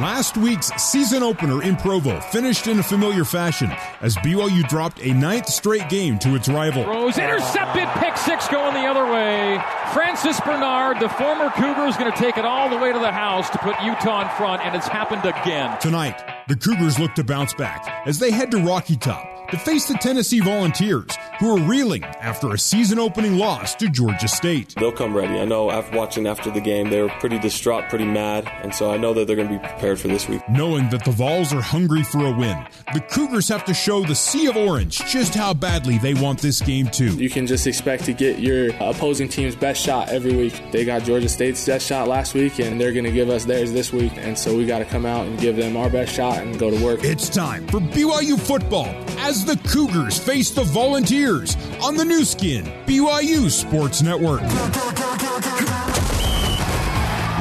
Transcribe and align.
Last 0.00 0.36
week's 0.36 0.68
season 0.80 1.24
opener 1.24 1.60
in 1.60 1.74
Provo 1.74 2.20
finished 2.20 2.68
in 2.68 2.78
a 2.78 2.84
familiar 2.84 3.24
fashion 3.24 3.68
as 4.00 4.14
BYU 4.18 4.68
dropped 4.68 5.00
a 5.02 5.12
ninth 5.12 5.48
straight 5.48 5.88
game 5.88 6.20
to 6.20 6.36
its 6.36 6.48
rival. 6.48 6.86
Rose 6.86 7.18
intercepted, 7.18 7.88
pick 8.00 8.16
six 8.16 8.46
going 8.46 8.74
the 8.74 8.88
other 8.88 9.10
way. 9.10 9.60
Francis 9.92 10.40
Bernard, 10.42 11.00
the 11.00 11.08
former 11.08 11.50
Cougar, 11.50 11.86
is 11.86 11.96
going 11.96 12.12
to 12.12 12.16
take 12.16 12.38
it 12.38 12.44
all 12.44 12.70
the 12.70 12.78
way 12.78 12.92
to 12.92 12.98
the 13.00 13.10
house 13.10 13.50
to 13.50 13.58
put 13.58 13.74
Utah 13.82 14.22
in 14.22 14.36
front, 14.36 14.62
and 14.64 14.76
it's 14.76 14.86
happened 14.86 15.24
again. 15.24 15.76
Tonight, 15.80 16.22
the 16.46 16.54
Cougars 16.54 17.00
look 17.00 17.16
to 17.16 17.24
bounce 17.24 17.52
back 17.54 18.06
as 18.06 18.20
they 18.20 18.30
head 18.30 18.52
to 18.52 18.58
Rocky 18.58 18.94
Top 18.94 19.37
to 19.50 19.58
face 19.58 19.86
the 19.86 19.94
Tennessee 19.94 20.40
Volunteers, 20.40 21.16
who 21.38 21.56
are 21.56 21.60
reeling 21.60 22.04
after 22.04 22.52
a 22.52 22.58
season 22.58 22.98
opening 22.98 23.38
loss 23.38 23.74
to 23.76 23.88
Georgia 23.88 24.28
State. 24.28 24.74
They'll 24.76 24.92
come 24.92 25.16
ready. 25.16 25.38
I 25.38 25.44
know 25.46 25.70
after 25.70 25.96
watching 25.96 26.26
after 26.26 26.50
the 26.50 26.60
game, 26.60 26.90
they 26.90 27.00
were 27.00 27.08
pretty 27.20 27.38
distraught, 27.38 27.88
pretty 27.88 28.04
mad, 28.04 28.46
and 28.62 28.74
so 28.74 28.90
I 28.90 28.98
know 28.98 29.14
that 29.14 29.26
they're 29.26 29.36
going 29.36 29.48
to 29.48 29.58
be 29.58 29.66
prepared 29.66 29.98
for 29.98 30.08
this 30.08 30.28
week. 30.28 30.42
Knowing 30.50 30.90
that 30.90 31.04
the 31.04 31.12
Vols 31.12 31.52
are 31.52 31.62
hungry 31.62 32.02
for 32.02 32.26
a 32.26 32.30
win, 32.30 32.66
the 32.92 33.00
Cougars 33.00 33.48
have 33.48 33.64
to 33.64 33.74
show 33.74 34.04
the 34.04 34.14
Sea 34.14 34.48
of 34.48 34.56
Orange 34.56 34.98
just 35.06 35.34
how 35.34 35.54
badly 35.54 35.98
they 35.98 36.14
want 36.14 36.40
this 36.40 36.60
game 36.60 36.88
too. 36.88 37.14
You 37.14 37.30
can 37.30 37.46
just 37.46 37.66
expect 37.66 38.04
to 38.04 38.12
get 38.12 38.40
your 38.40 38.70
opposing 38.80 39.28
team's 39.28 39.56
best 39.56 39.80
shot 39.80 40.08
every 40.10 40.36
week. 40.36 40.60
They 40.72 40.84
got 40.84 41.04
Georgia 41.04 41.28
State's 41.28 41.64
best 41.64 41.86
shot 41.86 42.06
last 42.06 42.34
week, 42.34 42.58
and 42.58 42.80
they're 42.80 42.92
going 42.92 43.04
to 43.04 43.12
give 43.12 43.30
us 43.30 43.44
theirs 43.44 43.72
this 43.72 43.92
week, 43.92 44.12
and 44.16 44.36
so 44.38 44.56
we 44.56 44.66
got 44.66 44.80
to 44.80 44.84
come 44.84 45.06
out 45.06 45.26
and 45.26 45.38
give 45.38 45.56
them 45.56 45.76
our 45.76 45.88
best 45.88 46.14
shot 46.14 46.38
and 46.38 46.58
go 46.58 46.70
to 46.70 46.84
work. 46.84 47.02
It's 47.02 47.28
time 47.28 47.66
for 47.68 47.80
BYU 47.80 48.38
football 48.38 48.88
as 49.18 49.37
the 49.44 49.56
Cougars 49.68 50.18
face 50.18 50.50
the 50.50 50.64
Volunteers 50.64 51.56
on 51.82 51.96
the 51.96 52.04
Nu 52.04 52.24
Skin, 52.24 52.64
BYU 52.86 53.50
Sports 53.50 54.02
Network. 54.02 54.42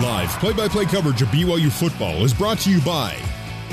Live 0.02 0.30
play 0.40 0.54
by 0.54 0.68
play 0.68 0.86
coverage 0.86 1.22
of 1.22 1.30
BYU 1.30 1.72
football 1.72 2.24
is 2.24 2.34
brought 2.34 2.60
to 2.60 2.70
you 2.70 2.82
by 2.82 3.18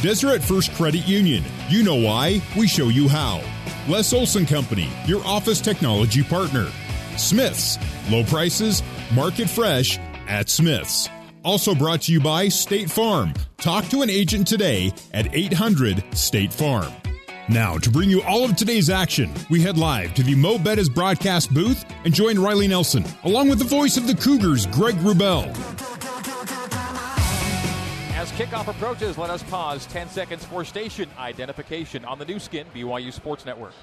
Deseret 0.00 0.42
First 0.42 0.72
Credit 0.74 1.06
Union. 1.06 1.44
You 1.68 1.82
know 1.82 1.96
why, 1.96 2.40
we 2.56 2.66
show 2.66 2.88
you 2.88 3.08
how. 3.08 3.42
Les 3.88 4.12
Olson 4.12 4.46
Company, 4.46 4.88
your 5.06 5.24
office 5.24 5.60
technology 5.60 6.22
partner. 6.22 6.68
Smiths, 7.16 7.78
low 8.10 8.24
prices, 8.24 8.82
market 9.14 9.48
fresh 9.48 9.98
at 10.28 10.48
Smiths. 10.48 11.08
Also 11.44 11.74
brought 11.74 12.02
to 12.02 12.12
you 12.12 12.20
by 12.20 12.48
State 12.48 12.90
Farm. 12.90 13.34
Talk 13.58 13.84
to 13.90 14.02
an 14.02 14.10
agent 14.10 14.46
today 14.46 14.92
at 15.12 15.34
800 15.34 16.02
State 16.14 16.52
Farm. 16.52 16.92
Now, 17.48 17.76
to 17.76 17.90
bring 17.90 18.08
you 18.08 18.22
all 18.22 18.44
of 18.46 18.56
today's 18.56 18.88
action, 18.88 19.30
we 19.50 19.60
head 19.60 19.76
live 19.76 20.14
to 20.14 20.22
the 20.22 20.34
Mo 20.34 20.56
Betta's 20.56 20.88
broadcast 20.88 21.52
booth 21.52 21.84
and 22.06 22.14
join 22.14 22.38
Riley 22.38 22.66
Nelson, 22.66 23.04
along 23.24 23.50
with 23.50 23.58
the 23.58 23.66
voice 23.66 23.98
of 23.98 24.06
the 24.06 24.14
Cougars, 24.14 24.64
Greg 24.66 24.94
Wrubell. 24.96 25.48
As 28.14 28.32
kickoff 28.32 28.68
approaches, 28.68 29.18
let 29.18 29.28
us 29.28 29.42
pause 29.42 29.84
10 29.86 30.08
seconds 30.08 30.42
for 30.42 30.64
station 30.64 31.10
identification 31.18 32.02
on 32.06 32.18
the 32.18 32.24
Nu 32.24 32.38
Skin, 32.38 32.66
BYU 32.74 33.12
Sports 33.12 33.44
Network. 33.44 33.74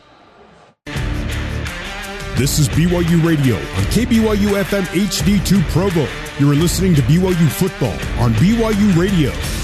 This 2.36 2.58
is 2.58 2.68
BYU 2.70 3.24
Radio 3.24 3.58
on 3.58 3.84
KBYU 3.94 4.64
FM 4.64 4.86
HD2 4.86 5.62
Provo. 5.70 6.08
You 6.40 6.52
are 6.52 6.56
listening 6.56 6.96
to 6.96 7.02
BYU 7.04 7.50
football 7.52 7.94
on 8.20 8.34
BYU 8.34 8.98
Radio. 8.98 9.61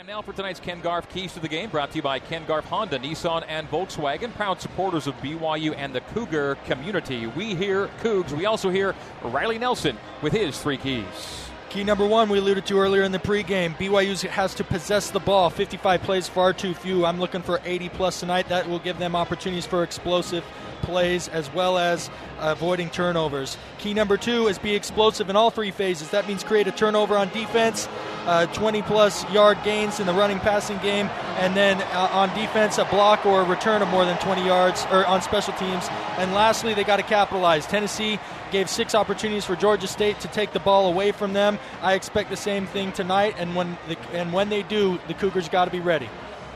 Time 0.00 0.06
now 0.06 0.22
for 0.22 0.32
tonight's 0.32 0.60
Ken 0.60 0.80
Garff 0.80 1.06
Keys 1.10 1.34
to 1.34 1.40
the 1.40 1.48
Game, 1.48 1.68
brought 1.68 1.90
to 1.90 1.96
you 1.96 2.02
by 2.02 2.18
Ken 2.20 2.46
Garff 2.46 2.64
Honda, 2.64 2.98
Nissan, 2.98 3.44
and 3.46 3.70
Volkswagen, 3.70 4.32
proud 4.32 4.58
supporters 4.58 5.06
of 5.06 5.14
BYU 5.20 5.74
and 5.76 5.94
the 5.94 6.00
Cougar 6.00 6.54
community. 6.64 7.26
We 7.26 7.54
hear 7.54 7.88
Cougs. 8.02 8.32
We 8.32 8.46
also 8.46 8.70
hear 8.70 8.94
Riley 9.22 9.58
Nelson 9.58 9.98
with 10.22 10.32
his 10.32 10.58
three 10.58 10.78
keys. 10.78 11.50
Key 11.68 11.84
number 11.84 12.06
one, 12.06 12.30
we 12.30 12.38
alluded 12.38 12.64
to 12.64 12.78
earlier 12.78 13.02
in 13.02 13.12
the 13.12 13.18
pregame. 13.18 13.76
BYU 13.76 14.26
has 14.28 14.54
to 14.54 14.64
possess 14.64 15.10
the 15.10 15.20
ball. 15.20 15.50
55 15.50 16.02
plays, 16.02 16.26
far 16.26 16.54
too 16.54 16.72
few. 16.72 17.04
I'm 17.04 17.20
looking 17.20 17.42
for 17.42 17.60
80 17.62 17.90
plus 17.90 18.20
tonight. 18.20 18.48
That 18.48 18.66
will 18.66 18.78
give 18.78 18.98
them 18.98 19.14
opportunities 19.14 19.66
for 19.66 19.82
explosive 19.82 20.44
plays 20.82 21.28
as 21.28 21.52
well 21.52 21.78
as 21.78 22.10
avoiding 22.38 22.90
turnovers. 22.90 23.56
Key 23.78 23.94
number 23.94 24.16
two 24.16 24.48
is 24.48 24.58
be 24.58 24.74
explosive 24.74 25.30
in 25.30 25.36
all 25.36 25.50
three 25.50 25.70
phases. 25.70 26.10
That 26.10 26.26
means 26.26 26.44
create 26.44 26.66
a 26.66 26.72
turnover 26.72 27.16
on 27.16 27.28
defense, 27.30 27.88
uh, 28.26 28.46
20 28.46 28.82
plus 28.82 29.28
yard 29.30 29.58
gains 29.64 30.00
in 30.00 30.06
the 30.06 30.12
running 30.12 30.38
passing 30.38 30.78
game, 30.78 31.06
and 31.38 31.56
then 31.56 31.80
uh, 31.82 32.10
on 32.12 32.28
defense, 32.34 32.78
a 32.78 32.84
block 32.86 33.24
or 33.26 33.42
a 33.42 33.44
return 33.44 33.82
of 33.82 33.88
more 33.88 34.04
than 34.04 34.18
20 34.18 34.44
yards, 34.44 34.86
or 34.90 35.06
on 35.06 35.22
special 35.22 35.52
teams. 35.54 35.88
And 36.18 36.32
lastly, 36.32 36.74
they 36.74 36.84
got 36.84 36.96
to 36.96 37.02
capitalize. 37.02 37.66
Tennessee 37.66 38.18
gave 38.50 38.68
six 38.68 38.94
opportunities 38.94 39.44
for 39.44 39.56
Georgia 39.56 39.86
State 39.86 40.20
to 40.20 40.28
take 40.28 40.52
the 40.52 40.60
ball 40.60 40.88
away 40.88 41.12
from 41.12 41.32
them. 41.32 41.58
I 41.82 41.94
expect 41.94 42.30
the 42.30 42.36
same 42.36 42.66
thing 42.66 42.92
tonight, 42.92 43.36
and 43.38 43.54
when 43.54 43.78
the, 43.88 43.96
and 44.12 44.32
when 44.32 44.48
they 44.48 44.62
do, 44.62 44.98
the 45.08 45.14
Cougars 45.14 45.48
got 45.48 45.66
to 45.66 45.70
be 45.70 45.80
ready. 45.80 46.08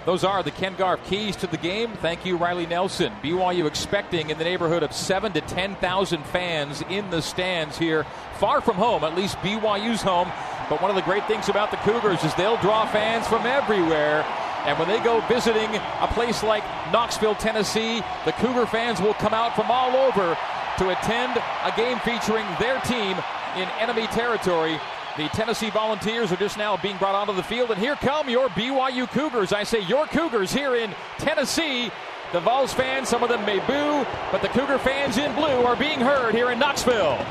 Those 0.07 0.23
are 0.23 0.43
the 0.43 0.51
Ken 0.51 0.75
Garff 0.77 1.03
keys 1.09 1.35
to 1.37 1.47
the 1.47 1.57
game. 1.57 1.93
Thank 1.95 2.27
you, 2.27 2.37
Riley 2.37 2.67
Nelson. 2.67 3.11
BYU 3.23 3.67
expecting 3.67 4.29
in 4.29 4.37
the 4.37 4.45
neighborhood 4.45 4.83
of 4.83 4.93
seven 4.93 5.33
to 5.33 5.41
ten 5.41 5.77
thousand 5.77 6.25
fans 6.27 6.83
in 6.91 7.09
the 7.09 7.23
stands 7.23 7.79
here, 7.79 8.05
far 8.39 8.61
from 8.61 8.77
home. 8.77 9.03
At 9.03 9.15
least 9.15 9.39
BYU's 9.39 10.03
home. 10.03 10.31
But 10.69 10.83
one 10.83 10.91
of 10.91 10.97
the 10.97 11.03
great 11.03 11.27
things 11.27 11.49
about 11.49 11.71
the 11.71 11.79
Cougars 11.79 12.23
is 12.23 12.35
they'll 12.35 12.61
draw 12.61 12.87
fans 12.87 13.27
from 13.27 13.47
everywhere. 13.47 14.27
And 14.67 14.79
when 14.79 14.89
they 14.89 15.01
go 15.01 15.21
visiting 15.27 15.69
a 16.01 16.09
place 16.13 16.43
like 16.43 16.65
Knoxville, 16.93 17.35
Tennessee, 17.37 18.03
the 18.27 18.33
Cougar 18.33 18.67
fans 18.67 19.01
will 19.01 19.15
come 19.15 19.35
out 19.35 19.55
from 19.55 19.71
all 19.71 19.97
over 19.97 20.37
to 20.79 20.89
attend 20.91 21.41
a 21.65 21.73
game 21.77 21.99
featuring 22.01 22.47
their 22.59 22.81
team 22.81 23.17
in 23.57 23.69
enemy 23.81 24.07
territory. 24.09 24.79
The 25.17 25.29
Tennessee 25.29 25.71
Volunteers 25.71 26.33
are 26.33 26.37
just 26.37 26.59
now 26.59 26.77
being 26.77 26.97
brought 26.97 27.15
onto 27.15 27.33
the 27.35 27.43
field, 27.45 27.71
and 27.71 27.79
here 27.79 27.95
come 27.95 28.29
your 28.29 28.49
BYU 28.49 29.09
Cougars. 29.09 29.53
I 29.53 29.63
say 29.63 29.79
your 29.83 30.07
Cougars 30.07 30.53
here 30.53 30.75
in 30.75 30.93
Tennessee. 31.19 31.93
The 32.33 32.41
Vols 32.41 32.73
fans, 32.73 33.11
some 33.11 33.23
of 33.23 33.29
them 33.29 33.47
may 33.47 33.61
boo, 33.61 34.05
but 34.33 34.43
the 34.43 34.49
Cougar 34.49 34.79
fans 34.79 35.17
in 35.17 35.33
blue 35.37 35.63
are 35.65 35.77
being 35.77 36.01
heard 36.01 36.35
here 36.35 36.51
in 36.51 36.59
Knoxville. 36.59 37.25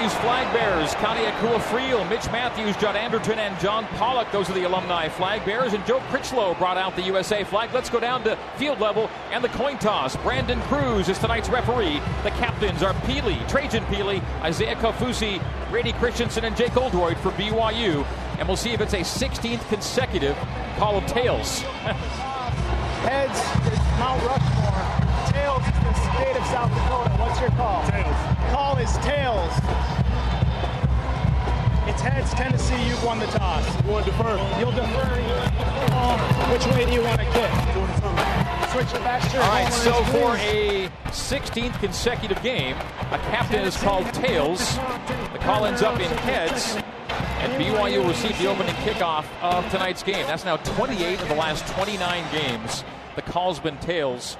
BYU's 0.00 0.14
flag 0.14 0.50
bearers, 0.54 0.94
Connie 0.94 1.26
Akua 1.26 2.08
Mitch 2.08 2.24
Matthews, 2.32 2.74
John 2.78 2.96
Anderton, 2.96 3.38
and 3.38 3.58
John 3.60 3.84
Pollock. 3.98 4.32
Those 4.32 4.48
are 4.48 4.54
the 4.54 4.62
alumni 4.62 5.10
flag 5.10 5.44
bearers. 5.44 5.74
And 5.74 5.84
Joe 5.84 6.00
Critchlow 6.08 6.54
brought 6.54 6.78
out 6.78 6.96
the 6.96 7.02
USA 7.02 7.44
flag. 7.44 7.68
Let's 7.74 7.90
go 7.90 8.00
down 8.00 8.24
to 8.24 8.38
field 8.56 8.80
level 8.80 9.10
and 9.30 9.44
the 9.44 9.50
coin 9.50 9.76
toss. 9.78 10.16
Brandon 10.16 10.58
Cruz 10.62 11.10
is 11.10 11.18
tonight's 11.18 11.50
referee. 11.50 12.00
The 12.22 12.30
captains 12.30 12.82
are 12.82 12.94
Pili, 13.02 13.46
Trajan 13.46 13.84
Pili, 13.84 14.22
Isaiah 14.40 14.76
Kaufusi, 14.76 15.42
Brady 15.70 15.92
Christensen, 15.92 16.44
and 16.44 16.56
Jake 16.56 16.78
Oldroyd 16.78 17.18
for 17.18 17.30
BYU. 17.32 18.06
And 18.38 18.48
we'll 18.48 18.56
see 18.56 18.70
if 18.70 18.80
it's 18.80 18.94
a 18.94 19.00
16th 19.00 19.68
consecutive 19.68 20.36
call 20.78 20.96
of 20.96 21.04
tails. 21.06 21.60
Heads 23.02 23.38
Mount 23.98 24.22
Rushmore. 24.24 24.59
Tails 26.20 26.36
is 26.36 26.36
the 26.36 26.36
state 26.36 26.36
of 26.36 26.46
South 26.46 26.70
Dakota. 26.70 27.10
What's 27.22 27.40
your 27.40 27.50
call? 27.50 27.86
Tails. 27.88 28.52
Call 28.52 28.76
is 28.78 28.92
tails. 28.98 29.52
It's 31.88 32.02
heads, 32.02 32.32
Tennessee. 32.34 32.88
You've 32.88 33.02
won 33.04 33.18
the 33.18 33.26
toss. 33.26 33.64
You 33.84 33.90
want 33.90 34.04
to 34.04 34.10
defer? 34.10 34.36
You'll 34.58 34.72
defer. 34.72 35.10
Um, 35.92 36.20
which 36.52 36.66
way 36.66 36.86
do 36.86 36.92
you 36.92 37.02
want 37.02 37.20
to 37.20 37.26
kick? 37.26 37.50
Switch 38.70 38.92
the 38.92 39.00
back 39.00 39.22
shirt. 39.30 39.42
All 39.42 39.48
right, 39.48 39.72
so 39.72 39.92
for 40.04 40.36
a 40.36 40.88
16th 41.06 41.78
consecutive 41.80 42.40
game, 42.42 42.76
a 43.10 43.18
captain 43.30 43.64
is 43.64 43.76
called 43.76 44.06
tails. 44.14 44.76
The 45.32 45.38
call 45.40 45.64
ends 45.66 45.82
up 45.82 45.98
in 45.98 46.10
heads. 46.18 46.76
And 47.40 47.52
BYU 47.54 47.98
will 47.98 48.08
receive 48.08 48.38
the 48.38 48.46
opening 48.46 48.74
kickoff 48.76 49.24
of 49.42 49.68
tonight's 49.70 50.02
game. 50.02 50.26
That's 50.26 50.44
now 50.44 50.58
28 50.58 51.20
of 51.20 51.28
the 51.28 51.34
last 51.34 51.66
29 51.68 52.24
games. 52.32 52.84
The 53.16 53.22
call's 53.22 53.58
been 53.58 53.78
tails. 53.78 54.36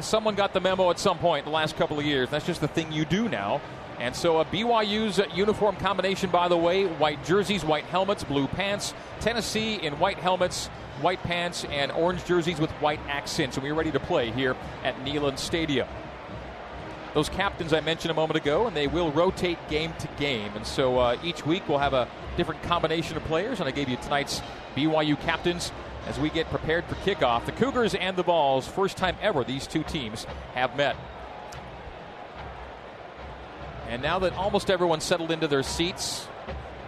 Someone 0.00 0.34
got 0.34 0.52
the 0.52 0.60
memo 0.60 0.90
at 0.90 0.98
some 0.98 1.18
point 1.18 1.46
in 1.46 1.52
the 1.52 1.56
last 1.56 1.76
couple 1.76 1.98
of 1.98 2.04
years. 2.04 2.28
That's 2.30 2.46
just 2.46 2.60
the 2.60 2.68
thing 2.68 2.92
you 2.92 3.04
do 3.04 3.28
now. 3.28 3.60
And 3.98 4.14
so 4.14 4.38
uh, 4.38 4.44
BYU's 4.44 5.20
uniform 5.36 5.76
combination, 5.76 6.30
by 6.30 6.48
the 6.48 6.56
way, 6.56 6.84
white 6.84 7.24
jerseys, 7.24 7.64
white 7.64 7.84
helmets, 7.84 8.24
blue 8.24 8.48
pants. 8.48 8.92
Tennessee 9.20 9.74
in 9.74 9.98
white 9.98 10.18
helmets, 10.18 10.66
white 11.00 11.22
pants, 11.22 11.64
and 11.70 11.92
orange 11.92 12.24
jerseys 12.24 12.58
with 12.58 12.70
white 12.72 13.00
accents. 13.08 13.56
And 13.56 13.64
we're 13.64 13.74
ready 13.74 13.92
to 13.92 14.00
play 14.00 14.32
here 14.32 14.56
at 14.82 14.96
Neyland 15.04 15.38
Stadium. 15.38 15.86
Those 17.14 17.28
captains 17.28 17.72
I 17.72 17.80
mentioned 17.80 18.10
a 18.10 18.14
moment 18.14 18.36
ago, 18.36 18.66
and 18.66 18.76
they 18.76 18.88
will 18.88 19.12
rotate 19.12 19.58
game 19.68 19.92
to 20.00 20.08
game. 20.18 20.50
And 20.56 20.66
so 20.66 20.98
uh, 20.98 21.16
each 21.22 21.46
week 21.46 21.68
we'll 21.68 21.78
have 21.78 21.94
a 21.94 22.08
different 22.36 22.62
combination 22.64 23.16
of 23.16 23.22
players. 23.24 23.60
And 23.60 23.68
I 23.68 23.70
gave 23.70 23.88
you 23.88 23.96
tonight's 23.98 24.42
BYU 24.74 25.20
captains 25.20 25.70
as 26.06 26.18
we 26.18 26.30
get 26.30 26.48
prepared 26.50 26.84
for 26.84 26.94
kickoff. 26.96 27.46
The 27.46 27.52
Cougars 27.52 27.94
and 27.94 28.16
the 28.16 28.22
Vols, 28.22 28.66
first 28.66 28.96
time 28.96 29.16
ever 29.22 29.44
these 29.44 29.66
two 29.66 29.82
teams 29.82 30.26
have 30.54 30.76
met. 30.76 30.96
And 33.88 34.02
now 34.02 34.18
that 34.20 34.32
almost 34.34 34.70
everyone's 34.70 35.04
settled 35.04 35.30
into 35.30 35.46
their 35.46 35.62
seats, 35.62 36.26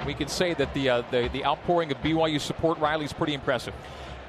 we 0.06 0.14
can 0.14 0.28
say 0.28 0.54
that 0.54 0.72
the 0.74 0.88
uh, 0.90 1.02
the, 1.10 1.28
the 1.32 1.44
outpouring 1.44 1.92
of 1.92 1.98
BYU 1.98 2.40
support 2.40 2.78
Riley 2.78 3.04
is 3.04 3.12
pretty 3.12 3.34
impressive. 3.34 3.74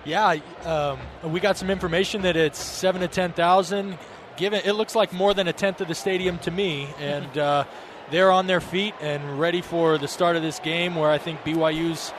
Yeah, 0.06 0.38
um, 0.64 1.00
we 1.24 1.40
got 1.40 1.58
some 1.58 1.70
information 1.70 2.22
that 2.22 2.36
it's 2.36 2.60
seven 2.60 3.02
to 3.02 3.08
ten 3.08 3.34
thousand. 3.34 3.98
given 4.38 4.62
it 4.64 4.74
looks 4.74 4.96
like 4.96 5.12
more 5.12 5.34
than 5.34 5.48
a 5.48 5.54
tenth 5.54 5.82
of 5.82 5.88
the 5.88 5.96
stadium 5.96 6.38
to 6.40 6.52
me, 6.52 6.88
and 7.00 7.38
uh, 7.38 7.66
they're 8.12 8.32
on 8.32 8.48
their 8.48 8.62
feet 8.62 8.94
and 9.02 9.40
ready 9.40 9.62
for 9.62 9.98
the 9.98 10.08
start 10.08 10.36
of 10.36 10.42
this 10.42 10.60
game, 10.60 10.96
where 10.96 11.10
I 11.10 11.18
think 11.18 11.42
BYU's 11.44 12.14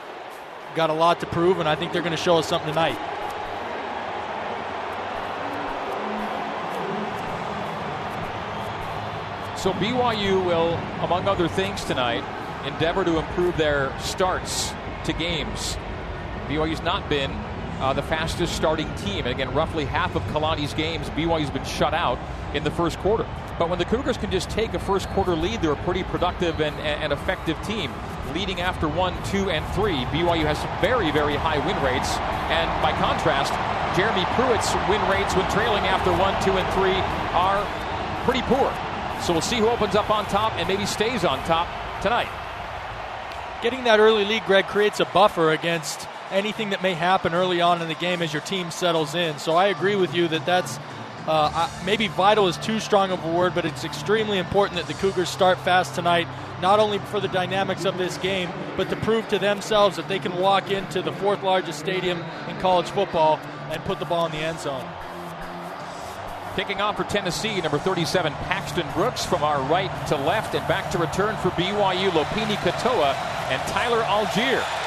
got 0.75 0.89
a 0.89 0.93
lot 0.93 1.19
to 1.21 1.25
prove, 1.25 1.59
and 1.59 1.67
I 1.67 1.75
think 1.75 1.93
they're 1.93 2.01
going 2.01 2.11
to 2.11 2.17
show 2.17 2.37
us 2.37 2.47
something 2.47 2.69
tonight. 2.69 2.97
So 9.57 9.73
BYU 9.73 10.45
will, 10.45 10.75
among 11.03 11.27
other 11.27 11.49
things 11.49 11.83
tonight, 11.83 12.23
endeavor 12.65 13.03
to 13.03 13.19
improve 13.19 13.57
their 13.57 13.93
starts 13.99 14.73
to 15.03 15.11
games. 15.11 15.77
BYU's 16.47 16.81
not 16.81 17.09
been 17.09 17.31
uh, 17.79 17.93
the 17.93 18.01
fastest 18.01 18.55
starting 18.55 18.93
team. 18.95 19.25
And 19.25 19.27
again, 19.27 19.53
roughly 19.53 19.85
half 19.85 20.15
of 20.15 20.21
Kalani's 20.27 20.73
games, 20.73 21.09
BYU's 21.09 21.49
been 21.49 21.65
shut 21.65 21.93
out 21.93 22.19
in 22.53 22.63
the 22.63 22.71
first 22.71 22.97
quarter. 22.99 23.25
But 23.57 23.69
when 23.69 23.79
the 23.79 23.85
Cougars 23.85 24.17
can 24.17 24.31
just 24.31 24.49
take 24.49 24.73
a 24.73 24.79
first 24.79 25.09
quarter 25.09 25.35
lead, 25.35 25.61
they're 25.61 25.73
a 25.73 25.83
pretty 25.83 26.03
productive 26.03 26.61
and, 26.61 26.75
and 26.79 27.11
effective 27.11 27.61
team. 27.63 27.91
Leading 28.33 28.61
after 28.61 28.87
one, 28.87 29.15
two, 29.25 29.49
and 29.49 29.65
three, 29.73 30.05
BYU 30.13 30.45
has 30.45 30.59
very, 30.81 31.11
very 31.11 31.35
high 31.35 31.57
win 31.65 31.81
rates. 31.81 32.17
And 32.53 32.69
by 32.81 32.93
contrast, 32.93 33.53
Jeremy 33.97 34.25
Pruitt's 34.37 34.69
win 34.87 35.01
rates 35.09 35.35
when 35.35 35.49
trailing 35.51 35.83
after 35.85 36.11
one, 36.11 36.37
two, 36.43 36.53
and 36.53 36.67
three 36.73 36.97
are 37.33 37.65
pretty 38.23 38.41
poor. 38.43 38.71
So 39.21 39.33
we'll 39.33 39.41
see 39.41 39.57
who 39.57 39.67
opens 39.67 39.95
up 39.95 40.09
on 40.09 40.25
top 40.25 40.53
and 40.57 40.67
maybe 40.67 40.85
stays 40.85 41.25
on 41.25 41.43
top 41.45 41.67
tonight. 42.01 42.29
Getting 43.61 43.83
that 43.85 43.99
early 43.99 44.25
lead, 44.25 44.45
Greg, 44.45 44.67
creates 44.67 44.99
a 44.99 45.05
buffer 45.05 45.51
against 45.51 46.07
anything 46.31 46.69
that 46.69 46.81
may 46.83 46.93
happen 46.93 47.33
early 47.33 47.59
on 47.61 47.81
in 47.81 47.87
the 47.87 47.95
game 47.95 48.21
as 48.21 48.31
your 48.31 48.43
team 48.43 48.71
settles 48.71 49.15
in. 49.15 49.39
So 49.39 49.55
I 49.55 49.67
agree 49.67 49.95
with 49.95 50.13
you 50.13 50.27
that 50.29 50.45
that's 50.45 50.79
uh, 51.27 51.69
maybe 51.85 52.07
vital 52.07 52.47
is 52.47 52.57
too 52.57 52.79
strong 52.79 53.11
of 53.11 53.23
a 53.23 53.31
word, 53.31 53.53
but 53.53 53.65
it's 53.65 53.83
extremely 53.83 54.37
important 54.37 54.79
that 54.79 54.87
the 54.87 54.99
Cougars 54.99 55.29
start 55.29 55.59
fast 55.59 55.95
tonight, 55.95 56.27
not 56.61 56.79
only 56.79 56.99
for 56.99 57.19
the 57.19 57.27
dynamics 57.27 57.85
of 57.85 57.97
this 57.97 58.17
game, 58.17 58.49
but 58.77 58.89
to 58.89 58.95
prove 58.97 59.27
to 59.29 59.39
themselves 59.39 59.95
that 59.97 60.07
they 60.07 60.19
can 60.19 60.35
walk 60.37 60.71
into 60.71 61.01
the 61.01 61.11
fourth 61.13 61.43
largest 61.43 61.79
stadium 61.79 62.23
in 62.47 62.57
college 62.57 62.89
football 62.89 63.39
and 63.71 63.83
put 63.85 63.99
the 63.99 64.05
ball 64.05 64.25
in 64.25 64.31
the 64.31 64.39
end 64.39 64.59
zone. 64.59 64.85
Kicking 66.55 66.81
off 66.81 66.97
for 66.97 67.03
Tennessee, 67.03 67.61
number 67.61 67.77
37, 67.77 68.33
Paxton 68.33 68.87
Brooks 68.93 69.25
from 69.25 69.43
our 69.43 69.61
right 69.69 69.91
to 70.07 70.15
left, 70.17 70.55
and 70.55 70.67
back 70.67 70.91
to 70.91 70.97
return 70.97 71.37
for 71.37 71.49
BYU, 71.51 72.09
Lopini 72.09 72.55
Katoa 72.57 73.13
and 73.49 73.61
Tyler 73.69 74.01
Allgeier. 74.01 74.78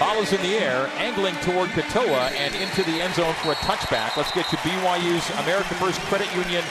Ball 0.00 0.22
is 0.22 0.32
in 0.32 0.40
the 0.40 0.54
air, 0.54 0.90
angling 0.96 1.34
toward 1.42 1.68
Katoa 1.70 2.32
and 2.32 2.54
into 2.54 2.82
the 2.84 3.02
end 3.02 3.14
zone 3.14 3.34
for 3.34 3.52
a 3.52 3.54
touchback. 3.56 4.16
Let's 4.16 4.32
get 4.32 4.46
to 4.48 4.56
BYU's 4.56 5.28
America 5.44 5.74
First 5.74 6.00
Credit 6.08 6.34
Union 6.34 6.64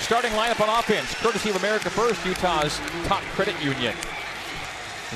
starting 0.00 0.32
lineup 0.32 0.60
on 0.60 0.78
offense, 0.78 1.14
courtesy 1.16 1.50
of 1.50 1.56
America 1.56 1.90
First, 1.90 2.24
Utah's 2.24 2.80
top 3.04 3.22
credit 3.34 3.54
union. 3.62 3.94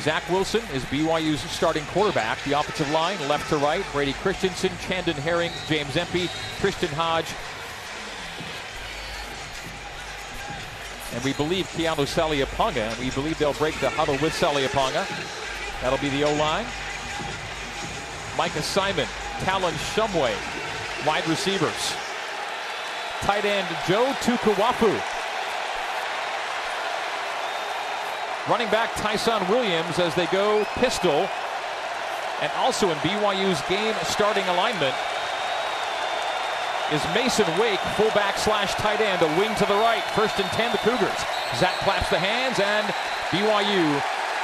Zach 0.00 0.28
Wilson 0.28 0.60
is 0.74 0.84
BYU's 0.84 1.40
starting 1.50 1.84
quarterback. 1.86 2.36
The 2.44 2.52
offensive 2.52 2.90
line, 2.90 3.18
left 3.28 3.48
to 3.48 3.56
right, 3.56 3.84
Brady 3.92 4.12
Christensen, 4.12 4.70
Chandon 4.86 5.16
Herring, 5.16 5.50
James 5.66 5.96
Empey, 5.96 6.28
Christian 6.60 6.90
Hodge, 6.90 7.32
And 11.14 11.22
we 11.22 11.32
believe 11.34 11.66
Keanu 11.68 12.06
Saleapaga, 12.06 12.90
and 12.90 12.98
we 12.98 13.10
believe 13.10 13.38
they'll 13.38 13.54
break 13.54 13.78
the 13.78 13.88
huddle 13.88 14.18
with 14.18 14.32
Saleapaga. 14.32 15.06
That'll 15.80 15.98
be 15.98 16.08
the 16.08 16.24
O-line. 16.24 16.66
Micah 18.36 18.62
Simon, 18.62 19.06
Talon 19.40 19.74
Shumway, 19.74 20.34
wide 21.06 21.26
receivers. 21.28 21.94
Tight 23.20 23.44
end 23.44 23.68
Joe 23.86 24.12
Tukuafu. 24.20 24.90
Running 28.50 28.68
back 28.70 28.92
Tyson 28.96 29.46
Williams 29.48 29.98
as 29.98 30.14
they 30.14 30.26
go 30.26 30.64
pistol. 30.74 31.28
And 32.42 32.50
also 32.56 32.90
in 32.90 32.98
BYU's 32.98 33.62
game 33.68 33.94
starting 34.02 34.44
alignment, 34.44 34.94
is 36.92 37.02
Mason 37.14 37.46
Wake, 37.58 37.80
fullback 37.96 38.36
slash 38.36 38.74
tight 38.74 39.00
end, 39.00 39.22
a 39.22 39.28
wing 39.38 39.54
to 39.56 39.64
the 39.64 39.74
right. 39.74 40.02
First 40.12 40.38
and 40.38 40.50
10, 40.50 40.72
the 40.72 40.78
Cougars. 40.78 41.18
Zach 41.56 41.74
claps 41.80 42.10
the 42.10 42.18
hands, 42.18 42.60
and 42.60 42.86
BYU 43.32 43.82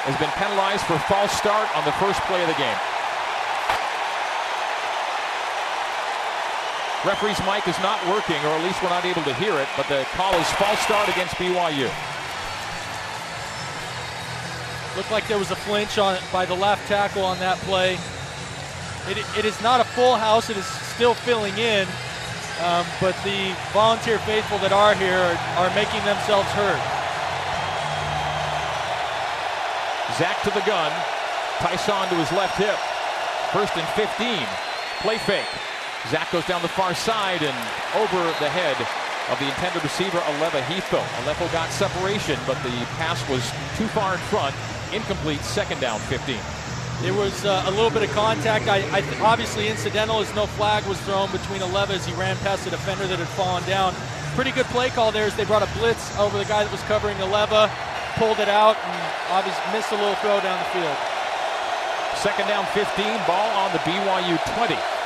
has 0.08 0.16
been 0.16 0.31
penalized 0.40 0.82
for 0.87 0.98
false 1.04 1.32
start 1.32 1.69
on 1.76 1.84
the 1.84 1.92
first 2.00 2.19
play 2.22 2.40
of 2.40 2.48
the 2.48 2.56
game. 2.56 2.78
Referee's 7.05 7.41
mic 7.47 7.67
is 7.67 7.79
not 7.81 7.97
working, 8.08 8.37
or 8.44 8.52
at 8.52 8.62
least 8.62 8.82
we're 8.82 8.91
not 8.91 9.06
able 9.06 9.23
to 9.23 9.32
hear 9.35 9.56
it, 9.56 9.69
but 9.75 9.88
the 9.88 10.05
call 10.12 10.35
is 10.35 10.47
false 10.61 10.79
start 10.81 11.08
against 11.08 11.35
BYU. 11.37 11.88
Looked 14.97 15.11
like 15.11 15.26
there 15.26 15.38
was 15.38 15.50
a 15.50 15.56
flinch 15.56 15.97
on 15.97 16.19
by 16.31 16.44
the 16.44 16.52
left 16.52 16.87
tackle 16.88 17.25
on 17.25 17.38
that 17.38 17.56
play. 17.64 17.94
It, 19.08 19.17
it 19.38 19.44
is 19.47 19.58
not 19.62 19.81
a 19.81 19.85
full 19.85 20.17
house. 20.17 20.50
It 20.50 20.58
is 20.58 20.67
still 20.67 21.14
filling 21.14 21.56
in. 21.56 21.88
Um, 22.61 22.85
but 23.00 23.17
the 23.25 23.56
volunteer 23.73 24.19
faithful 24.29 24.58
that 24.58 24.73
are 24.73 24.94
here 24.94 25.17
are, 25.17 25.38
are 25.56 25.75
making 25.75 26.05
themselves 26.05 26.50
heard. 26.52 26.76
Zach 30.20 30.37
to 30.44 30.50
the 30.50 30.61
gun. 30.69 30.93
Tyson 31.64 32.08
to 32.11 32.17
his 32.17 32.31
left 32.32 32.58
hip. 32.58 32.76
First 33.56 33.73
and 33.79 33.88
15. 33.97 34.44
Play 35.00 35.17
fake. 35.17 35.69
Zach 36.08 36.32
goes 36.32 36.47
down 36.47 36.62
the 36.62 36.69
far 36.69 36.94
side 36.94 37.43
and 37.43 37.56
over 38.00 38.25
the 38.41 38.49
head 38.49 38.76
of 39.29 39.38
the 39.38 39.47
intended 39.47 39.82
receiver, 39.85 40.19
Aleva 40.19 40.62
Hifo. 40.62 40.99
Aleva 41.23 41.52
got 41.52 41.70
separation, 41.70 42.38
but 42.47 42.56
the 42.62 42.73
pass 42.97 43.20
was 43.29 43.44
too 43.76 43.87
far 43.88 44.14
in 44.14 44.20
front. 44.32 44.55
Incomplete, 44.93 45.41
second 45.43 45.81
down 45.81 46.00
15. 46.08 46.37
There 47.02 47.14
was 47.14 47.44
uh, 47.44 47.64
a 47.67 47.70
little 47.70 47.91
bit 47.91 48.02
of 48.02 48.11
contact. 48.11 48.67
I, 48.67 48.79
I 48.97 49.00
th- 49.02 49.20
obviously 49.20 49.69
incidental 49.69 50.20
as 50.20 50.35
no 50.35 50.47
flag 50.47 50.85
was 50.87 51.00
thrown 51.02 51.31
between 51.31 51.61
Aleva 51.61 51.91
as 51.91 52.05
he 52.05 52.12
ran 52.14 52.37
past 52.38 52.64
the 52.64 52.70
defender 52.70 53.06
that 53.06 53.19
had 53.19 53.29
fallen 53.29 53.62
down. 53.64 53.94
Pretty 54.35 54.50
good 54.52 54.67
play 54.67 54.88
call 54.91 55.12
there 55.12 55.26
as 55.26 55.37
they 55.37 55.44
brought 55.44 55.62
a 55.62 55.70
blitz 55.79 56.17
over 56.19 56.37
the 56.37 56.44
guy 56.44 56.64
that 56.64 56.73
was 56.73 56.82
covering 56.85 57.17
Aleva, 57.19 57.70
pulled 58.17 58.41
it 58.41 58.49
out, 58.49 58.76
and 58.82 59.00
obviously 59.31 59.62
missed 59.73 59.93
a 59.93 59.97
little 59.97 60.17
throw 60.17 60.41
down 60.41 60.58
the 60.58 60.70
field. 60.75 60.97
Second 62.19 62.49
down 62.49 62.67
15, 62.75 62.85
ball 63.26 63.49
on 63.56 63.73
the 63.73 63.79
BYU 63.81 64.37
20. 64.56 65.00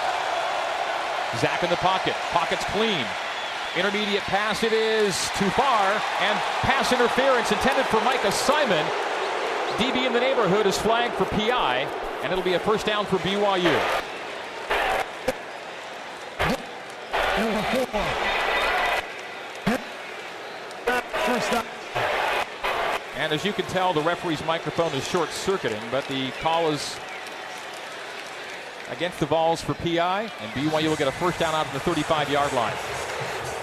Zach 1.38 1.62
in 1.62 1.70
the 1.70 1.76
pocket. 1.76 2.14
Pocket's 2.30 2.64
clean. 2.66 3.04
Intermediate 3.76 4.22
pass, 4.22 4.62
it 4.62 4.72
is 4.72 5.28
too 5.36 5.50
far, 5.50 5.92
and 6.20 6.38
pass 6.62 6.92
interference 6.92 7.50
intended 7.50 7.84
for 7.86 8.00
Micah 8.02 8.30
Simon. 8.30 8.86
DB 9.78 10.06
in 10.06 10.12
the 10.12 10.20
neighborhood 10.20 10.66
is 10.66 10.78
flagged 10.78 11.14
for 11.14 11.24
PI, 11.24 11.88
and 12.22 12.30
it'll 12.32 12.44
be 12.44 12.54
a 12.54 12.60
first 12.60 12.86
down 12.86 13.04
for 13.04 13.16
BYU. 13.18 13.74
And 23.16 23.32
as 23.32 23.44
you 23.44 23.52
can 23.52 23.64
tell, 23.66 23.92
the 23.92 24.02
referee's 24.02 24.44
microphone 24.44 24.92
is 24.92 25.08
short 25.08 25.30
circuiting, 25.30 25.82
but 25.90 26.06
the 26.06 26.30
call 26.42 26.70
is 26.70 26.96
against 28.94 29.18
the 29.20 29.26
Vols 29.26 29.60
for 29.60 29.74
PI, 29.74 30.22
and 30.22 30.52
BYU 30.52 30.88
will 30.88 30.96
get 30.96 31.08
a 31.08 31.12
first 31.12 31.38
down 31.38 31.54
out 31.54 31.66
of 31.66 31.72
the 31.72 31.80
35 31.80 32.30
yard 32.30 32.52
line. 32.52 32.74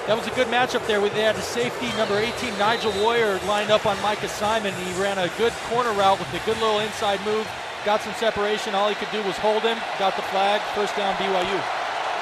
That 0.07 0.17
was 0.17 0.27
a 0.27 0.35
good 0.35 0.47
matchup 0.47 0.85
there. 0.87 0.99
They 0.99 1.21
had 1.21 1.35
a 1.35 1.41
safety, 1.41 1.87
number 1.95 2.17
18, 2.17 2.57
Nigel 2.57 2.91
Warrior, 3.01 3.39
lined 3.47 3.71
up 3.71 3.85
on 3.85 3.99
Micah 4.01 4.27
Simon. 4.27 4.73
He 4.73 5.01
ran 5.01 5.17
a 5.17 5.29
good 5.37 5.53
corner 5.69 5.91
route 5.93 6.19
with 6.19 6.33
a 6.33 6.43
good 6.45 6.57
little 6.59 6.79
inside 6.79 7.23
move, 7.23 7.47
got 7.85 8.01
some 8.01 8.13
separation. 8.15 8.75
All 8.75 8.89
he 8.89 8.95
could 8.95 9.11
do 9.11 9.21
was 9.23 9.37
hold 9.37 9.61
him, 9.61 9.77
got 9.99 10.15
the 10.15 10.25
flag, 10.33 10.59
first 10.73 10.95
down 10.97 11.15
BYU. 11.15 11.59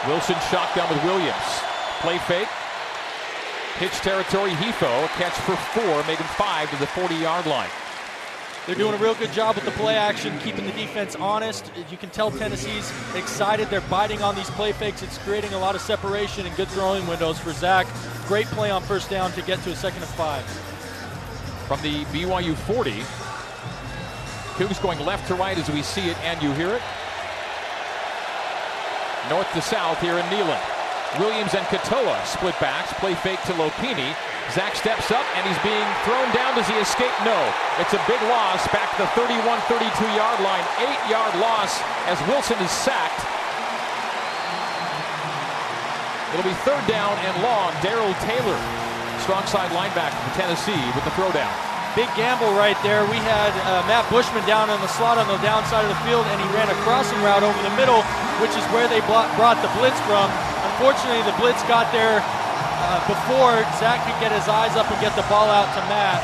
Wilson 0.07 0.35
shotgun 0.51 0.87
with 0.93 1.03
Williams. 1.03 1.49
Play 2.01 2.19
fake. 2.19 2.51
Pitch 3.75 3.95
territory, 4.03 4.51
Hifo, 4.51 5.05
a 5.05 5.07
catch 5.15 5.33
for 5.47 5.55
four, 5.73 6.03
making 6.03 6.27
five 6.35 6.69
to 6.71 6.75
the 6.77 6.87
40 6.87 7.15
yard 7.15 7.45
line. 7.45 7.69
They're 8.69 8.77
doing 8.77 8.93
a 8.93 8.97
real 8.97 9.15
good 9.15 9.31
job 9.33 9.55
with 9.55 9.65
the 9.65 9.71
play 9.71 9.95
action, 9.95 10.37
keeping 10.41 10.63
the 10.63 10.71
defense 10.73 11.15
honest. 11.15 11.71
You 11.89 11.97
can 11.97 12.11
tell 12.11 12.29
Tennessee's 12.29 12.93
excited. 13.15 13.67
They're 13.71 13.81
biting 13.81 14.21
on 14.21 14.35
these 14.35 14.51
play 14.51 14.73
fakes. 14.73 15.01
It's 15.01 15.17
creating 15.17 15.53
a 15.53 15.57
lot 15.57 15.73
of 15.73 15.81
separation 15.81 16.45
and 16.45 16.55
good 16.55 16.67
throwing 16.67 17.07
windows 17.07 17.39
for 17.39 17.51
Zach. 17.51 17.87
Great 18.27 18.45
play 18.45 18.69
on 18.69 18.83
first 18.83 19.09
down 19.09 19.31
to 19.31 19.41
get 19.41 19.59
to 19.63 19.71
a 19.71 19.75
second 19.75 20.03
and 20.03 20.11
five. 20.11 20.43
From 21.65 21.81
the 21.81 22.05
BYU 22.13 22.55
40, 22.55 22.91
Cougs 24.61 24.79
going 24.83 24.99
left 24.99 25.27
to 25.29 25.33
right 25.33 25.57
as 25.57 25.67
we 25.71 25.81
see 25.81 26.07
it 26.07 26.17
and 26.19 26.39
you 26.39 26.53
hear 26.53 26.69
it. 26.69 26.81
North 29.31 29.51
to 29.53 29.63
south 29.63 29.99
here 29.99 30.13
in 30.13 30.25
Neyland. 30.25 31.17
Williams 31.17 31.55
and 31.55 31.65
Katoa 31.65 32.23
split 32.23 32.53
backs, 32.59 32.93
play 32.99 33.15
fake 33.15 33.41
to 33.45 33.53
Lopini. 33.53 34.15
Zach 34.57 34.73
steps 34.73 35.13
up 35.13 35.21
and 35.37 35.45
he's 35.45 35.61
being 35.61 35.85
thrown 36.09 36.25
down. 36.33 36.57
Does 36.57 36.65
he 36.65 36.73
escape? 36.81 37.13
No. 37.21 37.37
It's 37.77 37.93
a 37.93 38.01
big 38.09 38.17
loss 38.33 38.65
back 38.73 38.89
to 38.97 39.05
the 39.05 39.11
31 39.13 39.45
32 39.69 39.85
yard 40.17 40.39
line. 40.41 40.65
Eight 40.81 41.01
yard 41.05 41.37
loss 41.37 41.77
as 42.09 42.17
Wilson 42.25 42.57
is 42.57 42.73
sacked. 42.73 43.21
It'll 46.33 46.45
be 46.45 46.57
third 46.65 46.81
down 46.89 47.13
and 47.25 47.33
long. 47.45 47.73
Darrell 47.81 48.13
Taylor, 48.25 48.57
strong 49.21 49.45
side 49.45 49.69
linebacker 49.73 50.17
for 50.17 50.33
Tennessee, 50.37 50.81
with 50.93 51.05
the 51.05 51.13
throwdown. 51.13 51.49
Big 51.97 52.09
gamble 52.13 52.53
right 52.53 52.77
there. 52.85 53.01
We 53.09 53.17
had 53.17 53.49
uh, 53.65 53.81
Matt 53.89 54.05
Bushman 54.13 54.45
down 54.45 54.69
on 54.69 54.77
the 54.81 54.89
slot 54.93 55.17
on 55.17 55.25
the 55.25 55.41
downside 55.41 55.85
of 55.85 55.89
the 55.89 56.01
field, 56.05 56.25
and 56.29 56.37
he 56.37 56.45
ran 56.53 56.69
a 56.69 56.77
crossing 56.85 57.17
route 57.25 57.41
over 57.41 57.57
the 57.65 57.73
middle, 57.73 58.05
which 58.41 58.53
is 58.53 58.65
where 58.69 58.85
they 58.85 59.01
brought 59.09 59.57
the 59.65 59.73
blitz 59.77 59.97
from. 60.05 60.29
Unfortunately, 60.73 61.25
the 61.25 61.33
blitz 61.41 61.65
got 61.65 61.89
there 61.89 62.21
uh, 62.79 63.03
before 63.07 63.59
Zach 63.77 63.99
could 64.07 64.19
get 64.23 64.31
his 64.31 64.47
eyes 64.47 64.75
up 64.79 64.89
and 64.89 64.99
get 65.03 65.15
the 65.15 65.27
ball 65.27 65.51
out 65.51 65.67
to 65.75 65.81
Matt 65.91 66.23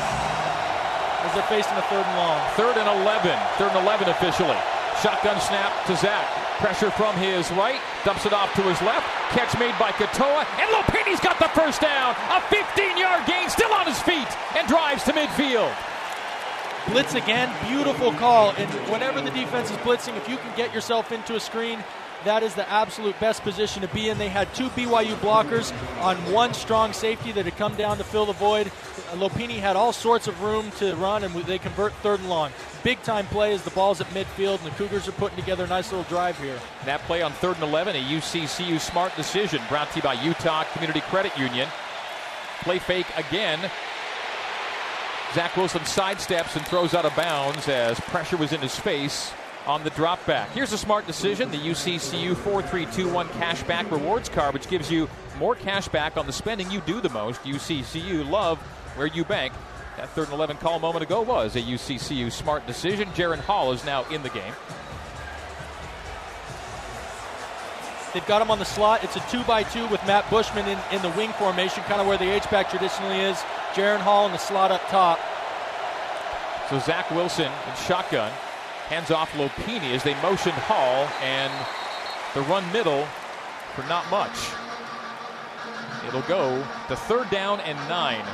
as 1.26 1.34
they're 1.34 1.50
facing 1.50 1.76
a 1.76 1.86
third 1.90 2.06
and 2.06 2.16
long. 2.16 2.38
Third 2.54 2.76
and 2.78 2.88
11. 3.02 3.34
Third 3.58 3.74
and 3.74 3.82
11 3.82 4.08
officially. 4.08 4.58
Shotgun 5.02 5.40
snap 5.40 5.72
to 5.86 5.96
Zach. 5.96 6.24
Pressure 6.58 6.90
from 6.90 7.14
his 7.16 7.50
right, 7.52 7.80
dumps 8.04 8.24
it 8.24 8.32
off 8.32 8.54
to 8.54 8.62
his 8.62 8.80
left. 8.80 9.04
Catch 9.36 9.58
made 9.58 9.76
by 9.78 9.92
Katoa, 9.92 10.46
and 10.56 10.70
Lopini's 10.72 11.20
got 11.20 11.38
the 11.38 11.52
first 11.52 11.82
down. 11.82 12.14
A 12.32 12.40
15-yard 12.48 13.26
gain, 13.26 13.50
still 13.50 13.72
on 13.74 13.84
his 13.84 14.00
feet, 14.00 14.28
and 14.56 14.66
drives 14.66 15.04
to 15.04 15.12
midfield. 15.12 15.74
Blitz 16.88 17.14
again, 17.14 17.52
beautiful 17.68 18.12
call. 18.12 18.54
And 18.56 18.70
whenever 18.90 19.20
the 19.20 19.30
defense 19.32 19.70
is 19.70 19.76
blitzing, 19.78 20.16
if 20.16 20.28
you 20.28 20.38
can 20.38 20.56
get 20.56 20.72
yourself 20.72 21.12
into 21.12 21.34
a 21.34 21.40
screen, 21.40 21.84
that 22.26 22.42
is 22.42 22.54
the 22.54 22.68
absolute 22.68 23.18
best 23.20 23.42
position 23.42 23.82
to 23.82 23.88
be 23.88 24.08
in. 24.08 24.18
They 24.18 24.28
had 24.28 24.52
two 24.52 24.68
BYU 24.70 25.14
blockers 25.16 25.72
on 26.02 26.16
one 26.32 26.54
strong 26.54 26.92
safety 26.92 27.30
that 27.32 27.44
had 27.44 27.56
come 27.56 27.76
down 27.76 27.98
to 27.98 28.04
fill 28.04 28.26
the 28.26 28.32
void. 28.32 28.66
Lopini 29.12 29.58
had 29.60 29.76
all 29.76 29.92
sorts 29.92 30.26
of 30.26 30.42
room 30.42 30.72
to 30.78 30.96
run, 30.96 31.22
and 31.22 31.32
they 31.44 31.58
convert 31.58 31.92
third 31.94 32.18
and 32.18 32.28
long. 32.28 32.50
Big 32.82 33.00
time 33.04 33.26
play 33.26 33.52
as 33.54 33.62
the 33.62 33.70
ball's 33.70 34.00
at 34.00 34.08
midfield, 34.08 34.58
and 34.58 34.66
the 34.66 34.76
Cougars 34.76 35.06
are 35.06 35.12
putting 35.12 35.38
together 35.38 35.64
a 35.64 35.68
nice 35.68 35.92
little 35.92 36.04
drive 36.08 36.36
here. 36.40 36.58
That 36.84 37.00
play 37.02 37.22
on 37.22 37.32
third 37.34 37.54
and 37.54 37.64
11, 37.64 37.94
a 37.94 38.02
UCCU 38.02 38.80
smart 38.80 39.14
decision 39.14 39.62
brought 39.68 39.90
to 39.92 39.96
you 39.96 40.02
by 40.02 40.14
Utah 40.14 40.64
Community 40.72 41.02
Credit 41.02 41.36
Union. 41.38 41.68
Play 42.62 42.80
fake 42.80 43.06
again. 43.16 43.70
Zach 45.32 45.56
Wilson 45.56 45.82
sidesteps 45.82 46.56
and 46.56 46.66
throws 46.66 46.92
out 46.92 47.04
of 47.04 47.14
bounds 47.14 47.68
as 47.68 48.00
pressure 48.00 48.36
was 48.36 48.52
in 48.52 48.60
his 48.60 48.76
face 48.76 49.32
on 49.66 49.82
the 49.82 49.90
drop 49.90 50.24
back. 50.26 50.50
Here's 50.50 50.72
a 50.72 50.78
smart 50.78 51.06
decision 51.06 51.50
the 51.50 51.56
UCCU 51.58 52.36
4321 52.36 53.28
cashback 53.28 53.90
rewards 53.90 54.28
card, 54.28 54.54
which 54.54 54.68
gives 54.68 54.90
you 54.90 55.08
more 55.38 55.54
cash 55.54 55.88
back 55.88 56.16
on 56.16 56.26
the 56.26 56.32
spending 56.32 56.70
you 56.70 56.80
do 56.82 57.00
the 57.00 57.08
most. 57.08 57.42
UCCU 57.42 58.28
love 58.28 58.58
where 58.96 59.06
you 59.06 59.24
bank. 59.24 59.52
That 59.96 60.10
third 60.10 60.24
and 60.24 60.34
11 60.34 60.58
call 60.58 60.76
a 60.76 60.80
moment 60.80 61.02
ago 61.02 61.22
was 61.22 61.56
a 61.56 61.62
UCCU 61.62 62.30
smart 62.30 62.66
decision. 62.66 63.08
Jaren 63.08 63.38
Hall 63.38 63.72
is 63.72 63.84
now 63.84 64.04
in 64.10 64.22
the 64.22 64.28
game. 64.30 64.52
They've 68.12 68.26
got 68.26 68.40
him 68.40 68.50
on 68.50 68.58
the 68.58 68.64
slot. 68.64 69.04
It's 69.04 69.16
a 69.16 69.20
two 69.30 69.42
by 69.44 69.62
two 69.62 69.86
with 69.88 70.04
Matt 70.06 70.30
Bushman 70.30 70.66
in, 70.66 70.78
in 70.92 71.02
the 71.02 71.10
wing 71.10 71.32
formation, 71.32 71.82
kind 71.84 72.00
of 72.00 72.06
where 72.06 72.16
the 72.16 72.30
H-back 72.30 72.70
traditionally 72.70 73.20
is. 73.20 73.36
Jaren 73.74 74.00
Hall 74.00 74.26
in 74.26 74.32
the 74.32 74.38
slot 74.38 74.70
up 74.70 74.86
top. 74.88 75.18
So 76.70 76.78
Zach 76.78 77.10
Wilson 77.10 77.46
in 77.46 77.74
shotgun. 77.86 78.32
Hands 78.88 79.10
off 79.10 79.32
Lopini 79.32 79.94
as 79.94 80.04
they 80.04 80.14
motion 80.22 80.52
Hall 80.52 81.08
and 81.20 81.52
the 82.34 82.42
run 82.42 82.70
middle 82.72 83.04
for 83.74 83.82
not 83.88 84.08
much. 84.10 84.52
It'll 86.06 86.22
go 86.22 86.64
to 86.88 86.94
third 86.94 87.28
down 87.30 87.58
and 87.60 87.76
nine. 87.88 88.24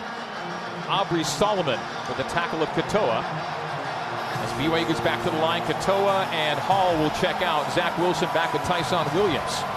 Aubrey 0.89 1.25
Solomon 1.25 1.81
with 2.07 2.19
the 2.19 2.25
tackle 2.25 2.63
of 2.63 2.69
Katoa. 2.71 3.25
As 3.25 4.53
BYU 4.61 4.87
gets 4.87 5.01
back 5.01 5.25
to 5.25 5.31
the 5.31 5.39
line, 5.39 5.63
Katoa 5.63 6.27
and 6.33 6.59
Hall 6.59 6.99
will 6.99 7.11
check 7.11 7.41
out. 7.41 7.73
Zach 7.73 7.97
Wilson 7.97 8.29
back 8.35 8.53
with 8.53 8.63
Tyson 8.65 9.07
Williams. 9.15 9.72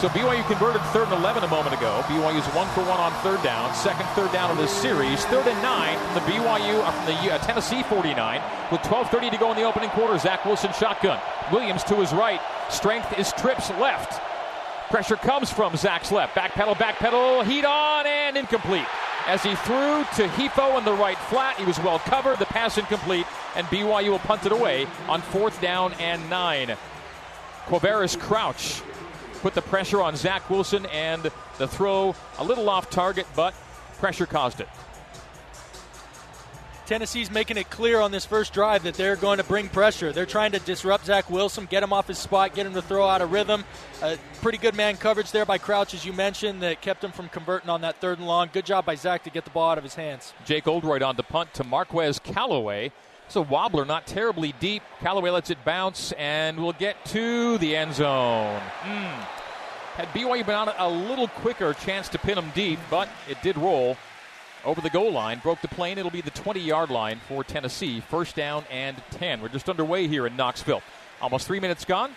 So 0.00 0.10
BYU 0.10 0.46
converted 0.46 0.82
third 0.92 1.08
and 1.08 1.14
11 1.14 1.44
a 1.44 1.48
moment 1.48 1.74
ago. 1.74 2.02
BYU's 2.04 2.44
one 2.54 2.68
for 2.74 2.82
one 2.82 3.00
on 3.00 3.12
third 3.22 3.42
down. 3.42 3.74
Second 3.74 4.04
third 4.10 4.30
down 4.30 4.50
of 4.50 4.58
this 4.58 4.70
series. 4.70 5.24
Third 5.24 5.46
and 5.46 5.62
nine 5.62 5.96
from 5.98 6.14
the 6.16 6.32
BYU, 6.32 6.84
uh, 6.84 6.90
from 6.90 7.06
the 7.06 7.32
uh, 7.32 7.38
Tennessee 7.38 7.82
49. 7.84 8.42
With 8.70 8.82
12.30 8.82 9.30
to 9.30 9.38
go 9.38 9.50
in 9.52 9.56
the 9.56 9.62
opening 9.62 9.88
quarter, 9.88 10.18
Zach 10.18 10.44
Wilson 10.44 10.70
shotgun. 10.74 11.18
Williams 11.50 11.82
to 11.84 11.94
his 11.94 12.12
right. 12.12 12.42
Strength 12.68 13.18
is 13.18 13.32
Trips 13.38 13.70
left. 13.70 14.20
Pressure 14.90 15.16
comes 15.16 15.50
from 15.50 15.74
Zach's 15.76 16.12
left. 16.12 16.34
Back 16.34 16.52
pedal, 16.52 16.74
back 16.74 16.96
pedal, 16.96 17.42
heat 17.42 17.64
on, 17.64 18.06
and 18.06 18.36
incomplete. 18.36 18.86
As 19.26 19.42
he 19.42 19.54
threw 19.54 20.04
to 20.16 20.28
Hifo 20.28 20.76
in 20.76 20.84
the 20.84 20.92
right 20.92 21.16
flat, 21.16 21.56
he 21.56 21.64
was 21.64 21.78
well 21.78 22.00
covered. 22.00 22.38
The 22.38 22.44
pass 22.44 22.76
incomplete, 22.76 23.26
and 23.56 23.66
BYU 23.68 24.10
will 24.10 24.18
punt 24.18 24.44
it 24.44 24.52
away 24.52 24.86
on 25.08 25.22
fourth 25.22 25.58
down 25.62 25.94
and 25.94 26.28
nine. 26.28 26.76
Quavaris 27.66 28.20
Crouch 28.20 28.82
put 29.36 29.54
the 29.54 29.62
pressure 29.62 30.02
on 30.02 30.16
Zach 30.16 30.48
Wilson, 30.50 30.86
and 30.86 31.30
the 31.58 31.68
throw 31.68 32.14
a 32.38 32.44
little 32.44 32.68
off 32.68 32.90
target, 32.90 33.26
but 33.34 33.54
pressure 33.98 34.26
caused 34.26 34.60
it. 34.60 34.68
Tennessee's 36.86 37.32
making 37.32 37.56
it 37.56 37.68
clear 37.68 37.98
on 37.98 38.12
this 38.12 38.24
first 38.24 38.52
drive 38.52 38.84
that 38.84 38.94
they're 38.94 39.16
going 39.16 39.38
to 39.38 39.44
bring 39.44 39.68
pressure. 39.68 40.12
They're 40.12 40.24
trying 40.24 40.52
to 40.52 40.60
disrupt 40.60 41.06
Zach 41.06 41.28
Wilson, 41.28 41.66
get 41.66 41.82
him 41.82 41.92
off 41.92 42.06
his 42.06 42.16
spot, 42.16 42.54
get 42.54 42.64
him 42.64 42.74
to 42.74 42.82
throw 42.82 43.08
out 43.08 43.20
of 43.22 43.32
rhythm. 43.32 43.64
Uh, 44.00 44.16
pretty 44.40 44.58
good 44.58 44.76
man 44.76 44.96
coverage 44.96 45.32
there 45.32 45.44
by 45.44 45.58
Crouch, 45.58 45.94
as 45.94 46.04
you 46.04 46.12
mentioned, 46.12 46.62
that 46.62 46.80
kept 46.80 47.02
him 47.02 47.10
from 47.10 47.28
converting 47.28 47.70
on 47.70 47.80
that 47.80 48.00
third 48.00 48.18
and 48.18 48.28
long. 48.28 48.50
Good 48.52 48.66
job 48.66 48.86
by 48.86 48.94
Zach 48.94 49.24
to 49.24 49.30
get 49.30 49.44
the 49.44 49.50
ball 49.50 49.72
out 49.72 49.78
of 49.78 49.84
his 49.84 49.96
hands. 49.96 50.32
Jake 50.44 50.68
Oldroyd 50.68 51.02
on 51.02 51.16
the 51.16 51.24
punt 51.24 51.52
to 51.54 51.64
Marquez 51.64 52.20
Callaway. 52.20 52.92
It's 53.26 53.36
a 53.36 53.42
wobbler, 53.42 53.84
not 53.84 54.06
terribly 54.06 54.54
deep. 54.60 54.82
Callaway 55.00 55.30
lets 55.30 55.50
it 55.50 55.64
bounce, 55.64 56.12
and 56.12 56.58
we'll 56.58 56.72
get 56.72 57.04
to 57.06 57.58
the 57.58 57.76
end 57.76 57.94
zone. 57.94 58.60
Mm. 58.82 59.26
Had 59.96 60.08
BYU 60.08 60.46
been 60.46 60.54
on 60.54 60.68
a 60.78 60.88
little 60.88 61.26
quicker, 61.28 61.72
chance 61.74 62.08
to 62.10 62.18
pin 62.18 62.38
him 62.38 62.50
deep, 62.54 62.78
but 62.88 63.08
it 63.28 63.42
did 63.42 63.56
roll 63.58 63.96
over 64.64 64.80
the 64.80 64.90
goal 64.90 65.10
line, 65.10 65.40
broke 65.40 65.60
the 65.60 65.68
plane. 65.68 65.98
It'll 65.98 66.10
be 66.10 66.20
the 66.20 66.30
20 66.30 66.60
yard 66.60 66.90
line 66.90 67.20
for 67.28 67.42
Tennessee. 67.42 68.00
First 68.00 68.36
down 68.36 68.64
and 68.70 68.96
10. 69.12 69.40
We're 69.40 69.48
just 69.48 69.68
underway 69.68 70.06
here 70.06 70.26
in 70.26 70.36
Knoxville. 70.36 70.82
Almost 71.20 71.46
three 71.46 71.60
minutes 71.60 71.84
gone. 71.84 72.12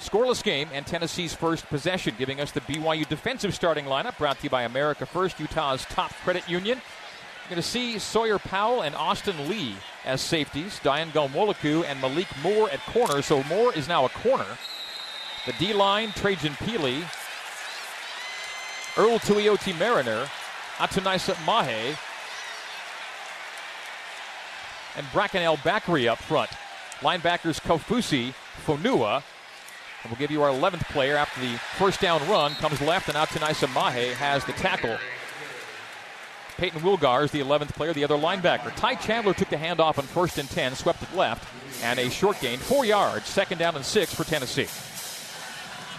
Scoreless 0.00 0.42
game 0.42 0.68
and 0.72 0.86
Tennessee's 0.86 1.34
first 1.34 1.66
possession, 1.66 2.14
giving 2.18 2.40
us 2.40 2.52
the 2.52 2.60
BYU 2.62 3.08
defensive 3.08 3.54
starting 3.54 3.84
lineup 3.84 4.16
brought 4.18 4.38
to 4.38 4.44
you 4.44 4.50
by 4.50 4.62
America 4.62 5.06
First, 5.06 5.40
Utah's 5.40 5.84
top 5.86 6.12
credit 6.24 6.48
union. 6.48 6.80
You're 7.44 7.56
going 7.56 7.62
to 7.62 7.68
see 7.68 7.98
Sawyer 7.98 8.38
Powell 8.38 8.80
and 8.80 8.94
Austin 8.94 9.50
Lee 9.50 9.76
as 10.06 10.22
safeties, 10.22 10.80
Dayan 10.82 11.10
Ghanwoloku 11.10 11.84
and 11.84 12.00
Malik 12.00 12.28
Moore 12.42 12.70
at 12.70 12.80
corner. 12.86 13.20
So 13.20 13.42
Moore 13.42 13.74
is 13.74 13.86
now 13.86 14.06
a 14.06 14.08
corner. 14.08 14.46
The 15.44 15.52
D 15.58 15.74
line, 15.74 16.12
Trajan 16.12 16.54
Pili, 16.54 17.02
Earl 18.96 19.18
Tuioti 19.18 19.78
Mariner, 19.78 20.26
Atunaisa 20.78 21.36
Mahe, 21.44 21.98
and 24.96 25.06
Bracken 25.12 25.42
El 25.42 25.58
Bakri 25.58 26.08
up 26.08 26.20
front. 26.20 26.48
Linebackers 27.00 27.60
Kaufusi, 27.60 28.32
Fonua. 28.64 29.22
And 30.02 30.10
we'll 30.10 30.18
give 30.18 30.30
you 30.30 30.42
our 30.42 30.50
11th 30.50 30.88
player 30.92 31.16
after 31.16 31.42
the 31.42 31.58
first 31.76 32.00
down 32.00 32.26
run. 32.26 32.54
Comes 32.54 32.80
left, 32.80 33.08
and 33.08 33.18
Atunaisa 33.18 33.70
Mahe 33.74 34.14
has 34.14 34.46
the 34.46 34.52
tackle. 34.52 34.96
Payton 36.56 36.80
Wilgar 36.80 37.24
is 37.24 37.32
the 37.32 37.40
11th 37.40 37.74
player, 37.74 37.92
the 37.92 38.04
other 38.04 38.16
linebacker. 38.16 38.74
Ty 38.76 38.94
Chandler 38.96 39.34
took 39.34 39.48
the 39.48 39.56
handoff 39.56 39.98
on 39.98 40.04
first 40.04 40.38
and 40.38 40.48
10, 40.48 40.76
swept 40.76 41.02
it 41.02 41.14
left, 41.16 41.52
and 41.82 41.98
a 41.98 42.08
short 42.08 42.40
gain, 42.40 42.58
four 42.58 42.84
yards, 42.84 43.26
second 43.26 43.58
down 43.58 43.74
and 43.74 43.84
six 43.84 44.14
for 44.14 44.22
Tennessee. 44.24 44.68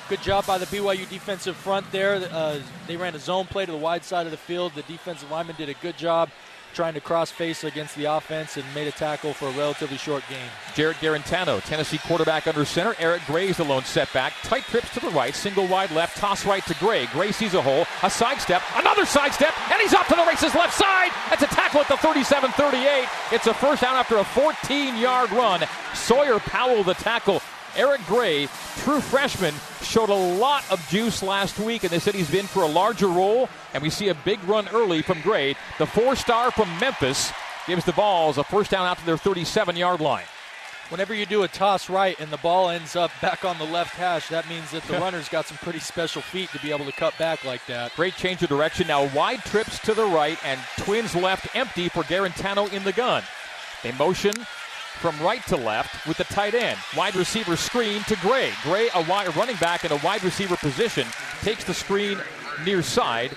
Good 0.08 0.22
job 0.22 0.46
by 0.46 0.58
the 0.58 0.68
BYU 0.68 1.10
defensive 1.10 1.58
front 1.58 1.92
there. 1.92 2.16
Uh, 2.32 2.60
they 2.88 2.96
ran 2.96 3.16
a 3.16 3.20
zone 3.20 3.48
play 3.48 3.66
to 3.66 3.72
the 3.72 3.78
wide 3.78 4.04
side 4.06 4.28
of 4.28 4.32
the 4.32 4.38
field. 4.38 4.74
The 4.76 4.84
defensive 4.84 5.30
lineman 5.32 5.56
did 5.58 5.68
a 5.68 5.74
good 5.74 5.98
job 5.98 6.30
trying 6.76 6.94
to 6.94 7.00
cross 7.00 7.32
face 7.32 7.64
against 7.64 7.96
the 7.96 8.06
offense 8.06 8.58
and 8.58 8.66
made 8.76 8.88
a 8.88 8.92
tackle 8.92 9.34
for 9.34 9.48
a 9.48 9.52
relatively 9.52 9.98
short 9.98 10.24
gain. 10.30 10.48
Jarrett 10.76 10.98
Guarantano, 10.98 11.64
Tennessee 11.64 11.98
quarterback 12.00 12.48
under 12.48 12.66
center. 12.66 12.94
Eric 13.00 13.22
Gray 13.26 13.48
is 13.48 13.58
the 13.58 13.64
lone 13.64 13.86
setback. 13.86 14.34
Tight 14.44 14.64
trips 14.64 14.94
to 14.94 15.00
the 15.00 15.10
right, 15.10 15.34
single 15.34 15.66
wide 15.68 15.92
left, 15.92 16.18
toss 16.18 16.46
right 16.46 16.66
to 16.66 16.76
Gray. 16.76 17.08
Gray 17.08 17.32
sees 17.32 17.54
a 17.54 17.62
hole, 17.62 17.86
a 18.04 18.10
sidestep, 18.10 18.62
another 18.76 19.06
sidestep, 19.06 19.54
and 19.72 19.82
he's 19.82 19.94
off 19.94 20.08
to 20.10 20.16
the 20.16 20.26
races 20.26 20.54
left 20.54 20.74
side. 20.74 21.12
That's 21.30 21.44
a 21.44 21.48
tackle 21.48 21.80
at 21.80 21.88
the 21.88 21.98
37 21.98 22.52
38. 22.52 23.08
It's 23.32 23.48
a 23.48 23.54
first 23.54 23.82
down 23.82 23.96
after 23.96 24.18
a 24.18 24.24
14 24.24 24.98
yard 24.98 25.32
run. 25.32 25.64
Sawyer 25.94 26.40
Powell, 26.40 26.84
the 26.84 26.94
tackle. 26.94 27.42
Eric 27.76 28.06
Gray, 28.06 28.48
true 28.78 29.02
freshman, 29.02 29.54
showed 29.82 30.10
a 30.10 30.14
lot 30.14 30.64
of 30.72 30.86
juice 30.90 31.22
last 31.22 31.60
week, 31.60 31.84
and 31.84 31.92
they 31.92 32.00
said 32.00 32.16
he's 32.16 32.30
been 32.30 32.48
for 32.48 32.64
a 32.64 32.68
larger 32.68 33.08
role. 33.08 33.50
And 33.74 33.84
we 33.84 33.90
see 33.90 34.10
a 34.10 34.16
big 34.16 34.44
run 34.46 34.68
early 34.70 35.02
from 35.02 35.22
Gray. 35.22 35.56
The 35.78 35.86
four 35.86 36.16
star 36.16 36.52
from 36.52 36.70
Memphis 36.80 37.32
gives 37.68 37.86
the 37.86 37.92
Vols 37.92 38.38
a 38.38 38.44
first 38.44 38.72
down 38.72 38.86
out 38.86 38.98
to 39.00 39.06
their 39.06 39.18
37 39.18 39.76
yard 39.76 40.00
line. 40.00 40.26
Whenever 40.90 41.16
you 41.16 41.26
do 41.26 41.42
a 41.42 41.48
toss 41.48 41.90
right 41.90 42.20
and 42.20 42.30
the 42.30 42.38
ball 42.38 42.70
ends 42.70 42.96
up 42.96 43.10
back 43.20 43.44
on 43.44 43.58
the 43.58 43.66
left 43.66 43.96
hash, 43.96 44.30
that 44.30 44.48
means 44.48 44.70
that 44.70 44.84
the 44.84 44.94
runner's 45.00 45.28
got 45.28 45.48
some 45.48 45.58
pretty 45.58 45.80
special 45.80 46.22
feet 46.22 46.50
to 46.52 46.60
be 46.60 46.72
able 46.72 46.86
to 46.86 46.92
cut 46.92 47.18
back 47.18 47.44
like 47.44 47.66
that. 47.66 47.96
Great 47.96 48.16
change 48.16 48.44
of 48.44 48.50
direction. 48.50 48.88
Now 48.88 49.12
wide 49.16 49.44
trips 49.46 49.80
to 49.80 49.96
the 49.96 50.06
right 50.06 50.38
and 50.46 50.60
twins 50.78 51.16
left 51.16 51.56
empty 51.56 51.90
for 51.90 52.04
Guarantano 52.04 52.72
in 52.72 52.84
the 52.84 52.94
gun. 52.94 53.24
They 53.82 53.94
motion 53.94 54.34
from 54.96 55.20
right 55.22 55.46
to 55.48 55.58
left 55.58 56.08
with 56.08 56.18
the 56.18 56.24
tight 56.26 56.54
end. 56.54 56.78
Wide 56.96 57.16
receiver 57.16 57.56
screen 57.56 58.02
to 58.04 58.16
Gray. 58.18 58.52
Gray, 58.64 58.90
a 58.96 59.04
wide 59.04 59.36
running 59.36 59.56
back 59.58 59.86
in 59.86 59.92
a 59.92 59.98
wide 59.98 60.24
receiver 60.24 60.56
position, 60.58 61.08
takes 61.42 61.64
the 61.64 61.74
screen 61.74 62.18
near 62.64 62.82
side, 62.82 63.32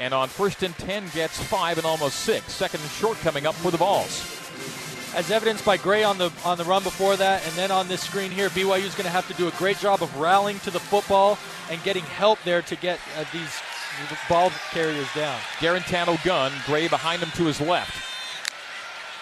and 0.00 0.12
on 0.12 0.28
first 0.28 0.62
and 0.62 0.76
10 0.78 1.04
gets 1.14 1.42
five 1.42 1.78
and 1.78 1.86
almost 1.86 2.20
six. 2.20 2.52
Second 2.52 2.80
and 2.80 2.90
short 2.90 3.16
coming 3.18 3.46
up 3.46 3.54
for 3.56 3.70
the 3.70 3.76
Vols. 3.76 4.30
As 5.14 5.30
evidenced 5.30 5.64
by 5.64 5.76
Gray 5.76 6.02
on 6.02 6.18
the 6.18 6.32
on 6.44 6.58
the 6.58 6.64
run 6.64 6.82
before 6.82 7.16
that, 7.16 7.46
and 7.46 7.54
then 7.54 7.70
on 7.70 7.86
this 7.86 8.02
screen 8.02 8.32
here, 8.32 8.48
BYU 8.48 8.82
is 8.82 8.94
going 8.96 9.04
to 9.04 9.10
have 9.10 9.28
to 9.28 9.34
do 9.34 9.46
a 9.46 9.52
great 9.52 9.78
job 9.78 10.02
of 10.02 10.16
rallying 10.18 10.58
to 10.60 10.72
the 10.72 10.80
football 10.80 11.38
and 11.70 11.80
getting 11.84 12.02
help 12.02 12.40
there 12.44 12.62
to 12.62 12.76
get 12.76 12.98
uh, 13.16 13.24
these 13.32 13.60
ball 14.28 14.50
carriers 14.72 15.06
down. 15.14 15.38
Guarantano 15.58 16.22
gun, 16.24 16.50
Gray 16.66 16.88
behind 16.88 17.22
him 17.22 17.30
to 17.36 17.44
his 17.44 17.60
left. 17.60 18.03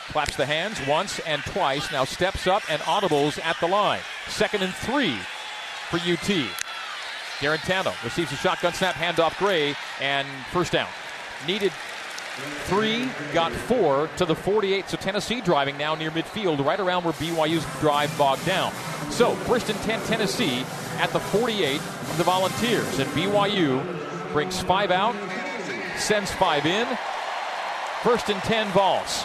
Claps 0.09 0.37
the 0.37 0.47
hands 0.47 0.79
once 0.87 1.21
and 1.21 1.43
twice, 1.43 1.91
now 1.93 2.05
steps 2.05 2.47
up 2.47 2.63
and 2.71 2.83
audibles 2.83 3.43
at 3.45 3.57
the 3.61 3.69
line. 3.69 4.01
Second 4.29 4.63
and 4.63 4.75
three 4.75 5.17
for 5.91 5.97
UT. 5.99 6.49
Guarantano 7.39 7.93
receives 8.05 8.31
a 8.33 8.37
shotgun 8.37 8.73
snap, 8.73 8.95
handoff 8.95 9.37
Gray, 9.39 9.75
and 10.01 10.27
first 10.53 10.73
down. 10.73 10.89
Needed 11.47 11.73
three, 12.65 13.09
got 13.33 13.53
four 13.53 14.09
to 14.17 14.25
the 14.25 14.35
48. 14.35 14.89
So 14.89 14.97
Tennessee 14.97 15.41
driving 15.41 15.77
now 15.77 15.95
near 15.95 16.11
midfield, 16.11 16.65
right 16.65 16.81
around 16.81 17.05
where 17.05 17.13
BYU's 17.15 17.65
drive 17.81 18.17
bogged 18.17 18.47
down. 18.47 18.73
So 19.11 19.35
first 19.35 19.71
and 19.71 19.79
10, 19.81 20.01
Tennessee 20.03 20.65
at 20.99 21.11
the 21.11 21.21
48 21.21 21.81
of 21.81 22.19
the 22.19 22.25
Volunteers. 22.25 22.99
And 22.99 23.11
BYU 23.11 24.33
brings 24.33 24.61
five 24.61 24.91
out, 24.91 25.15
sends 25.99 26.31
five 26.31 26.67
in. 26.67 26.87
First 28.03 28.31
and 28.31 28.41
10 28.43 28.69
Vols. 28.73 29.25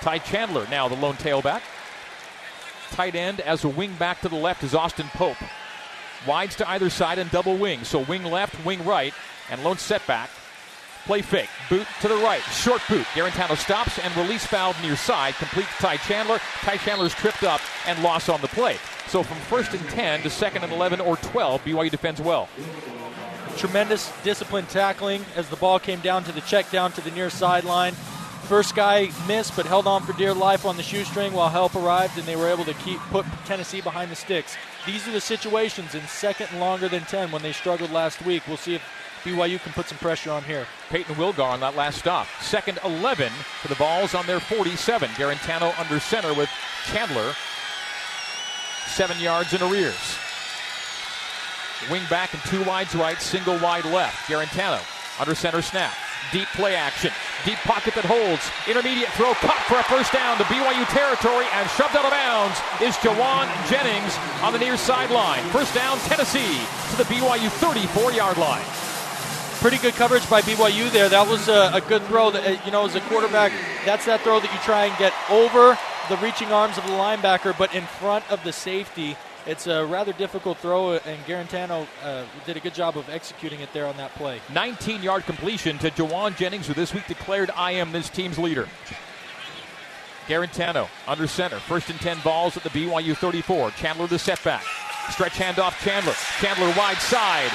Ty 0.00 0.18
Chandler 0.18 0.66
now 0.70 0.88
the 0.88 0.96
lone 0.96 1.16
tailback. 1.16 1.62
Tight 2.90 3.14
end 3.14 3.40
as 3.40 3.64
a 3.64 3.68
wing 3.68 3.94
back 3.98 4.20
to 4.22 4.28
the 4.28 4.36
left 4.36 4.64
is 4.64 4.74
Austin 4.74 5.06
Pope. 5.12 5.36
Wides 6.26 6.56
to 6.56 6.68
either 6.70 6.90
side 6.90 7.18
and 7.18 7.30
double 7.30 7.56
wing. 7.56 7.84
So 7.84 8.00
wing 8.00 8.24
left, 8.24 8.64
wing 8.64 8.84
right, 8.84 9.12
and 9.50 9.62
lone 9.62 9.78
setback. 9.78 10.30
Play 11.04 11.22
fake. 11.22 11.48
Boot 11.70 11.86
to 12.02 12.08
the 12.08 12.16
right. 12.16 12.42
Short 12.42 12.82
boot. 12.88 13.06
Guarantano 13.14 13.56
stops 13.56 13.98
and 13.98 14.14
release 14.16 14.46
valve 14.46 14.80
near 14.82 14.96
side. 14.96 15.34
Complete 15.34 15.66
to 15.76 15.82
Ty 15.82 15.96
Chandler. 15.98 16.38
Ty 16.60 16.76
Chandler's 16.78 17.14
tripped 17.14 17.44
up 17.44 17.60
and 17.86 18.02
lost 18.02 18.28
on 18.28 18.40
the 18.40 18.48
play. 18.48 18.76
So 19.06 19.22
from 19.22 19.38
first 19.38 19.72
and 19.72 19.88
10 19.88 20.22
to 20.22 20.30
second 20.30 20.64
and 20.64 20.72
11 20.72 21.00
or 21.00 21.16
12, 21.16 21.64
BYU 21.64 21.90
defends 21.90 22.20
well. 22.20 22.48
Tremendous 23.56 24.12
disciplined 24.22 24.68
tackling 24.68 25.24
as 25.34 25.48
the 25.48 25.56
ball 25.56 25.78
came 25.78 26.00
down 26.00 26.24
to 26.24 26.32
the 26.32 26.42
check 26.42 26.70
down 26.70 26.92
to 26.92 27.00
the 27.00 27.10
near 27.12 27.30
sideline. 27.30 27.94
First 28.46 28.74
guy 28.74 29.10
missed, 29.26 29.54
but 29.56 29.66
held 29.66 29.86
on 29.86 30.02
for 30.02 30.14
dear 30.14 30.32
life 30.32 30.64
on 30.64 30.76
the 30.76 30.82
shoestring 30.82 31.32
while 31.32 31.50
help 31.50 31.74
arrived, 31.74 32.16
and 32.16 32.26
they 32.26 32.36
were 32.36 32.48
able 32.48 32.64
to 32.64 32.74
keep 32.74 32.98
put 33.10 33.26
Tennessee 33.44 33.80
behind 33.80 34.10
the 34.10 34.16
sticks. 34.16 34.56
These 34.86 35.06
are 35.06 35.12
the 35.12 35.20
situations 35.20 35.94
in 35.94 36.00
second 36.06 36.48
and 36.50 36.60
longer 36.60 36.88
than 36.88 37.02
10 37.02 37.30
when 37.30 37.42
they 37.42 37.52
struggled 37.52 37.90
last 37.90 38.24
week. 38.24 38.42
We'll 38.48 38.56
see 38.56 38.76
if 38.76 38.82
BYU 39.22 39.60
can 39.62 39.72
put 39.72 39.88
some 39.88 39.98
pressure 39.98 40.30
on 40.30 40.44
here. 40.44 40.66
Payton 40.88 41.16
Wilgar 41.16 41.44
on 41.44 41.60
that 41.60 41.76
last 41.76 41.98
stop. 41.98 42.26
Second 42.40 42.78
11 42.84 43.30
for 43.60 43.68
the 43.68 43.74
Vols 43.74 44.14
on 44.14 44.26
their 44.26 44.40
47. 44.40 45.10
Guarantano 45.10 45.78
under 45.78 46.00
center 46.00 46.32
with 46.32 46.48
Chandler. 46.86 47.34
Seven 48.86 49.20
yards 49.20 49.52
in 49.52 49.62
arrears. 49.62 50.16
Wing 51.90 52.02
back 52.10 52.32
and 52.32 52.42
two 52.44 52.62
wides 52.64 52.94
right, 52.94 53.20
single 53.20 53.58
wide 53.58 53.84
left. 53.84 54.28
Guarantano 54.28 54.80
under 55.20 55.34
center 55.34 55.62
snap. 55.62 55.94
Deep 56.32 56.48
play 56.48 56.74
action. 56.74 57.12
Deep 57.44 57.58
pocket 57.62 57.94
that 57.94 58.04
holds. 58.04 58.50
Intermediate 58.66 59.08
throw 59.14 59.32
caught 59.38 59.62
for 59.70 59.78
a 59.78 59.86
first 59.86 60.12
down 60.12 60.36
to 60.38 60.44
BYU 60.50 60.82
territory 60.90 61.46
and 61.54 61.70
shoved 61.70 61.94
out 61.94 62.04
of 62.04 62.10
bounds 62.10 62.58
is 62.82 62.98
Jauan 62.98 63.46
Jennings 63.70 64.18
on 64.42 64.52
the 64.52 64.58
near 64.58 64.76
sideline. 64.76 65.44
First 65.54 65.74
down, 65.74 65.98
Tennessee 66.10 66.58
to 66.90 66.96
the 66.98 67.06
BYU 67.06 67.48
34 67.62 68.12
yard 68.12 68.38
line. 68.38 68.64
Pretty 69.60 69.78
good 69.78 69.94
coverage 69.94 70.28
by 70.28 70.42
BYU 70.42 70.90
there. 70.90 71.08
That 71.08 71.28
was 71.28 71.48
a, 71.48 71.70
a 71.74 71.80
good 71.80 72.02
throw. 72.04 72.30
That, 72.30 72.46
uh, 72.46 72.64
you 72.64 72.72
know, 72.72 72.84
as 72.84 72.96
a 72.96 73.00
quarterback, 73.02 73.52
that's 73.84 74.06
that 74.06 74.20
throw 74.22 74.40
that 74.40 74.52
you 74.52 74.58
try 74.60 74.86
and 74.86 74.98
get 74.98 75.14
over 75.30 75.78
the 76.08 76.16
reaching 76.18 76.50
arms 76.52 76.78
of 76.78 76.84
the 76.84 76.92
linebacker, 76.92 77.56
but 77.58 77.74
in 77.74 77.84
front 77.84 78.28
of 78.30 78.42
the 78.42 78.52
safety 78.52 79.16
it's 79.48 79.66
a 79.66 79.84
rather 79.86 80.12
difficult 80.12 80.58
throw, 80.58 80.92
and 80.92 81.24
Guarantano 81.24 81.86
uh, 82.04 82.24
did 82.44 82.58
a 82.58 82.60
good 82.60 82.74
job 82.74 82.98
of 82.98 83.08
executing 83.08 83.60
it 83.60 83.72
there 83.72 83.86
on 83.86 83.96
that 83.96 84.14
play. 84.14 84.40
19 84.52 85.02
yard 85.02 85.24
completion 85.24 85.78
to 85.78 85.90
Jauan 85.90 86.36
Jennings, 86.36 86.66
who 86.66 86.74
this 86.74 86.92
week 86.92 87.06
declared, 87.06 87.50
I 87.56 87.72
am 87.72 87.90
this 87.90 88.10
team's 88.10 88.38
leader. 88.38 88.68
Guarantano 90.26 90.86
under 91.06 91.26
center. 91.26 91.58
First 91.60 91.88
and 91.88 91.98
10 91.98 92.18
Vols 92.18 92.58
at 92.58 92.62
the 92.62 92.68
BYU 92.68 93.16
34. 93.16 93.70
Chandler 93.70 94.06
the 94.06 94.18
setback. 94.18 94.62
Stretch 95.08 95.32
handoff 95.32 95.72
Chandler. 95.82 96.12
Chandler 96.40 96.68
wide 96.76 96.98
side. 96.98 97.50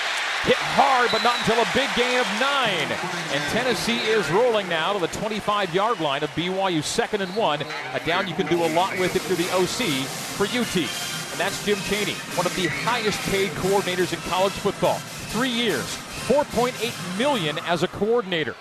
Hit 0.46 0.58
hard, 0.58 1.12
but 1.12 1.24
not 1.24 1.38
until 1.40 1.62
a 1.62 1.68
big 1.76 1.88
gain 1.96 2.20
of 2.20 2.26
nine. 2.42 2.92
And 3.32 3.44
Tennessee 3.54 4.00
is 4.00 4.30
rolling 4.32 4.68
now 4.68 4.94
to 4.94 5.00
the 5.00 5.08
25 5.08 5.76
yard 5.76 6.00
line 6.00 6.24
of 6.24 6.32
BYU 6.32 6.84
second 6.84 7.22
and 7.22 7.34
one. 7.36 7.62
A 7.94 8.00
down 8.04 8.28
you 8.28 8.34
can 8.34 8.48
do 8.48 8.66
a 8.66 8.70
lot 8.74 8.98
with 8.98 9.16
if 9.16 9.30
you're 9.30 9.38
the 9.38 9.54
OC 9.54 10.08
for 10.08 10.46
UT 10.46 11.13
and 11.34 11.40
that's 11.40 11.66
Jim 11.66 11.80
Chaney, 11.90 12.14
one 12.36 12.46
of 12.46 12.56
the 12.56 12.68
highest 12.68 13.20
paid 13.32 13.50
coordinators 13.54 14.14
in 14.14 14.20
college 14.30 14.54
football. 14.54 15.00
Three 15.34 15.50
years, 15.50 15.84
4.8 16.28 17.18
million 17.18 17.58
as 17.66 17.82
a 17.82 17.88
coordinator. 17.88 18.56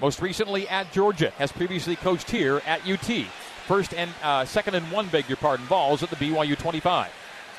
Most 0.00 0.22
recently 0.22 0.66
at 0.70 0.90
Georgia, 0.90 1.30
has 1.36 1.52
previously 1.52 1.96
coached 1.96 2.30
here 2.30 2.62
at 2.64 2.88
UT. 2.88 3.26
First 3.66 3.92
and 3.92 4.10
uh, 4.22 4.46
second 4.46 4.74
and 4.74 4.90
one, 4.90 5.08
beg 5.08 5.28
your 5.28 5.36
pardon, 5.36 5.66
Vols 5.66 6.02
at 6.02 6.08
the 6.08 6.16
BYU 6.16 6.56
25. 6.56 7.12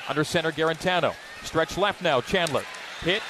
Under 0.08 0.24
center, 0.24 0.50
Guarantano. 0.50 1.14
Stretch 1.44 1.78
left 1.78 2.02
now, 2.02 2.20
Chandler. 2.20 2.64
Hit 3.02 3.22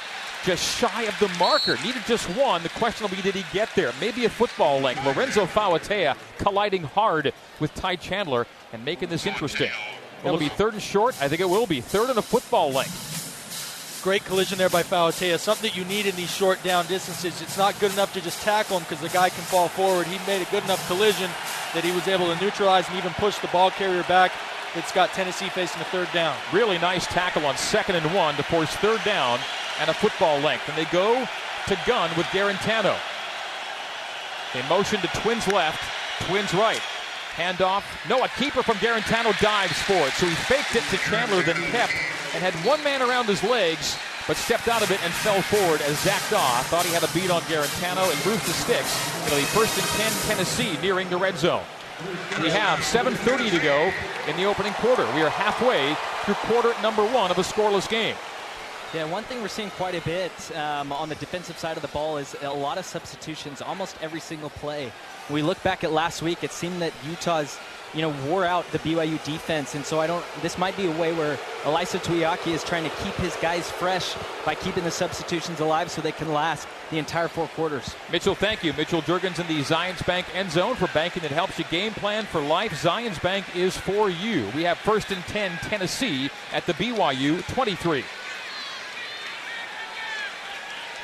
just 0.46 0.78
shy 0.78 1.02
of 1.02 1.18
the 1.20 1.28
marker. 1.38 1.76
Needed 1.84 2.02
just 2.06 2.26
one. 2.30 2.62
The 2.62 2.70
question 2.70 3.04
will 3.04 3.14
be, 3.14 3.20
did 3.20 3.34
he 3.34 3.44
get 3.52 3.68
there? 3.74 3.92
Maybe 4.00 4.24
a 4.24 4.30
football 4.30 4.80
length. 4.80 5.04
Lorenzo 5.04 5.44
Fauatea 5.44 6.16
colliding 6.38 6.84
hard 6.84 7.34
with 7.60 7.74
Ty 7.74 7.96
Chandler 7.96 8.46
and 8.72 8.82
making 8.84 9.10
this 9.10 9.26
interesting. 9.26 9.70
Will 10.24 10.36
it 10.36 10.40
be 10.40 10.48
third 10.48 10.72
and 10.72 10.82
short? 10.82 11.20
I 11.20 11.28
think 11.28 11.40
it 11.40 11.48
will 11.48 11.66
be. 11.66 11.80
Third 11.80 12.10
and 12.10 12.18
a 12.18 12.22
football 12.22 12.70
length. 12.70 14.00
Great 14.02 14.24
collision 14.24 14.58
there 14.58 14.68
by 14.68 14.82
Fauatea. 14.82 15.38
Something 15.38 15.70
that 15.70 15.76
you 15.76 15.84
need 15.84 16.06
in 16.06 16.14
these 16.14 16.30
short 16.30 16.62
down 16.62 16.86
distances. 16.86 17.40
It's 17.40 17.56
not 17.56 17.78
good 17.80 17.92
enough 17.92 18.12
to 18.14 18.20
just 18.20 18.42
tackle 18.42 18.78
him 18.78 18.82
because 18.84 19.00
the 19.00 19.08
guy 19.08 19.30
can 19.30 19.44
fall 19.44 19.68
forward. 19.68 20.06
He 20.06 20.18
made 20.26 20.42
a 20.42 20.50
good 20.50 20.64
enough 20.64 20.86
collision 20.86 21.30
that 21.72 21.84
he 21.84 21.90
was 21.90 22.06
able 22.08 22.26
to 22.26 22.38
neutralize 22.42 22.88
and 22.88 22.98
even 22.98 23.12
push 23.14 23.38
the 23.38 23.48
ball 23.48 23.70
carrier 23.70 24.02
back. 24.04 24.32
It's 24.74 24.92
got 24.92 25.10
Tennessee 25.12 25.48
facing 25.48 25.80
a 25.80 25.84
third 25.84 26.08
down. 26.12 26.36
Really 26.52 26.78
nice 26.78 27.06
tackle 27.06 27.46
on 27.46 27.56
second 27.56 27.96
and 27.96 28.14
one 28.14 28.34
to 28.36 28.42
force 28.42 28.74
third 28.76 29.02
down 29.04 29.38
and 29.80 29.88
a 29.88 29.94
football 29.94 30.38
length. 30.40 30.68
And 30.68 30.76
they 30.76 30.90
go 30.90 31.26
to 31.68 31.78
gun 31.86 32.10
with 32.16 32.26
Guarantano. 32.26 32.96
They 34.52 34.68
motion 34.68 35.00
to 35.00 35.08
twins 35.20 35.48
left, 35.48 35.82
twins 36.26 36.52
right. 36.52 36.80
Handoff. 37.34 37.82
No, 38.08 38.22
a 38.22 38.28
keeper 38.28 38.62
from 38.62 38.76
Guarantano 38.76 39.38
dives 39.40 39.78
for 39.82 39.94
it. 39.94 40.12
So 40.14 40.26
he 40.26 40.34
faked 40.34 40.76
it 40.76 40.84
to 40.90 40.96
Chandler, 41.08 41.42
then 41.42 41.56
kept 41.70 41.92
and 42.34 42.42
had 42.42 42.54
one 42.66 42.82
man 42.82 43.02
around 43.02 43.26
his 43.26 43.42
legs, 43.42 43.96
but 44.26 44.36
stepped 44.36 44.68
out 44.68 44.82
of 44.82 44.90
it 44.90 45.02
and 45.04 45.12
fell 45.12 45.40
forward 45.42 45.80
as 45.82 45.98
Zach 46.00 46.22
Dawe 46.30 46.62
thought 46.66 46.84
he 46.84 46.92
had 46.92 47.04
a 47.04 47.12
beat 47.12 47.30
on 47.30 47.42
Guarantano 47.42 48.10
and 48.10 48.26
moved 48.26 48.46
the 48.46 48.52
sticks. 48.52 48.94
It'll 49.26 49.38
be 49.38 49.44
first 49.44 49.78
and 49.78 49.86
10 49.86 50.36
Tennessee 50.36 50.78
nearing 50.80 51.08
the 51.10 51.16
red 51.16 51.36
zone. 51.36 51.64
We 52.42 52.50
have 52.50 52.80
7.30 52.80 53.50
to 53.50 53.58
go 53.60 53.92
in 54.28 54.36
the 54.36 54.44
opening 54.44 54.72
quarter. 54.74 55.06
We 55.14 55.22
are 55.22 55.30
halfway 55.30 55.96
through 56.24 56.34
quarter 56.50 56.74
number 56.82 57.04
one 57.04 57.30
of 57.30 57.38
a 57.38 57.42
scoreless 57.42 57.88
game. 57.88 58.16
Yeah, 58.92 59.04
one 59.04 59.24
thing 59.24 59.42
we're 59.42 59.48
seeing 59.48 59.70
quite 59.70 59.94
a 59.94 60.00
bit 60.02 60.32
um, 60.56 60.92
on 60.92 61.08
the 61.08 61.16
defensive 61.16 61.58
side 61.58 61.76
of 61.76 61.82
the 61.82 61.88
ball 61.88 62.16
is 62.16 62.36
a 62.42 62.48
lot 62.48 62.78
of 62.78 62.84
substitutions 62.84 63.60
almost 63.60 63.96
every 64.00 64.20
single 64.20 64.50
play. 64.50 64.92
We 65.30 65.42
look 65.42 65.62
back 65.62 65.84
at 65.84 65.92
last 65.92 66.22
week, 66.22 66.44
it 66.44 66.52
seemed 66.52 66.82
that 66.82 66.92
Utah's 67.08 67.58
you 67.94 68.02
know, 68.02 68.12
wore 68.26 68.44
out 68.44 68.68
the 68.72 68.78
BYU 68.80 69.22
defense. 69.24 69.74
And 69.74 69.84
so 69.84 70.00
I 70.00 70.06
don't, 70.06 70.24
this 70.42 70.58
might 70.58 70.76
be 70.76 70.86
a 70.86 70.90
way 70.98 71.12
where 71.12 71.36
Ilaisa 71.62 72.02
Tuiaki 72.02 72.48
is 72.48 72.64
trying 72.64 72.84
to 72.84 72.90
keep 72.96 73.14
his 73.14 73.36
guys 73.36 73.70
fresh 73.70 74.16
by 74.44 74.54
keeping 74.54 74.84
the 74.84 74.90
substitutions 74.90 75.60
alive 75.60 75.90
so 75.90 76.02
they 76.02 76.12
can 76.12 76.32
last 76.32 76.66
the 76.90 76.98
entire 76.98 77.28
four 77.28 77.46
quarters. 77.48 77.94
Mitchell, 78.10 78.34
thank 78.34 78.64
you. 78.64 78.72
Mitchell 78.72 79.02
Juergens 79.02 79.38
in 79.38 79.46
the 79.46 79.62
Zions 79.62 80.04
Bank 80.06 80.26
end 80.34 80.50
zone 80.50 80.74
for 80.74 80.88
banking 80.88 81.22
that 81.22 81.30
helps 81.30 81.58
you 81.58 81.64
game 81.66 81.92
plan 81.92 82.24
for 82.24 82.40
life. 82.40 82.72
Zions 82.72 83.22
Bank 83.22 83.44
is 83.54 83.76
for 83.76 84.10
you. 84.10 84.48
We 84.54 84.64
have 84.64 84.78
first 84.78 85.10
and 85.10 85.22
10 85.24 85.52
Tennessee 85.62 86.30
at 86.52 86.66
the 86.66 86.74
BYU 86.74 87.46
23. 87.54 88.04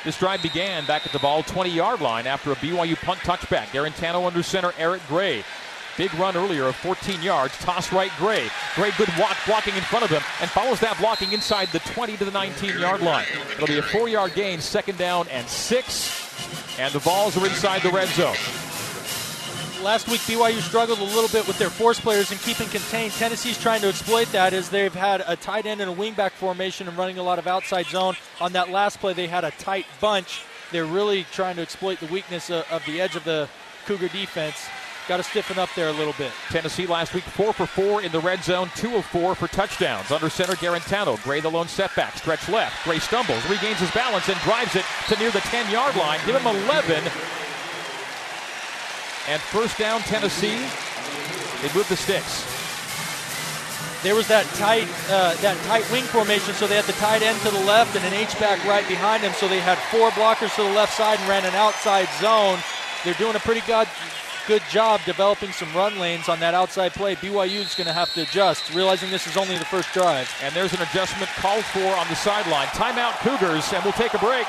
This 0.03 0.17
drive 0.17 0.41
began 0.41 0.85
back 0.85 1.05
at 1.05 1.11
the 1.11 1.19
ball 1.19 1.43
20 1.43 1.69
yard 1.69 2.01
line 2.01 2.25
after 2.25 2.51
a 2.51 2.55
BYU 2.55 2.95
punt 2.95 3.19
touchback. 3.19 3.67
Guarantano 3.67 4.25
under 4.25 4.41
center, 4.41 4.73
Eric 4.79 5.01
Gray. 5.07 5.43
Big 5.97 6.11
run 6.15 6.35
earlier 6.35 6.65
of 6.65 6.75
14 6.77 7.21
yards. 7.21 7.55
Toss 7.59 7.91
right 7.91 8.11
Gray. 8.17 8.47
Gray 8.75 8.91
good 8.97 9.09
walk 9.19 9.37
blocking 9.45 9.75
in 9.75 9.81
front 9.81 10.03
of 10.03 10.09
him 10.09 10.23
and 10.39 10.49
follows 10.49 10.79
that 10.79 10.97
blocking 10.97 11.33
inside 11.33 11.67
the 11.69 11.79
20 11.79 12.17
to 12.17 12.25
the 12.25 12.31
19 12.31 12.79
yard 12.79 13.01
line. 13.01 13.27
It'll 13.53 13.67
be 13.67 13.77
a 13.77 13.83
four 13.83 14.09
yard 14.09 14.33
gain, 14.33 14.59
second 14.59 14.97
down 14.97 15.27
and 15.29 15.47
six. 15.47 16.79
And 16.79 16.91
the 16.93 16.99
Vols 16.99 17.37
are 17.37 17.45
inside 17.45 17.83
the 17.83 17.91
red 17.91 18.07
zone. 18.09 18.35
Last 19.83 20.07
week 20.09 20.21
BYU 20.21 20.61
struggled 20.61 20.99
a 20.99 21.03
little 21.03 21.29
bit 21.29 21.47
with 21.47 21.57
their 21.57 21.71
force 21.71 21.99
players 21.99 22.29
and 22.29 22.39
keeping 22.41 22.67
contained. 22.67 23.13
Tennessee's 23.13 23.57
trying 23.57 23.81
to 23.81 23.87
exploit 23.87 24.31
that 24.31 24.53
as 24.53 24.69
they've 24.69 24.93
had 24.93 25.23
a 25.25 25.35
tight 25.35 25.65
end 25.65 25.81
and 25.81 25.89
a 25.89 25.93
wingback 25.93 26.31
formation 26.31 26.87
and 26.87 26.95
running 26.95 27.17
a 27.17 27.23
lot 27.23 27.39
of 27.39 27.47
outside 27.47 27.87
zone. 27.87 28.15
On 28.39 28.53
that 28.53 28.69
last 28.69 28.99
play, 28.99 29.13
they 29.13 29.25
had 29.25 29.43
a 29.43 29.49
tight 29.51 29.87
bunch. 29.99 30.43
They're 30.71 30.85
really 30.85 31.25
trying 31.31 31.55
to 31.55 31.63
exploit 31.63 31.99
the 31.99 32.05
weakness 32.07 32.51
of, 32.51 32.63
of 32.69 32.85
the 32.85 33.01
edge 33.01 33.15
of 33.15 33.23
the 33.23 33.49
Cougar 33.87 34.09
defense. 34.09 34.67
Got 35.07 35.17
to 35.17 35.23
stiffen 35.23 35.57
up 35.57 35.69
there 35.75 35.89
a 35.89 35.93
little 35.93 36.13
bit. 36.13 36.31
Tennessee 36.49 36.85
last 36.85 37.15
week, 37.15 37.23
four 37.23 37.51
for 37.51 37.65
four 37.65 38.03
in 38.03 38.11
the 38.11 38.19
red 38.19 38.43
zone, 38.43 38.69
two 38.75 38.95
of 38.97 39.05
four 39.05 39.33
for 39.33 39.47
touchdowns. 39.47 40.11
Under 40.11 40.29
center, 40.29 40.53
Guarantano. 40.53 41.21
Gray 41.23 41.39
the 41.39 41.49
lone 41.49 41.67
setback. 41.67 42.15
Stretch 42.17 42.47
left. 42.49 42.83
Gray 42.83 42.99
stumbles, 42.99 43.43
regains 43.49 43.79
his 43.79 43.91
balance, 43.91 44.29
and 44.29 44.37
drives 44.41 44.75
it 44.75 44.85
to 45.09 45.17
near 45.17 45.31
the 45.31 45.39
10 45.39 45.71
yard 45.71 45.95
line. 45.95 46.19
Give 46.27 46.35
him 46.35 46.45
11. 46.45 47.03
And 49.27 49.41
first 49.41 49.77
down, 49.77 50.01
Tennessee. 50.01 50.57
They 51.61 51.73
move 51.75 51.87
the 51.89 51.95
sticks. 51.95 52.45
There 54.01 54.15
was 54.15 54.27
that 54.29 54.47
tight, 54.57 54.89
uh, 55.13 55.35
that 55.45 55.55
tight 55.69 55.85
wing 55.91 56.03
formation, 56.05 56.55
so 56.55 56.65
they 56.65 56.75
had 56.75 56.85
the 56.85 56.97
tight 56.97 57.21
end 57.21 57.39
to 57.41 57.51
the 57.51 57.59
left 57.69 57.95
and 57.95 58.03
an 58.03 58.13
H 58.13 58.33
back 58.39 58.57
right 58.65 58.87
behind 58.87 59.21
them. 59.21 59.31
So 59.37 59.47
they 59.47 59.59
had 59.59 59.77
four 59.93 60.09
blockers 60.17 60.55
to 60.55 60.63
the 60.63 60.73
left 60.73 60.97
side 60.97 61.19
and 61.19 61.29
ran 61.29 61.45
an 61.45 61.53
outside 61.53 62.09
zone. 62.19 62.57
They're 63.05 63.13
doing 63.21 63.35
a 63.35 63.39
pretty 63.39 63.61
good, 63.67 63.87
good 64.47 64.63
job 64.71 65.01
developing 65.05 65.51
some 65.51 65.71
run 65.75 65.99
lanes 65.99 66.29
on 66.29 66.39
that 66.39 66.55
outside 66.55 66.93
play. 66.93 67.13
BYU 67.13 67.61
is 67.61 67.75
going 67.75 67.85
to 67.85 67.93
have 67.93 68.11
to 68.15 68.23
adjust, 68.23 68.73
realizing 68.73 69.11
this 69.11 69.27
is 69.27 69.37
only 69.37 69.55
the 69.55 69.65
first 69.65 69.93
drive. 69.93 70.27
And 70.41 70.51
there's 70.55 70.73
an 70.73 70.81
adjustment 70.81 71.29
called 71.37 71.63
for 71.65 71.85
on 71.85 72.07
the 72.07 72.15
sideline. 72.15 72.67
Timeout 72.73 73.21
Cougars, 73.21 73.71
and 73.71 73.83
we'll 73.83 73.93
take 73.93 74.15
a 74.15 74.19
break. 74.19 74.47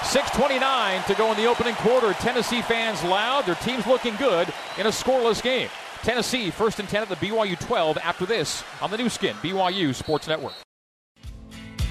6.29 0.00 1.06
to 1.06 1.14
go 1.14 1.30
in 1.30 1.36
the 1.36 1.46
opening 1.46 1.74
quarter. 1.76 2.12
Tennessee 2.14 2.62
fans 2.62 3.02
loud. 3.02 3.46
Their 3.46 3.54
team's 3.56 3.86
looking 3.86 4.14
good 4.16 4.52
in 4.78 4.86
a 4.86 4.90
scoreless 4.90 5.42
game. 5.42 5.68
Tennessee 6.02 6.50
first 6.50 6.78
and 6.78 6.88
10 6.88 7.02
at 7.02 7.08
the 7.08 7.16
BYU 7.16 7.58
12 7.58 7.98
after 7.98 8.26
this 8.26 8.62
on 8.80 8.90
the 8.90 8.96
Nu 8.96 9.08
Skin, 9.08 9.34
BYU 9.36 9.94
Sports 9.94 10.28
Network. 10.28 10.54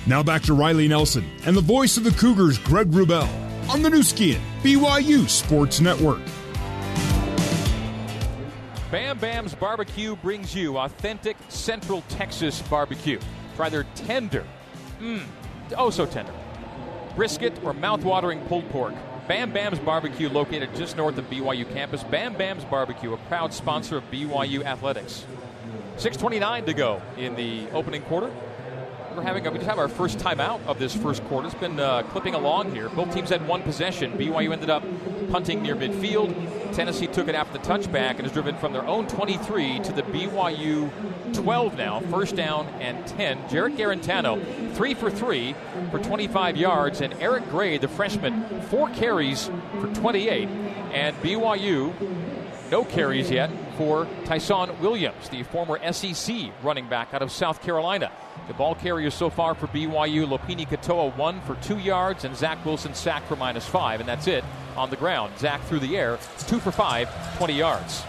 Now 0.08 0.22
back 0.24 0.44
to 0.44 0.54
Riley 0.54 0.88
Nelson 0.88 1.26
and 1.46 1.58
the 1.58 1.62
voice 1.62 1.98
of 1.98 2.04
the 2.04 2.12
Cougars, 2.12 2.58
Greg 2.60 2.92
Wrubell, 2.92 3.28
on 3.70 3.82
the 3.82 3.90
Nu 3.90 4.04
Skin, 4.04 4.40
BYU 4.62 5.28
Sports 5.28 5.82
Network. 5.82 6.22
Bam 8.92 9.18
Bam's 9.18 9.56
Barbecue 9.56 10.16
brings 10.18 10.56
you 10.56 10.78
authentic 10.78 11.36
Central 11.50 12.02
Texas 12.08 12.62
barbecue. 12.62 13.20
Try 13.56 13.68
their 13.68 13.84
tender, 13.96 14.46
mmm, 15.02 15.24
oh 15.76 15.90
so 15.90 16.06
tender, 16.06 16.32
brisket 17.16 17.64
or 17.64 17.74
mouth-watering 17.74 18.42
pulled 18.42 18.70
pork. 18.70 18.94
Bam 19.28 19.52
Bam's 19.52 19.80
Barbecue, 19.80 20.30
located 20.30 20.76
just 20.76 20.98
north 20.98 21.18
of 21.18 21.30
BYU 21.30 21.72
campus. 21.74 22.04
Bam 22.04 22.34
Bam's 22.36 22.64
Barbecue, 22.66 23.14
a 23.14 23.18
proud 23.18 23.54
sponsor 23.54 23.98
of 23.98 24.12
BYU 24.12 24.64
athletics. 24.64 25.26
6:29 25.98 26.66
to 26.66 26.74
go 26.74 27.02
in 27.18 27.36
the 27.36 27.68
opening 27.72 28.02
quarter. 28.04 28.30
We're 29.16 29.24
having 29.24 29.46
we 29.46 29.52
just 29.52 29.70
have 29.70 29.80
our 29.80 29.88
first 29.88 30.18
timeout 30.18 30.66
of 30.66 30.78
this 30.78 30.94
first 30.94 31.24
quarter. 31.26 31.48
It's 31.48 31.56
been 31.56 31.80
uh, 31.80 32.04
clipping 32.04 32.34
along 32.34 32.74
here. 32.74 32.90
Both 32.90 33.14
teams 33.14 33.30
had 33.30 33.48
one 33.48 33.62
possession. 33.62 34.12
BYU 34.18 34.52
ended 34.52 34.70
up 34.70 34.84
punting 35.30 35.62
near 35.62 35.74
midfield. 35.74 36.76
Tennessee 36.76 37.08
took 37.08 37.30
it 37.30 37.36
after 37.36 37.58
the 37.58 37.66
touchback 37.66 38.16
and 38.16 38.24
has 38.24 38.34
driven 38.34 38.58
from 38.58 38.74
their 38.74 38.86
own 38.86 39.08
23 39.08 39.80
to 39.80 39.94
the 39.94 40.02
BYU 40.02 40.92
12 41.34 41.78
now. 41.78 42.02
First 42.02 42.36
down 42.36 42.68
and 42.82 43.08
10. 43.08 43.50
Jarrett 43.50 43.78
Guarantano, 43.78 44.76
three 44.76 44.94
for 44.94 45.10
three 45.10 45.56
for 45.92 46.00
25 46.00 46.58
yards, 46.58 47.00
and 47.00 47.14
Eric 47.22 47.50
Gray, 47.50 47.78
the 47.78 47.88
freshman, 47.88 48.62
four 48.64 48.90
carries 48.90 49.50
for 49.80 49.88
28. 49.94 50.50
And 50.92 51.16
BYU, 51.22 51.94
no 52.70 52.84
carries 52.84 53.32
yet 53.32 53.50
for 53.78 54.08
Tyson 54.26 54.78
Williams, 54.82 55.30
the 55.30 55.44
former 55.44 55.80
SEC 55.94 56.36
running 56.62 56.90
back 56.90 57.14
out 57.14 57.22
of 57.22 57.32
South 57.32 57.62
Carolina. 57.62 58.12
The 58.48 58.54
ball 58.54 58.76
carriers 58.76 59.16
so 59.16 59.30
far 59.30 59.56
for 59.56 59.68
BYU, 59.68 60.28
Lopini 60.28 60.68
Katoa 60.68 61.16
one 61.18 61.42
for 61.42 61.56
two 61.56 61.80
yards, 61.80 62.26
and 62.26 62.36
Zach 62.36 62.64
Wilson 62.64 62.94
sacked 62.94 63.28
for 63.28 63.36
minus 63.36 63.66
five, 63.66 64.00
and 64.00 64.08
that's 64.08 64.28
it 64.28 64.44
on 64.78 64.90
the 64.92 64.96
ground. 64.96 65.34
Zach 65.40 65.62
through 65.64 65.80
the 65.80 65.98
air, 65.98 66.20
two 66.48 66.60
for 66.60 66.72
five, 66.72 67.10
20 67.38 67.54
yards. 67.54 68.04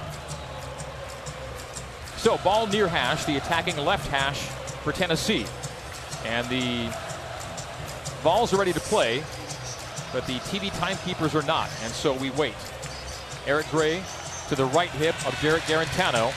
So 2.19 2.37
ball 2.39 2.67
near 2.67 2.87
hash, 2.87 3.25
the 3.25 3.37
attacking 3.37 3.77
left 3.79 4.09
hash 4.09 4.41
for 4.83 4.93
Tennessee. 4.93 5.47
And 6.27 6.47
the 6.49 6.91
Vols 8.23 8.53
are 8.53 8.59
ready 8.59 8.73
to 8.73 8.81
play, 8.81 9.23
but 10.13 10.27
the 10.27 10.35
TV 10.41 10.77
timekeepers 10.79 11.35
are 11.35 11.43
not, 11.43 11.71
and 11.83 11.93
so 11.93 12.13
we 12.15 12.31
wait. 12.31 12.57
Eric 13.47 13.69
Gray 13.71 14.03
to 14.49 14.57
the 14.57 14.65
right 14.67 14.91
hip 14.91 15.15
of 15.27 15.39
Jarrett 15.41 15.63
Guarantano, 15.63 16.33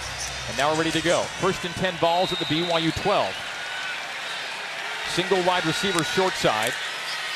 and 0.47 0.57
now 0.57 0.71
we're 0.71 0.77
ready 0.77 0.91
to 0.91 1.01
go. 1.01 1.21
First 1.41 1.65
and 1.65 1.73
10 1.75 1.95
Vols 1.95 2.31
at 2.31 2.39
the 2.39 2.45
BYU 2.45 2.95
12. 3.01 3.48
Single 5.09 5.41
wide 5.43 5.65
receiver 5.65 6.03
short 6.03 6.33
side. 6.33 6.71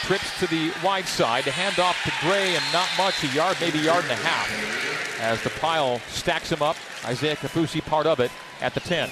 Trips 0.03 0.39
to 0.39 0.47
the 0.47 0.71
wide 0.83 1.05
side. 1.05 1.43
The 1.43 1.51
handoff 1.51 2.01
to 2.03 2.11
Gray 2.25 2.55
and 2.55 2.63
not 2.71 2.87
much, 2.97 3.23
a 3.23 3.27
yard, 3.27 3.57
maybe 3.59 3.79
a 3.79 3.83
yard 3.83 4.03
and 4.03 4.11
a 4.11 4.15
half. 4.15 5.19
As 5.19 5.41
the 5.43 5.49
pile 5.49 5.99
stacks 6.07 6.51
him 6.51 6.61
up. 6.61 6.75
Isaiah 7.05 7.35
Kaufusi 7.35 7.83
part 7.83 8.05
of 8.05 8.19
it 8.19 8.31
at 8.61 8.73
the 8.73 8.79
10. 8.79 9.09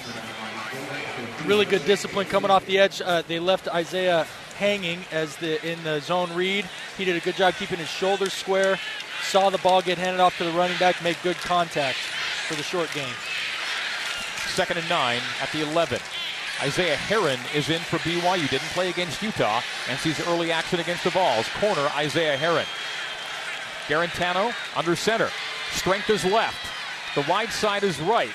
Really 1.44 1.64
good 1.64 1.84
discipline 1.86 2.26
coming 2.26 2.50
off 2.50 2.64
the 2.66 2.78
edge. 2.78 3.02
Uh, 3.04 3.22
they 3.26 3.40
left 3.40 3.68
Isaiah 3.68 4.26
hanging 4.58 5.00
as 5.10 5.36
the 5.36 5.64
in 5.68 5.82
the 5.82 6.00
zone 6.00 6.32
read. 6.34 6.64
He 6.96 7.04
did 7.04 7.16
a 7.16 7.20
good 7.20 7.34
job 7.34 7.54
keeping 7.54 7.78
his 7.78 7.88
shoulders 7.88 8.32
square. 8.32 8.78
Saw 9.22 9.50
the 9.50 9.58
ball 9.58 9.82
get 9.82 9.98
handed 9.98 10.20
off 10.20 10.38
to 10.38 10.44
the 10.44 10.52
running 10.52 10.78
back, 10.78 11.02
make 11.02 11.20
good 11.22 11.36
contact 11.36 11.98
for 12.46 12.54
the 12.54 12.62
short 12.62 12.92
game. 12.94 13.14
Second 14.48 14.78
and 14.78 14.88
nine 14.88 15.20
at 15.40 15.50
the 15.52 15.62
11. 15.62 15.98
Isaiah 16.62 16.96
Herron 16.96 17.40
is 17.56 17.70
in 17.70 17.80
for 17.80 17.98
BYU. 17.98 18.48
Didn't 18.48 18.68
play 18.68 18.88
against 18.88 19.20
Utah 19.20 19.60
and 19.88 19.98
sees 19.98 20.24
early 20.28 20.52
action 20.52 20.78
against 20.78 21.02
the 21.02 21.10
Vols. 21.10 21.48
Corner 21.54 21.90
Isaiah 21.96 22.36
Herron. 22.36 22.66
Guarantano 23.88 24.54
under 24.76 24.94
center. 24.94 25.28
Strength 25.72 26.10
is 26.10 26.24
left. 26.24 26.64
The 27.16 27.22
wide 27.28 27.50
side 27.50 27.82
is 27.82 28.00
right. 28.00 28.30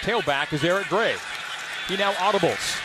Tailback 0.00 0.54
is 0.54 0.64
Eric 0.64 0.88
Gray. 0.88 1.16
He 1.86 1.98
now 1.98 2.12
audibles. 2.12 2.80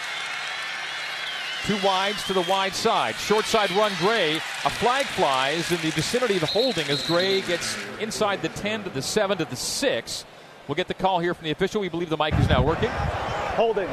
Two 1.65 1.77
wides 1.81 2.21
to 2.27 2.33
the 2.33 2.41
wide 2.41 2.75
side. 2.75 3.15
Short 3.15 3.45
side 3.45 3.71
run 3.71 3.93
Gray. 3.99 4.35
A 4.35 4.69
flag 4.69 5.05
flies 5.05 5.71
in 5.71 5.77
the 5.77 5.91
vicinity 5.91 6.35
of 6.35 6.43
holding 6.43 6.88
as 6.89 7.07
Gray 7.07 7.39
gets 7.41 7.77
inside 8.01 8.41
the 8.41 8.49
10 8.49 8.83
to 8.83 8.89
the 8.89 9.01
7 9.01 9.38
to 9.38 9.45
the 9.45 9.55
6. 9.55 10.25
We'll 10.67 10.75
get 10.75 10.89
the 10.89 10.93
call 10.93 11.19
here 11.19 11.33
from 11.33 11.45
the 11.45 11.51
official. 11.51 11.79
We 11.79 11.88
believe 11.88 12.09
the 12.09 12.17
mic 12.17 12.33
is 12.33 12.49
now 12.49 12.61
working. 12.61 12.89
Holding. 12.89 13.88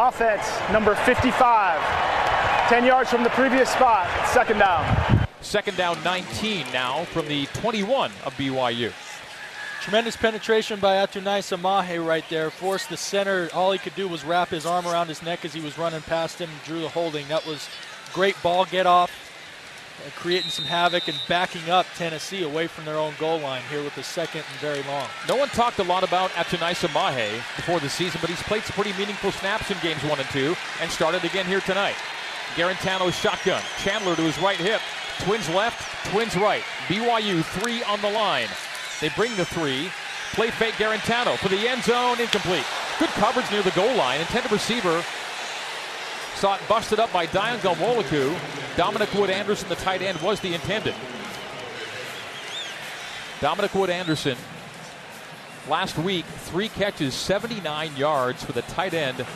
Offense, 0.00 0.48
number 0.70 0.94
55. 0.94 2.68
10 2.68 2.84
yards 2.84 3.10
from 3.10 3.24
the 3.24 3.30
previous 3.30 3.68
spot. 3.68 4.08
Second 4.28 4.60
down. 4.60 5.26
Second 5.40 5.76
down 5.76 6.00
19 6.04 6.66
now 6.72 7.02
from 7.06 7.26
the 7.26 7.46
21 7.46 8.12
of 8.24 8.32
BYU. 8.34 8.92
Tremendous 9.82 10.16
penetration 10.16 10.78
by 10.78 11.04
Atunaisa 11.04 11.60
Mahe 11.60 11.98
right 11.98 12.22
there. 12.30 12.48
Forced 12.48 12.90
the 12.90 12.96
center. 12.96 13.48
All 13.52 13.72
he 13.72 13.78
could 13.78 13.96
do 13.96 14.06
was 14.06 14.24
wrap 14.24 14.50
his 14.50 14.66
arm 14.66 14.86
around 14.86 15.08
his 15.08 15.20
neck 15.20 15.44
as 15.44 15.52
he 15.52 15.60
was 15.60 15.76
running 15.76 16.02
past 16.02 16.40
him 16.40 16.50
drew 16.64 16.80
the 16.80 16.88
holding. 16.88 17.26
That 17.26 17.44
was 17.44 17.68
great 18.12 18.40
ball 18.40 18.66
get 18.66 18.86
off, 18.86 19.10
Uh, 19.98 20.10
creating 20.14 20.50
some 20.50 20.64
havoc 20.64 21.08
and 21.08 21.18
backing 21.26 21.68
up 21.70 21.84
Tennessee 21.96 22.44
away 22.44 22.68
from 22.68 22.84
their 22.84 22.96
own 22.96 23.14
goal 23.18 23.40
line 23.40 23.62
here 23.68 23.82
with 23.82 23.94
the 23.96 24.02
second 24.02 24.44
and 24.48 24.60
very 24.60 24.82
long. 24.84 25.08
No 25.28 25.34
one 25.34 25.48
talked 25.48 25.80
a 25.80 25.82
lot 25.82 26.04
about 26.04 26.30
Atunaisa 26.30 26.92
Mahe 26.94 27.42
before 27.56 27.80
the 27.80 27.88
season, 27.88 28.20
but 28.20 28.30
he's 28.30 28.42
played 28.44 28.62
some 28.62 28.74
pretty 28.74 28.96
meaningful 28.96 29.32
snaps 29.32 29.72
in 29.72 29.76
games 29.82 30.02
one 30.04 30.20
and 30.20 30.28
two 30.28 30.54
and 30.80 30.88
started 30.88 31.24
again 31.24 31.46
here 31.46 31.60
tonight. 31.60 31.96
Guarantano's 32.54 33.16
shotgun. 33.16 33.62
Chandler 33.78 34.14
to 34.14 34.22
his 34.22 34.38
right 34.38 34.56
hip. 34.56 34.80
Twins 35.20 35.48
left, 35.50 35.82
twins 36.10 36.36
right. 36.36 36.62
BYU 36.86 37.44
three 37.44 37.82
on 37.82 38.00
the 38.00 38.10
line. 38.10 38.48
They 39.00 39.08
bring 39.10 39.34
the 39.36 39.44
three. 39.44 39.90
Play 40.32 40.50
fake 40.50 40.74
Guarantano 40.74 41.36
for 41.38 41.48
the 41.48 41.68
end 41.68 41.82
zone, 41.82 42.20
incomplete. 42.20 42.64
Good 42.98 43.08
coverage 43.10 43.50
near 43.50 43.62
the 43.62 43.72
goal 43.72 43.94
line. 43.96 44.20
Intended 44.20 44.52
receiver 44.52 45.02
saw 46.38 46.54
it 46.54 46.60
busted 46.68 47.00
up 47.00 47.12
by 47.12 47.26
Dayan 47.26 47.58
Ghanwoloku. 47.58 48.38
Dominic 48.76 49.12
Wood 49.14 49.28
Anderson, 49.28 49.68
the 49.68 49.74
tight 49.74 50.02
end, 50.02 50.20
was 50.20 50.38
the 50.38 50.54
intended. 50.54 50.94
Dominic 53.40 53.74
Wood 53.74 53.90
Anderson, 53.90 54.36
last 55.68 55.98
week, 55.98 56.24
three 56.24 56.68
catches, 56.68 57.14
79 57.14 57.96
yards 57.96 58.44
for 58.44 58.52
the 58.52 58.62
tight 58.62 58.94
end 58.94 59.26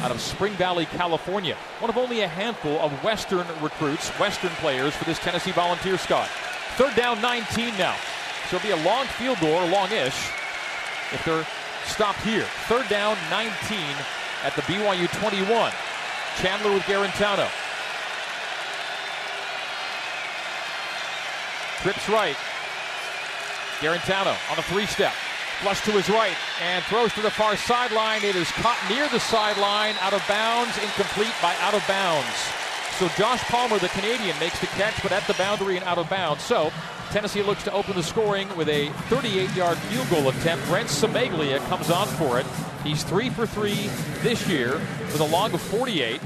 out 0.00 0.10
of 0.10 0.22
Spring 0.22 0.54
Valley, 0.54 0.86
California. 0.86 1.56
One 1.80 1.90
of 1.90 1.98
only 1.98 2.22
a 2.22 2.28
handful 2.28 2.78
of 2.78 2.90
Western 3.04 3.46
recruits, 3.60 4.08
Western 4.18 4.50
players 4.52 4.96
for 4.96 5.04
this 5.04 5.18
Tennessee 5.18 5.52
Volunteer 5.52 5.98
squad. 5.98 6.28
Third 6.76 6.96
down 6.96 7.20
19 7.20 7.76
now. 7.76 7.94
So 8.48 8.56
it'll 8.56 8.66
be 8.66 8.82
a 8.82 8.84
long 8.86 9.04
field 9.04 9.38
goal, 9.40 9.52
or 9.52 9.66
long-ish, 9.68 10.30
if 11.12 11.22
they're 11.26 11.46
stopped 11.84 12.20
here. 12.22 12.46
Third 12.68 12.88
down 12.88 13.18
19 13.28 13.78
at 14.44 14.54
the 14.54 14.62
BYU 14.62 15.10
21. 15.18 15.72
Chandler 16.36 16.72
with 16.72 16.82
Guarantano. 16.82 17.48
Trips 21.82 22.08
right. 22.08 22.36
Guarantano 23.80 24.36
on 24.50 24.56
the 24.56 24.62
three 24.62 24.86
step. 24.86 25.12
Flush 25.60 25.80
to 25.84 25.92
his 25.92 26.08
right 26.10 26.36
and 26.60 26.84
throws 26.84 27.12
to 27.14 27.22
the 27.22 27.30
far 27.30 27.56
sideline. 27.56 28.22
It 28.22 28.36
is 28.36 28.50
caught 28.52 28.78
near 28.88 29.08
the 29.08 29.20
sideline, 29.20 29.94
out 30.00 30.12
of 30.12 30.22
bounds, 30.28 30.76
incomplete 30.78 31.34
by 31.40 31.54
out 31.60 31.74
of 31.74 31.86
bounds. 31.86 32.63
So 32.98 33.08
Josh 33.18 33.42
Palmer, 33.44 33.78
the 33.80 33.88
Canadian, 33.88 34.38
makes 34.38 34.60
the 34.60 34.68
catch, 34.68 35.02
but 35.02 35.10
at 35.10 35.26
the 35.26 35.34
boundary 35.34 35.76
and 35.76 35.84
out 35.84 35.98
of 35.98 36.08
bounds. 36.08 36.44
So 36.44 36.70
Tennessee 37.10 37.42
looks 37.42 37.64
to 37.64 37.72
open 37.72 37.96
the 37.96 38.04
scoring 38.04 38.48
with 38.56 38.68
a 38.68 38.86
38-yard 39.08 39.76
field 39.78 40.08
goal 40.10 40.28
attempt. 40.28 40.64
Brent 40.66 40.88
Cimaglia 40.88 41.58
comes 41.68 41.90
on 41.90 42.06
for 42.06 42.38
it. 42.38 42.46
He's 42.84 43.02
three 43.02 43.30
for 43.30 43.46
three 43.46 43.88
this 44.22 44.46
year 44.48 44.74
with 44.74 45.20
a 45.20 45.24
log 45.24 45.54
of 45.54 45.60
48. 45.60 46.20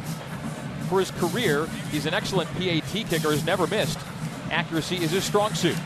For 0.91 1.01
his 1.01 1.11
career, 1.13 1.67
he's 1.91 2.05
an 2.05 2.13
excellent 2.13 2.51
PAT 2.53 2.85
kicker, 3.09 3.31
has 3.31 3.47
never 3.47 3.67
missed. 3.67 3.99
Accuracy 4.51 4.97
is 4.97 5.11
his 5.11 5.25
strong 5.25 5.55
suit. 5.55 5.77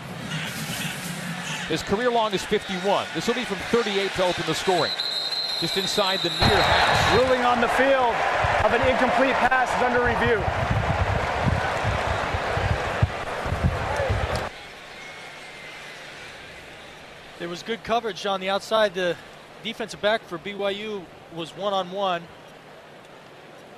His 1.69 1.85
career 1.85 2.11
long 2.11 2.33
is 2.33 2.43
51. 2.45 3.07
This 3.15 3.29
will 3.29 3.35
be 3.35 3.45
from 3.45 3.59
38 3.71 4.11
to 4.13 4.25
open 4.25 4.45
the 4.47 4.55
scoring. 4.55 4.93
Just 5.61 5.77
inside 5.77 6.19
the 6.21 6.31
near 6.31 6.39
hash. 6.39 7.23
Ruling 7.23 7.43
on 7.43 7.61
the 7.61 7.69
field 7.69 8.15
of 8.65 8.73
an 8.73 8.89
incomplete 8.89 9.35
pass 9.35 9.69
is 9.77 9.83
under 9.83 10.05
review. 10.05 10.72
Was 17.53 17.63
good 17.63 17.85
coverage 17.85 18.25
on 18.25 18.41
the 18.41 18.49
outside. 18.49 18.95
The 18.95 19.15
defensive 19.63 20.01
back 20.01 20.23
for 20.23 20.39
BYU 20.39 21.05
was 21.37 21.55
one 21.55 21.75
on 21.75 21.91
one. 21.91 22.23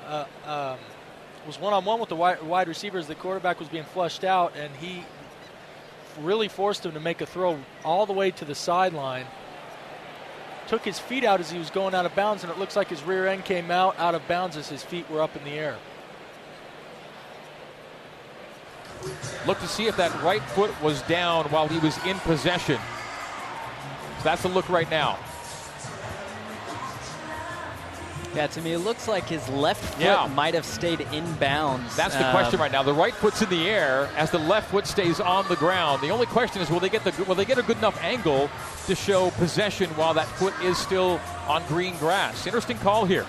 Was 0.07 1.59
one 1.59 1.73
on 1.73 1.85
one 1.85 1.99
with 1.99 2.09
the 2.09 2.15
wide, 2.15 2.41
wide 2.41 2.69
receivers. 2.69 3.09
The 3.09 3.17
quarterback 3.17 3.59
was 3.59 3.69
being 3.69 3.83
flushed 3.83 4.23
out, 4.23 4.55
and 4.57 4.73
he 4.77 5.05
really 6.21 6.47
forced 6.47 6.87
him 6.87 6.93
to 6.93 7.01
make 7.01 7.21
a 7.21 7.27
throw 7.27 7.59
all 7.85 8.07
the 8.07 8.13
way 8.13 8.31
to 8.31 8.45
the 8.45 8.55
sideline. 8.55 9.27
Took 10.69 10.85
his 10.85 11.01
feet 11.01 11.25
out 11.25 11.41
as 11.41 11.51
he 11.51 11.59
was 11.59 11.71
going 11.71 11.97
out 11.97 12.07
of 12.07 12.15
bounds, 12.15 12.45
and 12.45 12.53
it 12.53 12.61
looks 12.61 12.77
like 12.77 12.91
his 12.91 13.03
rear 13.03 13.27
end 13.27 13.45
came 13.45 13.73
out 13.73 13.99
out 13.99 14.15
of 14.15 14.27
bounds 14.29 14.57
as 14.57 14.69
his 14.69 14.85
feet 14.85 15.11
were 15.11 15.21
up 15.21 15.35
in 15.37 15.43
the 15.43 15.59
air. 15.59 15.77
Look 19.49 19.59
to 19.59 19.67
see 19.67 19.89
if 19.89 19.97
that 19.97 20.15
right 20.23 20.43
foot 20.43 20.71
was 20.81 21.03
down 21.03 21.47
while 21.47 21.67
he 21.67 21.81
was 21.81 21.99
in 22.07 22.21
possession. 22.21 22.79
That's 24.25 24.43
the 24.43 24.49
look 24.49 24.69
right 24.69 24.91
now. 24.91 25.19
Yeah, 28.35 28.49
to 28.49 28.61
me, 28.63 28.73
it 28.73 28.81
looks 28.81 29.07
like 29.07 29.29
his 29.29 29.49
left 29.49 29.85
foot 29.95 30.05
Yeah. 30.05 30.27
might 30.35 30.55
have 30.55 30.65
stayed 30.65 31.03
in 31.13 31.25
bounds. 31.35 31.95
That's 31.95 32.17
the 32.17 32.27
Um, 32.27 32.33
question 32.33 32.59
right 32.59 32.73
now. 32.73 32.83
The 32.83 32.93
right 32.93 33.15
foot's 33.15 33.41
in 33.43 33.49
the 33.49 33.69
air 33.69 34.09
as 34.17 34.31
the 34.33 34.41
left 34.41 34.71
foot 34.73 34.89
stays 34.89 35.21
on 35.21 35.47
the 35.47 35.55
ground. 35.55 36.01
The 36.03 36.11
only 36.11 36.27
question 36.27 36.61
is, 36.61 36.69
will 36.69 36.81
they 36.81 36.89
get 36.89 37.05
the 37.05 37.13
will 37.29 37.37
they 37.37 37.45
get 37.45 37.59
a 37.59 37.63
good 37.63 37.79
enough 37.79 37.97
angle 38.03 38.51
to 38.89 38.95
show 38.97 39.31
possession 39.33 39.89
while 39.91 40.15
that 40.15 40.27
foot 40.27 40.55
is 40.65 40.77
still 40.79 41.21
on 41.47 41.63
green 41.69 41.97
grass? 41.99 42.45
Interesting 42.45 42.79
call 42.79 43.05
here. 43.05 43.25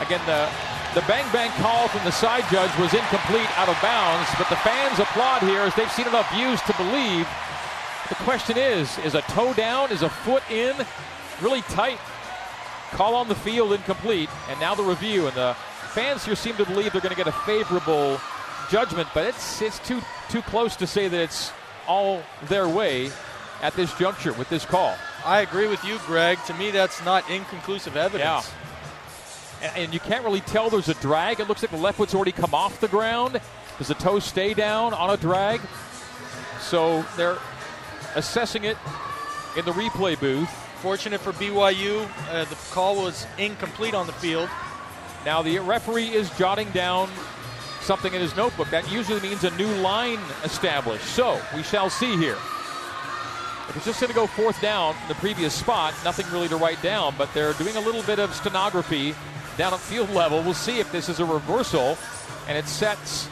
Again, 0.00 0.20
the 0.26 0.48
the 0.94 1.02
bang 1.02 1.24
bang 1.32 1.50
call 1.62 1.86
from 1.86 2.02
the 2.04 2.10
side 2.10 2.44
judge 2.50 2.70
was 2.78 2.92
incomplete, 2.94 3.46
out 3.58 3.68
of 3.68 3.80
bounds, 3.80 4.28
but 4.38 4.48
the 4.48 4.56
fans 4.56 4.98
applaud 4.98 5.42
here 5.42 5.60
as 5.60 5.74
they've 5.76 5.92
seen 5.92 6.08
enough 6.08 6.28
views 6.34 6.60
to 6.62 6.72
believe. 6.72 7.28
The 8.08 8.14
question 8.16 8.56
is, 8.56 8.98
is 8.98 9.14
a 9.14 9.22
toe 9.22 9.52
down, 9.54 9.90
is 9.90 10.02
a 10.02 10.08
foot 10.08 10.42
in, 10.50 10.74
really 11.40 11.62
tight? 11.62 11.98
Call 12.90 13.14
on 13.14 13.28
the 13.28 13.34
field 13.34 13.72
incomplete, 13.72 14.28
and 14.48 14.60
now 14.60 14.74
the 14.74 14.82
review. 14.82 15.26
And 15.26 15.36
the 15.36 15.56
fans 15.90 16.24
here 16.24 16.36
seem 16.36 16.56
to 16.56 16.64
believe 16.64 16.92
they're 16.92 17.00
going 17.00 17.14
to 17.14 17.16
get 17.16 17.26
a 17.26 17.32
favorable 17.32 18.20
judgment, 18.70 19.08
but 19.14 19.26
it's 19.26 19.60
it's 19.62 19.78
too 19.80 20.00
too 20.28 20.42
close 20.42 20.76
to 20.76 20.86
say 20.86 21.08
that 21.08 21.20
it's 21.20 21.52
all 21.88 22.22
their 22.44 22.68
way 22.68 23.10
at 23.62 23.74
this 23.74 23.92
juncture 23.94 24.32
with 24.34 24.48
this 24.48 24.64
call. 24.64 24.94
I 25.24 25.40
agree 25.40 25.66
with 25.66 25.84
you, 25.84 25.98
Greg. 26.06 26.38
To 26.46 26.54
me, 26.54 26.70
that's 26.70 27.04
not 27.04 27.28
inconclusive 27.28 27.96
evidence. 27.96 28.52
Yeah. 29.60 29.68
And, 29.68 29.84
and 29.84 29.94
you 29.94 30.00
can't 30.00 30.24
really 30.24 30.42
tell 30.42 30.70
there's 30.70 30.88
a 30.88 30.94
drag. 30.94 31.40
It 31.40 31.48
looks 31.48 31.62
like 31.62 31.70
the 31.70 31.76
left 31.76 31.96
foot's 31.96 32.14
already 32.14 32.32
come 32.32 32.54
off 32.54 32.80
the 32.80 32.88
ground. 32.88 33.40
Does 33.78 33.88
the 33.88 33.94
toe 33.94 34.18
stay 34.18 34.54
down 34.54 34.94
on 34.94 35.10
a 35.10 35.16
drag? 35.16 35.60
So 36.60 37.04
they're 37.16 37.38
assessing 38.16 38.64
it 38.64 38.76
in 39.56 39.64
the 39.64 39.72
replay 39.72 40.18
booth. 40.18 40.50
Fortunate 40.80 41.20
for 41.20 41.32
BYU, 41.32 42.08
uh, 42.30 42.44
the 42.44 42.54
call 42.72 42.96
was 42.96 43.26
incomplete 43.38 43.94
on 43.94 44.06
the 44.06 44.12
field. 44.14 44.48
Now 45.24 45.42
the 45.42 45.58
referee 45.60 46.08
is 46.08 46.30
jotting 46.36 46.70
down 46.70 47.08
something 47.80 48.12
in 48.12 48.20
his 48.20 48.36
notebook. 48.36 48.68
That 48.70 48.90
usually 48.90 49.20
means 49.20 49.44
a 49.44 49.56
new 49.56 49.72
line 49.76 50.18
established. 50.44 51.04
So 51.04 51.40
we 51.54 51.62
shall 51.62 51.88
see 51.88 52.16
here. 52.16 52.36
If 53.68 53.76
it's 53.76 53.84
just 53.84 54.00
going 54.00 54.12
to 54.12 54.14
go 54.14 54.26
fourth 54.26 54.60
down 54.60 54.94
from 54.94 55.08
the 55.08 55.14
previous 55.16 55.52
spot, 55.52 55.94
nothing 56.04 56.26
really 56.32 56.48
to 56.48 56.56
write 56.56 56.80
down, 56.82 57.14
but 57.18 57.32
they're 57.34 57.52
doing 57.54 57.76
a 57.76 57.80
little 57.80 58.02
bit 58.02 58.18
of 58.18 58.32
stenography 58.34 59.14
down 59.56 59.74
at 59.74 59.80
field 59.80 60.10
level. 60.10 60.42
We'll 60.42 60.54
see 60.54 60.78
if 60.78 60.90
this 60.92 61.08
is 61.08 61.20
a 61.20 61.24
reversal 61.24 61.98
and 62.48 62.56
it 62.56 62.66
sets 62.66 63.28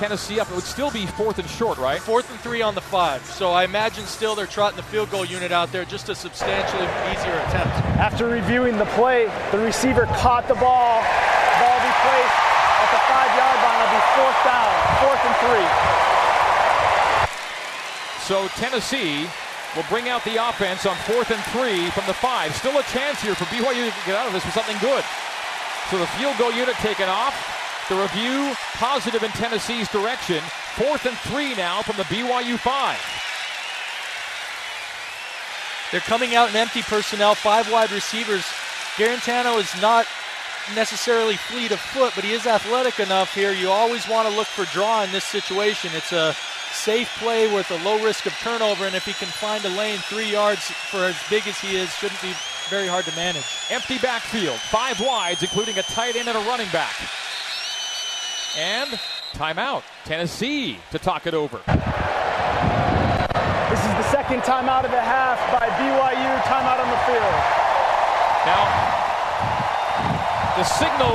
Tennessee 0.00 0.40
up. 0.40 0.48
It 0.48 0.54
would 0.54 0.64
still 0.64 0.90
be 0.90 1.04
fourth 1.04 1.38
and 1.38 1.46
short, 1.46 1.76
right? 1.76 2.00
Fourth 2.00 2.30
and 2.30 2.40
three 2.40 2.62
on 2.62 2.74
the 2.74 2.80
five. 2.80 3.22
So 3.26 3.52
I 3.52 3.64
imagine 3.64 4.06
still 4.06 4.34
they're 4.34 4.48
trotting 4.48 4.78
the 4.78 4.88
field 4.88 5.10
goal 5.10 5.26
unit 5.26 5.52
out 5.52 5.70
there, 5.72 5.84
just 5.84 6.08
a 6.08 6.14
substantially 6.14 6.88
easier 7.12 7.36
attempt. 7.44 7.76
After 8.00 8.24
reviewing 8.24 8.78
the 8.78 8.88
play, 8.96 9.28
the 9.52 9.58
receiver 9.58 10.06
caught 10.16 10.48
the 10.48 10.56
ball. 10.56 11.04
The 11.04 11.56
ball 11.60 11.76
will 11.76 11.84
be 11.84 11.96
placed 12.00 12.38
at 12.80 12.90
the 12.96 13.02
five-yard 13.12 13.58
line. 13.60 13.76
It'll 13.76 13.92
be 13.92 14.04
fourth 14.16 14.40
down, 14.40 14.72
fourth 15.04 15.20
and 15.20 15.36
three. 15.44 15.68
So 18.24 18.48
Tennessee 18.56 19.28
will 19.76 19.84
bring 19.92 20.08
out 20.08 20.24
the 20.24 20.40
offense 20.40 20.86
on 20.86 20.96
fourth 21.04 21.30
and 21.30 21.44
three 21.52 21.92
from 21.92 22.08
the 22.08 22.16
five. 22.16 22.56
Still 22.56 22.78
a 22.80 22.82
chance 22.88 23.20
here 23.20 23.34
for 23.34 23.44
BYU 23.52 23.84
to 23.84 23.92
get 24.08 24.16
out 24.16 24.26
of 24.26 24.32
this 24.32 24.48
with 24.48 24.54
something 24.54 24.80
good. 24.80 25.04
So 25.92 25.98
the 25.98 26.08
field 26.16 26.38
goal 26.38 26.52
unit 26.52 26.76
taken 26.76 27.10
off. 27.10 27.36
The 27.90 27.96
review 27.96 28.54
positive 28.74 29.24
in 29.24 29.32
Tennessee's 29.32 29.88
direction. 29.88 30.40
Fourth 30.76 31.06
and 31.06 31.16
three 31.18 31.56
now 31.56 31.82
from 31.82 31.96
the 31.96 32.04
BYU 32.04 32.56
five. 32.56 33.00
They're 35.90 36.00
coming 36.00 36.36
out 36.36 36.50
in 36.50 36.54
empty 36.56 36.82
personnel, 36.82 37.34
five 37.34 37.68
wide 37.72 37.90
receivers. 37.90 38.44
Guarantano 38.94 39.58
is 39.58 39.74
not 39.82 40.06
necessarily 40.76 41.34
fleet 41.34 41.72
of 41.72 41.80
foot, 41.80 42.12
but 42.14 42.22
he 42.22 42.30
is 42.30 42.46
athletic 42.46 43.00
enough 43.00 43.34
here. 43.34 43.50
You 43.52 43.70
always 43.70 44.08
want 44.08 44.28
to 44.28 44.36
look 44.36 44.46
for 44.46 44.66
draw 44.66 45.02
in 45.02 45.10
this 45.10 45.24
situation. 45.24 45.90
It's 45.92 46.12
a 46.12 46.32
safe 46.70 47.12
play 47.18 47.52
with 47.52 47.68
a 47.72 47.82
low 47.82 48.00
risk 48.04 48.26
of 48.26 48.34
turnover, 48.34 48.84
and 48.84 48.94
if 48.94 49.04
he 49.04 49.14
can 49.14 49.26
find 49.26 49.64
a 49.64 49.68
lane 49.68 49.98
three 49.98 50.30
yards 50.30 50.62
for 50.62 50.98
as 51.06 51.16
big 51.28 51.48
as 51.48 51.58
he 51.58 51.76
is, 51.76 51.92
shouldn't 51.96 52.22
be 52.22 52.34
very 52.68 52.86
hard 52.86 53.04
to 53.06 53.16
manage. 53.16 53.46
Empty 53.68 53.98
backfield. 53.98 54.60
Five 54.60 55.00
wides, 55.00 55.42
including 55.42 55.76
a 55.78 55.82
tight 55.82 56.14
end 56.14 56.28
and 56.28 56.38
a 56.38 56.42
running 56.42 56.68
back. 56.70 56.94
And 58.56 58.90
timeout. 59.32 59.82
Tennessee 60.04 60.78
to 60.90 60.98
talk 60.98 61.26
it 61.26 61.34
over. 61.34 61.58
This 63.70 63.78
is 63.78 63.92
the 63.94 64.10
second 64.10 64.40
timeout 64.40 64.84
of 64.84 64.90
the 64.90 65.00
half 65.00 65.38
by 65.52 65.68
BYU. 65.68 66.40
Timeout 66.42 66.80
on 66.80 66.90
the 66.90 66.98
field. 67.06 67.34
Now, 68.46 68.66
the 70.56 70.64
signal 70.64 71.14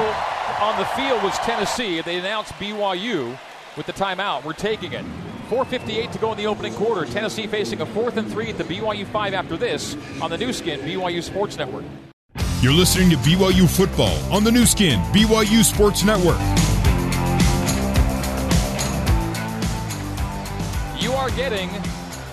on 0.61 0.77
the 0.79 0.85
field 0.95 1.21
was 1.23 1.37
Tennessee. 1.39 2.01
They 2.01 2.19
announced 2.19 2.53
BYU 2.53 3.37
with 3.75 3.85
the 3.85 3.93
timeout. 3.93 4.45
We're 4.45 4.53
taking 4.53 4.93
it. 4.93 5.03
4.58 5.49 6.11
to 6.13 6.17
go 6.17 6.31
in 6.31 6.37
the 6.37 6.47
opening 6.47 6.73
quarter. 6.73 7.05
Tennessee 7.05 7.47
facing 7.47 7.81
a 7.81 7.85
fourth 7.85 8.15
and 8.17 8.31
three 8.31 8.49
at 8.49 8.57
the 8.57 8.63
BYU 8.63 9.05
5 9.05 9.33
after 9.33 9.57
this 9.57 9.97
on 10.21 10.29
the 10.29 10.37
Nu 10.37 10.53
Skin, 10.53 10.79
BYU 10.79 11.21
Sports 11.21 11.57
Network. 11.57 11.83
You're 12.61 12.73
listening 12.73 13.09
to 13.09 13.17
BYU 13.17 13.69
football 13.69 14.17
on 14.33 14.43
the 14.43 14.51
Nu 14.51 14.65
Skin, 14.65 14.99
BYU 15.11 15.63
Sports 15.63 16.03
Network. 16.03 16.39
Getting 21.35 21.69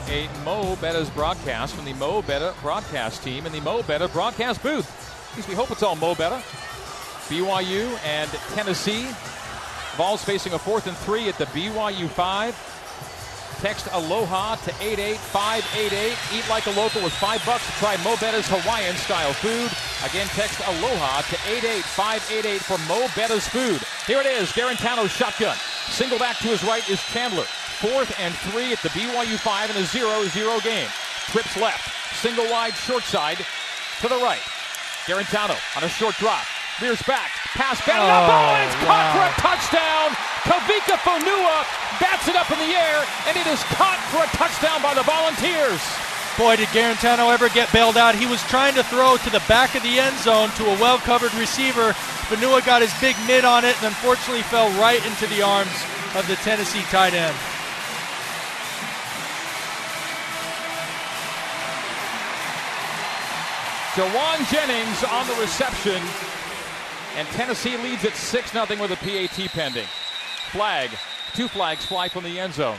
a 0.06 0.28
Mo 0.44 0.76
Betta's 0.76 1.10
broadcast 1.10 1.74
from 1.74 1.84
the 1.84 1.92
Mo 1.94 2.22
Betta 2.22 2.54
broadcast 2.62 3.24
team 3.24 3.46
in 3.46 3.52
the 3.52 3.60
Mo 3.60 3.82
Betta 3.82 4.06
broadcast 4.06 4.62
booth. 4.62 4.88
At 5.32 5.36
least 5.36 5.48
we 5.48 5.56
hope 5.56 5.72
it's 5.72 5.82
all 5.82 5.96
Mo 5.96 6.14
Betta. 6.14 6.40
BYU 7.26 7.98
and 8.04 8.30
Tennessee. 8.54 9.08
Vols 9.96 10.22
facing 10.22 10.52
a 10.52 10.58
fourth 10.58 10.86
and 10.86 10.96
three 10.98 11.28
at 11.28 11.36
the 11.36 11.46
BYU 11.46 12.08
5. 12.08 13.58
Text 13.60 13.88
Aloha 13.90 14.54
to 14.54 14.70
88588. 14.80 16.38
Eat 16.38 16.48
like 16.48 16.66
a 16.66 16.70
local 16.70 17.02
with 17.02 17.12
five 17.14 17.44
bucks 17.44 17.66
to 17.66 17.72
try 17.72 17.96
Mo 18.04 18.14
Betta's 18.20 18.46
Hawaiian 18.48 18.94
style 18.94 19.32
food. 19.32 19.70
Again, 20.08 20.28
text 20.28 20.60
Aloha 20.60 21.22
to 21.22 21.36
88588 21.50 22.60
for 22.62 22.78
Mo 22.86 23.08
Betta's 23.16 23.48
food. 23.48 23.82
Here 24.06 24.20
it 24.20 24.26
is, 24.26 24.52
Guarantano's 24.52 25.10
shotgun. 25.10 25.56
Single 25.88 26.20
back 26.20 26.38
to 26.38 26.46
his 26.46 26.62
right 26.62 26.88
is 26.88 27.02
Chandler. 27.06 27.46
Fourth 27.82 28.14
and 28.22 28.30
three 28.46 28.70
at 28.70 28.78
the 28.78 28.94
BYU 28.94 29.34
5 29.34 29.70
in 29.70 29.76
a 29.76 29.82
0-0 29.82 30.30
game. 30.62 30.86
Trips 31.34 31.56
left. 31.58 31.82
Single 32.14 32.46
wide 32.46 32.78
short 32.78 33.02
side 33.02 33.42
to 33.98 34.06
the 34.06 34.22
right. 34.22 34.38
Guarantano 35.10 35.58
on 35.74 35.82
a 35.82 35.88
short 35.90 36.14
drop. 36.22 36.46
Rears 36.80 37.02
back. 37.02 37.34
Pass 37.58 37.82
batted 37.82 38.06
up. 38.06 38.30
Oh, 38.30 38.54
and 38.54 38.70
it's 38.70 38.78
caught 38.86 39.10
for 39.10 39.26
a 39.26 39.34
touchdown. 39.34 40.14
Kavika 40.46 40.94
Fonua 41.02 41.66
bats 41.98 42.30
it 42.30 42.36
up 42.38 42.54
in 42.54 42.58
the 42.62 42.70
air, 42.70 43.02
and 43.26 43.34
it 43.34 43.50
is 43.50 43.58
caught 43.74 43.98
for 44.14 44.22
a 44.22 44.30
touchdown 44.38 44.78
by 44.78 44.94
the 44.94 45.02
Volunteers. 45.02 45.82
Boy, 46.38 46.54
did 46.54 46.70
Guarantano 46.70 47.34
ever 47.34 47.48
get 47.48 47.66
bailed 47.72 47.98
out. 47.98 48.14
He 48.14 48.26
was 48.26 48.42
trying 48.44 48.74
to 48.74 48.84
throw 48.84 49.16
to 49.16 49.30
the 49.30 49.42
back 49.50 49.74
of 49.74 49.82
the 49.82 49.98
end 49.98 50.16
zone 50.22 50.50
to 50.54 50.70
a 50.70 50.78
well 50.78 50.98
covered 50.98 51.34
receiver. 51.34 51.98
Fonua 52.30 52.64
got 52.64 52.80
his 52.80 52.94
big 53.00 53.16
mid 53.26 53.44
on 53.44 53.64
it 53.64 53.74
and 53.82 53.90
unfortunately 53.90 54.46
fell 54.46 54.70
right 54.78 55.04
into 55.04 55.26
the 55.26 55.42
arms 55.42 55.74
of 56.14 56.28
the 56.28 56.36
Tennessee 56.46 56.86
tight 56.86 57.14
end. 57.14 57.34
Jauan 63.94 64.50
Jennings 64.50 65.04
on 65.04 65.26
the 65.26 65.34
reception, 65.34 66.00
and 67.14 67.28
Tennessee 67.28 67.76
leads 67.76 68.06
at 68.06 68.14
6 68.14 68.50
0 68.50 68.64
with 68.80 68.90
a 68.90 68.96
PAT 68.96 69.50
pending. 69.50 69.86
Flag. 70.50 70.88
Two 71.34 71.46
flags 71.46 71.84
fly 71.84 72.08
from 72.08 72.24
the 72.24 72.40
end 72.40 72.54
zone. 72.54 72.78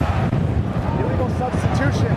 Illegal 0.00 1.30
substitution. 1.38 2.10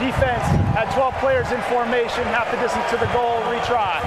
Defense 0.00 0.44
had 0.72 0.90
12 0.94 1.14
players 1.16 1.52
in 1.52 1.60
formation, 1.62 2.24
half 2.24 2.50
the 2.50 2.56
distance 2.56 2.88
to 2.88 2.96
the 2.96 3.12
goal, 3.12 3.38
retry. 3.52 4.00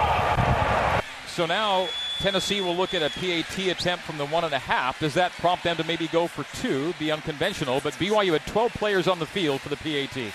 So 1.28 1.46
now 1.46 1.90
Tennessee 2.18 2.62
will 2.62 2.76
look 2.76 2.96
at 2.96 3.04
a 3.04 3.12
PAT 3.12 3.60
attempt 3.68 4.06
from 4.06 4.18
the 4.18 4.26
one 4.26 4.44
and 4.44 4.54
a 4.54 4.60
half. 4.60 5.00
Does 5.00 5.14
that 5.14 5.34
prompt 5.34 5.64
them 5.64 5.78
to 5.78 5.84
maybe 5.84 6.08
go 6.08 6.26
for 6.26 6.46
two? 6.58 6.96
Be 6.98 7.12
unconventional, 7.12 7.80
but 7.84 7.94
BYU 7.94 8.32
had 8.32 8.48
12 8.48 8.74
players 8.74 9.08
on 9.08 9.20
the 9.20 9.28
field 9.28 9.62
for 9.62 9.70
the 9.70 9.78
PAT. 9.78 10.34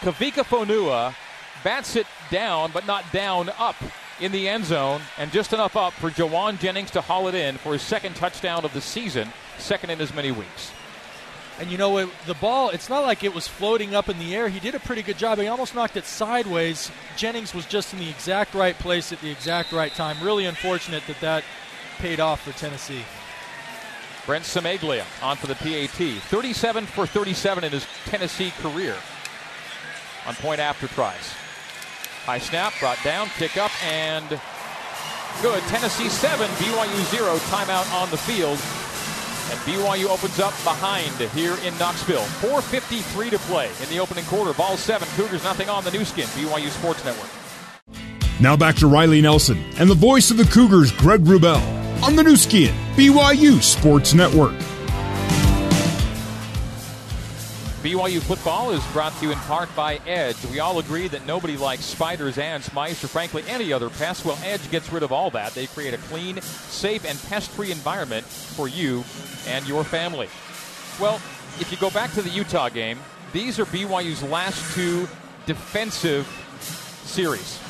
Kavika 0.00 0.44
Fonua 0.44 1.14
bats 1.64 1.96
it 1.96 2.06
down, 2.30 2.70
but 2.72 2.86
not 2.86 3.04
down, 3.12 3.50
up 3.58 3.76
in 4.20 4.32
the 4.32 4.48
end 4.48 4.64
zone, 4.64 5.00
and 5.18 5.30
just 5.32 5.52
enough 5.52 5.76
up 5.76 5.92
for 5.94 6.10
Jauan 6.10 6.58
Jennings 6.58 6.90
to 6.92 7.00
haul 7.00 7.28
it 7.28 7.34
in 7.34 7.56
for 7.56 7.72
his 7.72 7.82
second 7.82 8.16
touchdown 8.16 8.64
of 8.64 8.72
the 8.72 8.80
season, 8.80 9.28
second 9.58 9.90
in 9.90 10.00
as 10.00 10.14
many 10.14 10.30
weeks. 10.30 10.70
And 11.58 11.70
you 11.70 11.78
know, 11.78 11.96
it, 11.98 12.08
the 12.26 12.34
ball, 12.34 12.68
it's 12.70 12.90
not 12.90 13.04
like 13.04 13.24
it 13.24 13.34
was 13.34 13.48
floating 13.48 13.94
up 13.94 14.08
in 14.08 14.18
the 14.18 14.34
air. 14.34 14.48
He 14.48 14.60
did 14.60 14.74
a 14.74 14.78
pretty 14.78 15.02
good 15.02 15.16
job. 15.16 15.38
He 15.38 15.46
almost 15.46 15.74
knocked 15.74 15.96
it 15.96 16.04
sideways. 16.04 16.90
Jennings 17.16 17.54
was 17.54 17.64
just 17.64 17.94
in 17.94 17.98
the 17.98 18.10
exact 18.10 18.54
right 18.54 18.78
place 18.78 19.10
at 19.10 19.20
the 19.20 19.30
exact 19.30 19.72
right 19.72 19.92
time. 19.92 20.22
Really 20.22 20.44
unfortunate 20.44 21.02
that 21.06 21.20
that 21.20 21.44
paid 21.98 22.20
off 22.20 22.42
for 22.42 22.52
Tennessee. 22.58 23.02
Brent 24.26 24.44
Cimaglia 24.44 25.04
on 25.22 25.36
for 25.36 25.46
the 25.46 25.54
PAT. 25.54 26.20
37 26.24 26.84
for 26.84 27.06
37 27.06 27.64
in 27.64 27.72
his 27.72 27.86
Tennessee 28.04 28.50
career 28.60 28.96
on 30.26 30.34
point 30.36 30.60
after 30.60 30.88
tries. 30.88 31.32
High 32.24 32.38
snap, 32.38 32.72
brought 32.80 33.02
down, 33.04 33.28
kick 33.38 33.56
up, 33.56 33.70
and 33.84 34.28
good. 35.42 35.62
Tennessee 35.64 36.08
7, 36.08 36.48
BYU 36.50 37.04
0, 37.10 37.36
timeout 37.36 37.92
on 37.94 38.10
the 38.10 38.16
field. 38.16 38.58
And 39.48 39.60
BYU 39.60 40.06
opens 40.06 40.40
up 40.40 40.52
behind 40.64 41.14
here 41.30 41.56
in 41.64 41.78
Knoxville. 41.78 42.24
4.53 42.42 43.30
to 43.30 43.38
play 43.38 43.70
in 43.80 43.88
the 43.88 44.00
opening 44.00 44.24
quarter. 44.24 44.52
Ball 44.52 44.76
7, 44.76 45.06
Cougars 45.14 45.44
nothing 45.44 45.68
on 45.68 45.84
the 45.84 45.92
Nu 45.92 46.04
Skin, 46.04 46.26
BYU 46.28 46.68
Sports 46.70 47.04
Network. 47.04 47.30
Now 48.40 48.56
back 48.56 48.74
to 48.76 48.88
Riley 48.88 49.20
Nelson 49.20 49.62
and 49.78 49.88
the 49.88 49.94
voice 49.94 50.30
of 50.32 50.36
the 50.36 50.44
Cougars, 50.44 50.90
Greg 50.92 51.20
Wrubell, 51.22 51.62
on 52.02 52.16
the 52.16 52.24
Nu 52.24 52.34
Skin, 52.36 52.74
BYU 52.96 53.62
Sports 53.62 54.14
Network. 54.14 54.54
BYU 57.86 58.20
football 58.20 58.72
is 58.72 58.84
brought 58.88 59.16
to 59.18 59.26
you 59.26 59.30
in 59.30 59.38
part 59.38 59.68
by 59.76 60.00
Edge. 60.08 60.34
We 60.46 60.58
all 60.58 60.80
agree 60.80 61.06
that 61.06 61.24
nobody 61.24 61.56
likes 61.56 61.84
spiders, 61.84 62.36
ants, 62.36 62.72
mice, 62.72 63.04
or 63.04 63.06
frankly 63.06 63.44
any 63.46 63.72
other 63.72 63.90
pests. 63.90 64.24
Well, 64.24 64.36
Edge 64.42 64.68
gets 64.72 64.90
rid 64.90 65.04
of 65.04 65.12
all 65.12 65.30
that. 65.30 65.54
They 65.54 65.68
create 65.68 65.94
a 65.94 65.98
clean, 65.98 66.40
safe, 66.40 67.04
and 67.04 67.16
pest 67.28 67.48
free 67.52 67.70
environment 67.70 68.26
for 68.26 68.66
you 68.66 69.04
and 69.46 69.64
your 69.68 69.84
family. 69.84 70.28
Well, 70.98 71.20
if 71.60 71.68
you 71.70 71.78
go 71.78 71.90
back 71.90 72.10
to 72.14 72.22
the 72.22 72.28
Utah 72.28 72.70
game, 72.70 72.98
these 73.32 73.60
are 73.60 73.66
BYU's 73.66 74.20
last 74.24 74.74
two 74.74 75.06
defensive 75.46 76.26
series. 77.04 77.60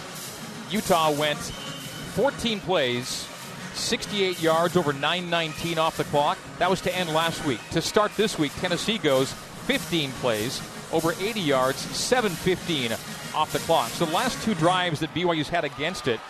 Utah 0.70 1.10
went 1.10 1.36
14 1.36 2.60
plays, 2.60 3.28
68 3.74 4.40
yards 4.40 4.78
over 4.78 4.94
919 4.94 5.78
off 5.78 5.98
the 5.98 6.04
clock. 6.04 6.38
That 6.58 6.70
was 6.70 6.80
to 6.80 6.96
end 6.96 7.10
last 7.10 7.44
week. 7.44 7.60
To 7.72 7.82
start 7.82 8.16
this 8.16 8.38
week, 8.38 8.52
Tennessee 8.54 8.96
goes 8.96 9.34
15 9.66 10.12
plays, 10.12 10.62
over 10.92 11.12
80 11.12 11.40
yards, 11.40 11.78
715 11.78 12.92
off 13.34 13.52
the 13.52 13.58
clock. 13.60 13.90
So 13.90 14.06
the 14.06 14.12
last 14.12 14.42
two 14.42 14.54
drives 14.54 15.00
that 15.00 15.12
BYU's 15.12 15.48
had 15.48 15.64
against 15.64 16.08
it 16.08 16.20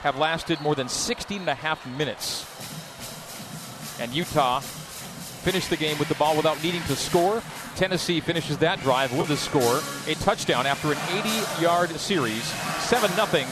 have 0.00 0.16
lasted 0.16 0.60
more 0.60 0.74
than 0.74 0.88
16 0.88 1.40
and 1.40 1.48
a 1.48 1.54
half 1.54 1.86
minutes. 1.86 2.46
And 4.00 4.12
Utah 4.12 4.60
finished 4.60 5.70
the 5.70 5.76
game 5.76 5.98
with 5.98 6.08
the 6.08 6.14
ball 6.14 6.36
without 6.36 6.62
needing 6.62 6.82
to 6.84 6.96
score. 6.96 7.42
Tennessee 7.76 8.20
finishes 8.20 8.58
that 8.58 8.80
drive 8.80 9.16
with 9.16 9.30
a 9.30 9.36
score, 9.36 9.80
a 10.06 10.14
touchdown 10.16 10.66
after 10.66 10.92
an 10.92 10.98
80 11.10 11.62
yard 11.62 11.90
series, 11.90 12.44
7 12.44 13.10
0 13.10 13.46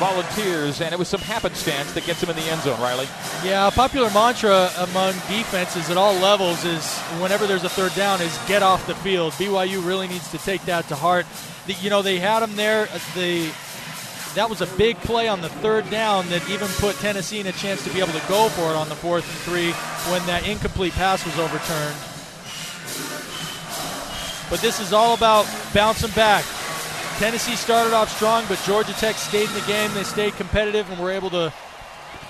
volunteers, 0.00 0.80
and 0.80 0.94
it 0.94 0.98
was 0.98 1.08
some 1.08 1.20
happenstance 1.20 1.92
that 1.92 2.06
gets 2.06 2.22
him 2.22 2.30
in 2.30 2.36
the 2.36 2.42
end 2.42 2.62
zone, 2.62 2.80
Riley. 2.80 3.06
Yeah, 3.44 3.68
a 3.68 3.70
popular 3.70 4.10
mantra 4.10 4.70
among 4.78 5.12
defenses 5.28 5.90
at 5.90 5.98
all 5.98 6.14
levels 6.14 6.64
is 6.64 6.98
whenever 7.20 7.46
there's 7.46 7.64
a 7.64 7.68
third 7.68 7.94
down 7.94 8.22
is 8.22 8.36
get 8.48 8.62
off 8.62 8.86
the 8.86 8.94
field. 8.96 9.34
BYU 9.34 9.86
really 9.86 10.08
needs 10.08 10.30
to 10.30 10.38
take 10.38 10.62
that 10.62 10.88
to 10.88 10.96
heart. 10.96 11.26
The, 11.66 11.74
you 11.74 11.90
know, 11.90 12.00
they 12.00 12.18
had 12.18 12.42
him 12.42 12.56
there. 12.56 12.88
Uh, 12.88 12.98
the 13.14 13.52
that 14.36 14.48
was 14.48 14.60
a 14.62 14.66
big 14.78 14.96
play 14.98 15.28
on 15.28 15.42
the 15.42 15.48
third 15.48 15.90
down 15.90 16.26
that 16.28 16.48
even 16.48 16.68
put 16.78 16.96
Tennessee 16.96 17.40
in 17.40 17.48
a 17.48 17.52
chance 17.52 17.84
to 17.84 17.90
be 17.90 17.98
able 17.98 18.12
to 18.12 18.26
go 18.28 18.48
for 18.48 18.70
it 18.70 18.76
on 18.76 18.88
the 18.88 18.94
fourth 18.94 19.28
and 19.28 19.38
three 19.40 19.72
when 20.10 20.24
that 20.26 20.46
incomplete 20.46 20.92
pass 20.94 21.24
was 21.26 21.36
overturned. 21.36 21.96
But 24.48 24.60
this 24.60 24.80
is 24.80 24.92
all 24.92 25.14
about 25.14 25.46
bouncing 25.74 26.12
back. 26.12 26.44
Tennessee 27.20 27.54
started 27.54 27.92
off 27.92 28.10
strong, 28.16 28.46
but 28.48 28.58
Georgia 28.64 28.94
Tech 28.94 29.14
stayed 29.14 29.46
in 29.46 29.54
the 29.54 29.66
game. 29.66 29.92
They 29.92 30.04
stayed 30.04 30.32
competitive 30.36 30.90
and 30.90 30.98
were 30.98 31.10
able 31.10 31.28
to 31.28 31.52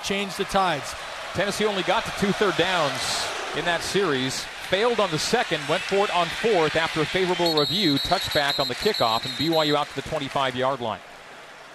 change 0.02 0.34
the 0.34 0.42
tides. 0.42 0.96
Tennessee 1.32 1.64
only 1.64 1.84
got 1.84 2.04
to 2.06 2.10
two 2.18 2.32
third 2.32 2.56
downs 2.56 3.24
in 3.56 3.64
that 3.66 3.82
series. 3.82 4.40
Failed 4.68 4.98
on 4.98 5.08
the 5.12 5.18
second, 5.18 5.60
went 5.68 5.80
for 5.80 6.06
it 6.06 6.10
on 6.10 6.26
fourth 6.26 6.74
after 6.74 7.02
a 7.02 7.06
favorable 7.06 7.56
review, 7.56 7.98
touchback 7.98 8.58
on 8.58 8.66
the 8.66 8.74
kickoff, 8.74 9.24
and 9.24 9.32
BYU 9.34 9.76
out 9.76 9.86
to 9.86 9.94
the 9.94 10.02
25 10.02 10.56
yard 10.56 10.80
line. 10.80 10.98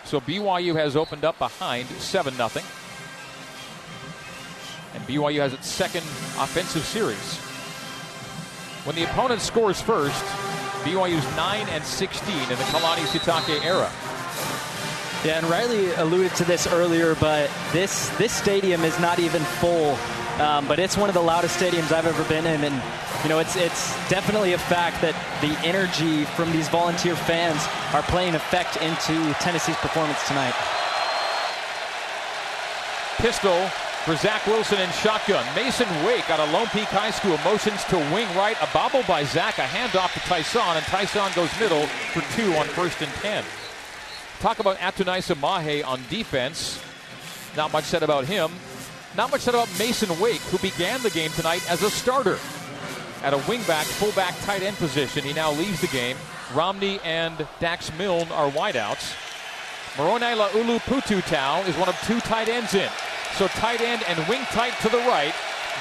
So 0.04 0.20
BYU 0.20 0.76
has 0.76 0.98
opened 0.98 1.24
up 1.24 1.40
behind 1.40 1.88
7 1.88 2.34
0. 2.34 2.50
And 4.94 5.04
BYU 5.08 5.40
has 5.40 5.54
its 5.54 5.70
second 5.70 6.04
offensive 6.38 6.84
series. 6.84 7.38
When 8.84 8.98
the 8.98 9.06
opponent 9.06 9.40
scores 9.40 9.80
first, 9.80 10.26
BYU's 10.86 11.26
9 11.36 11.68
and 11.70 11.84
16 11.84 12.36
in 12.36 12.48
the 12.50 12.56
Kalani 12.66 13.06
Sitake 13.08 13.66
era. 13.66 13.92
Yeah, 15.26 15.40
and 15.40 15.50
Riley 15.50 15.92
alluded 15.96 16.36
to 16.36 16.46
this 16.46 16.68
earlier, 16.68 17.16
but 17.16 17.50
this 17.74 18.10
this 18.20 18.32
stadium 18.32 18.84
is 18.84 19.00
not 19.00 19.18
even 19.18 19.42
full. 19.42 19.98
Um, 20.40 20.68
but 20.68 20.78
it's 20.78 20.96
one 20.96 21.10
of 21.10 21.16
the 21.16 21.22
loudest 21.22 21.60
stadiums 21.60 21.92
I've 21.92 22.06
ever 22.06 22.24
been 22.26 22.46
in, 22.46 22.64
and 22.64 22.84
you 23.24 23.30
know 23.30 23.40
it's 23.40 23.56
it's 23.56 23.96
definitely 24.10 24.54
a 24.54 24.60
fact 24.60 25.02
that 25.02 25.16
the 25.42 25.58
energy 25.66 26.26
from 26.38 26.52
these 26.52 26.70
volunteer 26.70 27.16
fans 27.16 27.66
are 27.94 28.04
playing 28.04 28.36
effect 28.36 28.78
into 28.78 29.34
Tennessee's 29.40 29.78
performance 29.78 30.22
tonight. 30.28 30.54
Pistol 33.18 33.58
for 34.06 34.16
Zach 34.16 34.46
Wilson 34.46 34.80
in 34.80 34.90
shotgun. 34.92 35.44
Mason 35.56 35.88
Wake 36.06 36.30
out 36.30 36.40
of 36.40 36.52
Lone 36.52 36.68
Peak 36.68 36.88
High 36.90 37.10
School 37.10 37.40
motions 37.44 37.84
to 37.86 37.98
wing 38.14 38.28
right. 38.38 38.56
A 38.62 38.72
bobble 38.72 39.02
by 39.08 39.24
Zach. 39.24 39.58
A 39.58 39.64
handoff 39.64 40.14
to 40.14 40.20
Tyson, 40.20 40.62
and 40.62 40.86
Tyson 40.86 41.32
goes 41.34 41.50
middle 41.60 41.88
for 42.14 42.22
two 42.36 42.54
on 42.54 42.68
first 42.68 43.02
and 43.02 43.12
ten. 43.14 43.44
Talk 44.40 44.60
about 44.60 44.78
Atunaisa 44.78 45.36
Mahe 45.40 45.82
on 45.82 46.00
defense. 46.08 46.80
Not 47.58 47.74
much 47.74 47.86
said 47.86 48.04
about 48.04 48.26
him. 48.26 48.52
Not 49.18 49.32
much 49.32 49.42
said 49.42 49.56
about 49.56 49.70
Mason 49.80 50.20
Wake, 50.20 50.42
who 50.42 50.60
began 50.60 51.02
the 51.02 51.10
game 51.10 51.32
tonight 51.32 51.68
as 51.68 51.82
a 51.82 51.90
starter 51.90 52.38
at 53.24 53.34
a 53.34 53.38
wingback, 53.38 53.86
fullback, 53.86 54.38
tight 54.42 54.62
end 54.62 54.78
position. 54.78 55.24
He 55.24 55.34
now 55.34 55.52
leaves 55.52 55.82
the 55.82 55.88
game. 55.88 56.16
Romney 56.54 57.00
and 57.04 57.48
Dax 57.60 57.92
Milne 57.98 58.32
are 58.32 58.52
wideouts. 58.52 59.16
Moroni 59.98 60.26
Laulu 60.26 60.78
Pututau 60.82 61.68
is 61.68 61.76
one 61.78 61.90
of 61.90 62.00
two 62.06 62.20
tight 62.20 62.50
ends 62.50 62.76
in. 62.76 62.90
So 63.38 63.48
tight 63.50 63.82
end 63.82 64.02
and 64.08 64.18
wing 64.30 64.42
tight 64.52 64.80
to 64.82 64.90
the 64.90 65.00
right. 65.00 65.34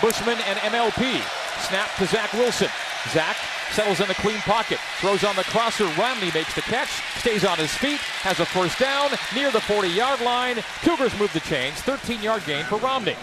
Bushman 0.03 0.39
and 0.49 0.59
MLP. 0.59 1.23
Snap 1.69 1.89
to 1.99 2.07
Zach 2.07 2.33
Wilson. 2.33 2.69
Zach 3.11 3.37
settles 3.71 4.01
in 4.01 4.09
the 4.09 4.15
clean 4.15 4.39
pocket. 4.39 4.79
Throws 4.99 5.23
on 5.23 5.37
the 5.37 5.45
crosser. 5.45 5.85
Romney 5.99 6.33
makes 6.33 6.53
the 6.55 6.63
catch. 6.63 6.89
Stays 7.21 7.45
on 7.45 7.57
his 7.59 7.73
feet. 7.73 8.01
Has 8.23 8.41
a 8.41 8.45
first 8.45 8.79
down 8.81 9.11
near 9.35 9.53
the 9.53 9.61
40 9.61 9.89
yard 9.89 10.21
line. 10.21 10.57
Cougars 10.83 11.17
move 11.19 11.33
the 11.33 11.41
chains. 11.41 11.75
13 11.83 12.23
yard 12.23 12.43
gain 12.45 12.65
for 12.65 12.79
Romney. 12.79 13.15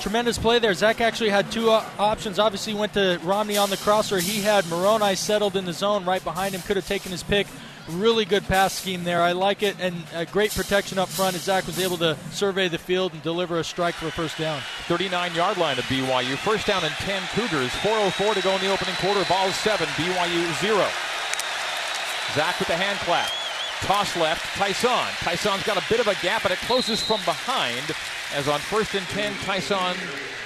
Tremendous 0.00 0.38
play 0.38 0.58
there. 0.58 0.74
Zach 0.74 1.00
actually 1.00 1.30
had 1.30 1.50
two 1.52 1.70
uh, 1.70 1.84
options. 1.98 2.38
Obviously, 2.38 2.74
went 2.74 2.94
to 2.94 3.20
Romney 3.22 3.56
on 3.56 3.70
the 3.70 3.76
crosser. 3.76 4.18
He 4.18 4.40
had 4.40 4.68
Moroni 4.68 5.14
settled 5.14 5.56
in 5.56 5.64
the 5.64 5.72
zone 5.72 6.04
right 6.04 6.22
behind 6.22 6.54
him. 6.54 6.62
Could 6.62 6.76
have 6.76 6.86
taken 6.86 7.12
his 7.12 7.22
pick. 7.22 7.46
Really 7.90 8.24
good 8.24 8.42
pass 8.44 8.72
scheme 8.74 9.04
there. 9.04 9.22
I 9.22 9.30
like 9.30 9.62
it, 9.62 9.76
and 9.80 9.94
great 10.32 10.52
protection 10.52 10.98
up 10.98 11.08
front. 11.08 11.36
Zach 11.36 11.66
was 11.66 11.78
able 11.78 11.96
to 11.98 12.16
survey 12.32 12.66
the 12.66 12.78
field 12.78 13.12
and 13.12 13.22
deliver 13.22 13.60
a 13.60 13.64
strike 13.64 13.94
for 13.94 14.08
a 14.08 14.10
first 14.10 14.36
down. 14.38 14.60
39 14.88 15.34
yard 15.34 15.56
line 15.56 15.78
of 15.78 15.84
BYU. 15.84 16.36
First 16.36 16.66
down 16.66 16.84
and 16.84 16.92
10 16.94 17.22
Cougars. 17.34 17.70
4.04 17.70 18.34
to 18.34 18.42
go 18.42 18.54
in 18.56 18.60
the 18.60 18.72
opening 18.72 18.96
quarter. 18.96 19.24
Ball 19.28 19.50
seven. 19.52 19.86
BYU 19.88 20.60
zero. 20.60 20.86
Zach 22.34 22.58
with 22.58 22.68
the 22.68 22.76
hand 22.76 22.98
clap. 23.00 23.30
Toss 23.82 24.16
left. 24.16 24.44
Tyson. 24.56 24.90
Tyson's 25.18 25.62
got 25.62 25.76
a 25.76 25.84
bit 25.88 26.00
of 26.00 26.08
a 26.08 26.14
gap, 26.22 26.42
but 26.42 26.50
it 26.50 26.58
closes 26.58 27.00
from 27.00 27.20
behind. 27.24 27.84
As 28.34 28.48
on 28.48 28.58
first 28.58 28.94
and 28.94 29.06
10, 29.06 29.32
Tyson 29.44 29.96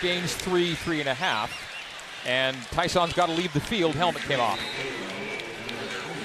gains 0.03 0.35
three, 0.35 0.75
three 0.75 1.01
and 1.01 1.09
a 1.09 1.15
half. 1.15 1.51
And 2.27 2.55
Tyson's 2.71 3.15
got 3.15 3.27
to 3.27 3.33
leave 3.33 3.53
the 3.55 3.61
field. 3.61 3.95
Helmet 3.95 4.23
came 4.23 4.41
off. 4.41 4.61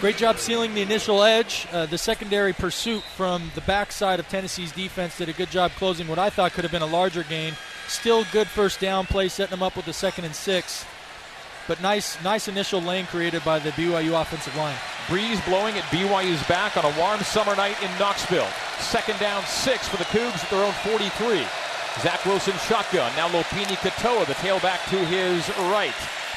Great 0.06 0.18
job 0.18 0.38
sealing 0.38 0.76
the 0.76 0.84
initial 0.84 1.24
edge. 1.24 1.66
Uh, 1.72 1.88
the 1.88 1.98
secondary 1.98 2.54
pursuit 2.54 3.02
from 3.02 3.52
the 3.56 3.62
backside 3.62 4.20
of 4.20 4.30
Tennessee's 4.30 4.72
defense 4.72 5.18
did 5.18 5.30
a 5.30 5.34
good 5.34 5.50
job 5.50 5.72
closing 5.78 6.08
what 6.08 6.20
I 6.20 6.30
thought 6.30 6.54
could 6.54 6.64
have 6.64 6.72
been 6.72 6.84
a 6.84 6.86
larger 6.86 7.24
gain. 7.24 7.56
Still 7.88 8.24
good 8.32 8.48
first 8.48 8.80
down 8.80 9.08
play, 9.08 9.30
setting 9.30 9.50
them 9.50 9.64
up 9.64 9.76
with 9.76 9.86
the 9.88 9.94
second 9.94 10.26
and 10.26 10.36
six. 10.36 10.86
But 11.68 11.82
nice, 11.82 12.24
nice 12.24 12.48
initial 12.48 12.82
lane 12.82 13.08
created 13.08 13.44
by 13.44 13.58
the 13.58 13.72
BYU 13.72 14.22
offensive 14.22 14.56
line. 14.56 14.76
Breeze 15.10 15.42
blowing 15.42 15.76
at 15.76 15.84
BYU's 15.86 16.48
back 16.48 16.78
on 16.78 16.86
a 16.86 17.00
warm 17.00 17.22
summer 17.22 17.56
night 17.56 17.82
in 17.82 17.90
Knoxville. 17.98 18.52
Second 18.78 19.18
down, 19.18 19.44
six 19.46 19.88
for 19.88 19.98
the 19.98 20.04
Cougs 20.04 20.44
at 20.44 20.50
their 20.52 20.64
own 20.64 20.74
43. 20.84 21.44
Zach 22.02 22.24
Wilson 22.28 22.54
shotgun. 22.68 23.12
Now 23.16 23.28
Lopini 23.30 23.76
Katoa, 23.78 24.28
the 24.28 24.34
tailback 24.34 24.88
to 24.92 25.04
his 25.08 25.50
right. 25.72 25.96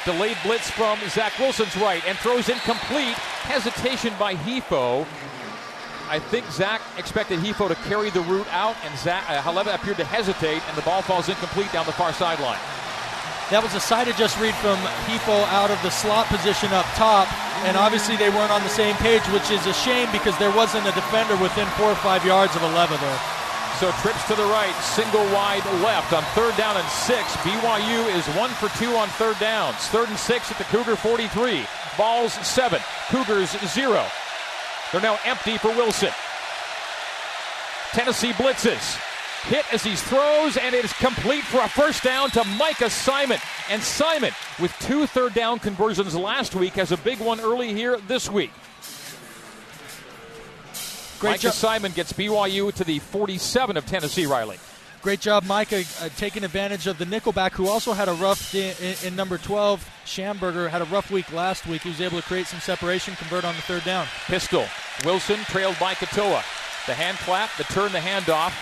Delayed 0.09 0.39
blitz 0.43 0.71
from 0.71 0.99
Zach 1.11 1.39
Wilson's 1.39 1.77
right 1.77 2.03
and 2.09 2.17
throws 2.17 2.49
incomplete. 2.49 3.13
Hesitation 3.45 4.15
by 4.19 4.35
Hifo. 4.35 5.05
I 6.09 6.19
think 6.19 6.51
Zach 6.51 6.81
expected 6.97 7.41
Hifo 7.41 7.69
to 7.69 7.75
carry 7.93 8.09
the 8.09 8.23
route 8.23 8.49
out, 8.51 8.75
and 8.87 8.99
Zach, 8.99 9.29
uh, 9.29 9.43
Aleva 9.43 9.75
appeared 9.75 9.99
to 9.99 10.09
hesitate, 10.09 10.63
and 10.67 10.75
the 10.79 10.81
ball 10.81 11.03
falls 11.03 11.29
incomplete 11.29 11.71
down 11.73 11.85
the 11.85 11.93
far 11.93 12.15
sideline. 12.15 12.57
That 13.51 13.61
was 13.61 13.75
a 13.75 13.81
side 13.81 14.09
adjust 14.09 14.41
read 14.41 14.55
from 14.65 14.81
Hifo 15.05 15.45
out 15.53 15.71
of 15.71 15.77
the 15.83 15.91
slot 15.91 16.25
position 16.33 16.73
up 16.73 16.87
top, 16.97 17.29
and 17.69 17.77
obviously 17.77 18.17
they 18.17 18.31
weren't 18.31 18.51
on 18.51 18.63
the 18.63 18.73
same 18.73 18.97
page, 19.05 19.21
which 19.29 19.51
is 19.51 19.61
a 19.67 19.75
shame 19.75 20.09
because 20.11 20.33
there 20.39 20.57
wasn't 20.57 20.89
a 20.89 20.93
defender 20.97 21.37
within 21.37 21.69
four 21.77 21.93
or 21.93 22.01
five 22.01 22.25
yards 22.25 22.57
of 22.57 22.63
Aleva 22.63 22.99
there. 22.99 23.38
So 23.81 23.93
trips 24.03 24.27
to 24.27 24.35
the 24.35 24.43
right, 24.43 24.75
single 24.83 25.23
wide 25.27 25.65
left 25.85 26.13
on 26.13 26.25
third 26.35 26.57
down 26.57 26.77
and 26.77 26.89
six. 26.89 27.37
BYU 27.37 28.13
is 28.13 28.27
one 28.37 28.51
for 28.51 28.69
two 28.77 28.91
on 28.97 29.07
third 29.11 29.39
downs. 29.39 29.77
Third 29.77 30.09
and 30.09 30.19
six 30.19 30.51
at 30.51 30.59
the 30.59 30.65
Cougar 30.65 30.97
43. 30.97 31.65
Balls 31.97 32.33
seven. 32.45 32.81
Cougars 33.09 33.51
zero. 33.69 34.05
They're 34.91 35.01
now 35.01 35.17
empty 35.25 35.59
for 35.59 35.69
Wilson. 35.69 36.11
Tennessee 37.93 38.33
blitzes. 38.33 38.99
Hit 39.45 39.73
as 39.73 39.85
he 39.85 39.95
throws, 39.95 40.57
and 40.57 40.75
it 40.75 40.85
is 40.85 40.93
complete 40.95 41.45
for 41.45 41.61
a 41.61 41.69
first 41.69 42.03
down 42.03 42.31
to 42.31 42.43
Micah 42.43 42.91
Simon. 42.91 43.39
And 43.71 43.81
Simon, 43.81 44.33
with 44.59 44.77
two 44.81 45.07
third 45.07 45.35
down 45.35 45.61
conversions 45.61 46.17
last 46.17 46.57
week, 46.57 46.73
has 46.73 46.91
a 46.91 46.97
big 46.97 47.21
one 47.21 47.39
early 47.39 47.73
here 47.73 47.99
this 48.09 48.29
week. 48.29 48.51
Great 51.19 51.31
Micah 51.31 51.43
job. 51.43 51.53
Simon 51.55 51.93
gets 51.93 52.13
BYU 52.13 52.73
to 52.75 52.85
the 52.85 53.01
47 53.01 53.77
of 53.77 53.87
Tennessee, 53.87 54.27
Riley. 54.27 54.59
Great 55.03 55.21
job, 55.21 55.45
Micah, 55.45 55.85
uh, 56.01 56.09
taking 56.17 56.43
advantage 56.45 56.87
of 56.87 56.99
the 56.99 57.05
nickelback, 57.05 57.53
who 57.53 57.69
also 57.69 57.93
had 57.93 58.09
a 58.09 58.13
rough 58.15 58.55
in, 58.55 58.75
in, 59.05 59.15
number 59.15 59.39
12. 59.39 59.89
Shamburger 60.05 60.69
had 60.69 60.83
a 60.83 60.87
rough 60.87 61.11
week 61.11 61.33
last 61.33 61.67
week. 61.67 61.83
He 61.83 61.89
was 61.89 62.01
able 62.01 62.21
to 62.21 62.27
create 62.27 62.47
some 62.47 62.59
separation, 62.61 63.15
convert 63.15 63.45
on 63.45 63.55
the 63.55 63.63
third 63.63 63.85
down. 63.85 64.07
Pistol. 64.27 64.67
Wilson 65.05 65.39
trailed 65.45 65.79
by 65.79 65.95
Katoa. 65.95 66.43
The 66.87 66.95
hand 66.95 67.19
clap, 67.19 67.51
the 67.57 67.65
turn, 67.65 67.93
the 67.93 67.99
handoff. 67.99 68.53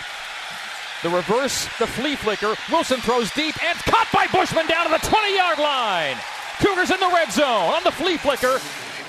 The 1.02 1.10
reverse, 1.10 1.64
the 1.78 1.86
flea 1.86 2.16
flicker. 2.16 2.54
Wilson 2.70 3.00
throws 3.00 3.30
deep 3.32 3.62
and 3.64 3.78
caught 3.80 4.08
by 4.12 4.26
Bushman 4.26 4.66
down 4.66 4.86
to 4.86 4.92
the 4.92 5.06
20 5.08 5.36
yard 5.36 5.58
line. 5.58 6.16
Cougars 6.58 6.90
in 6.90 7.00
the 7.00 7.10
red 7.14 7.32
zone 7.32 7.74
on 7.74 7.82
the 7.82 7.92
flea 7.92 8.16
flicker. 8.16 8.60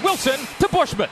Wilson 0.04 0.40
to 0.60 0.68
Bushman. 0.70 1.10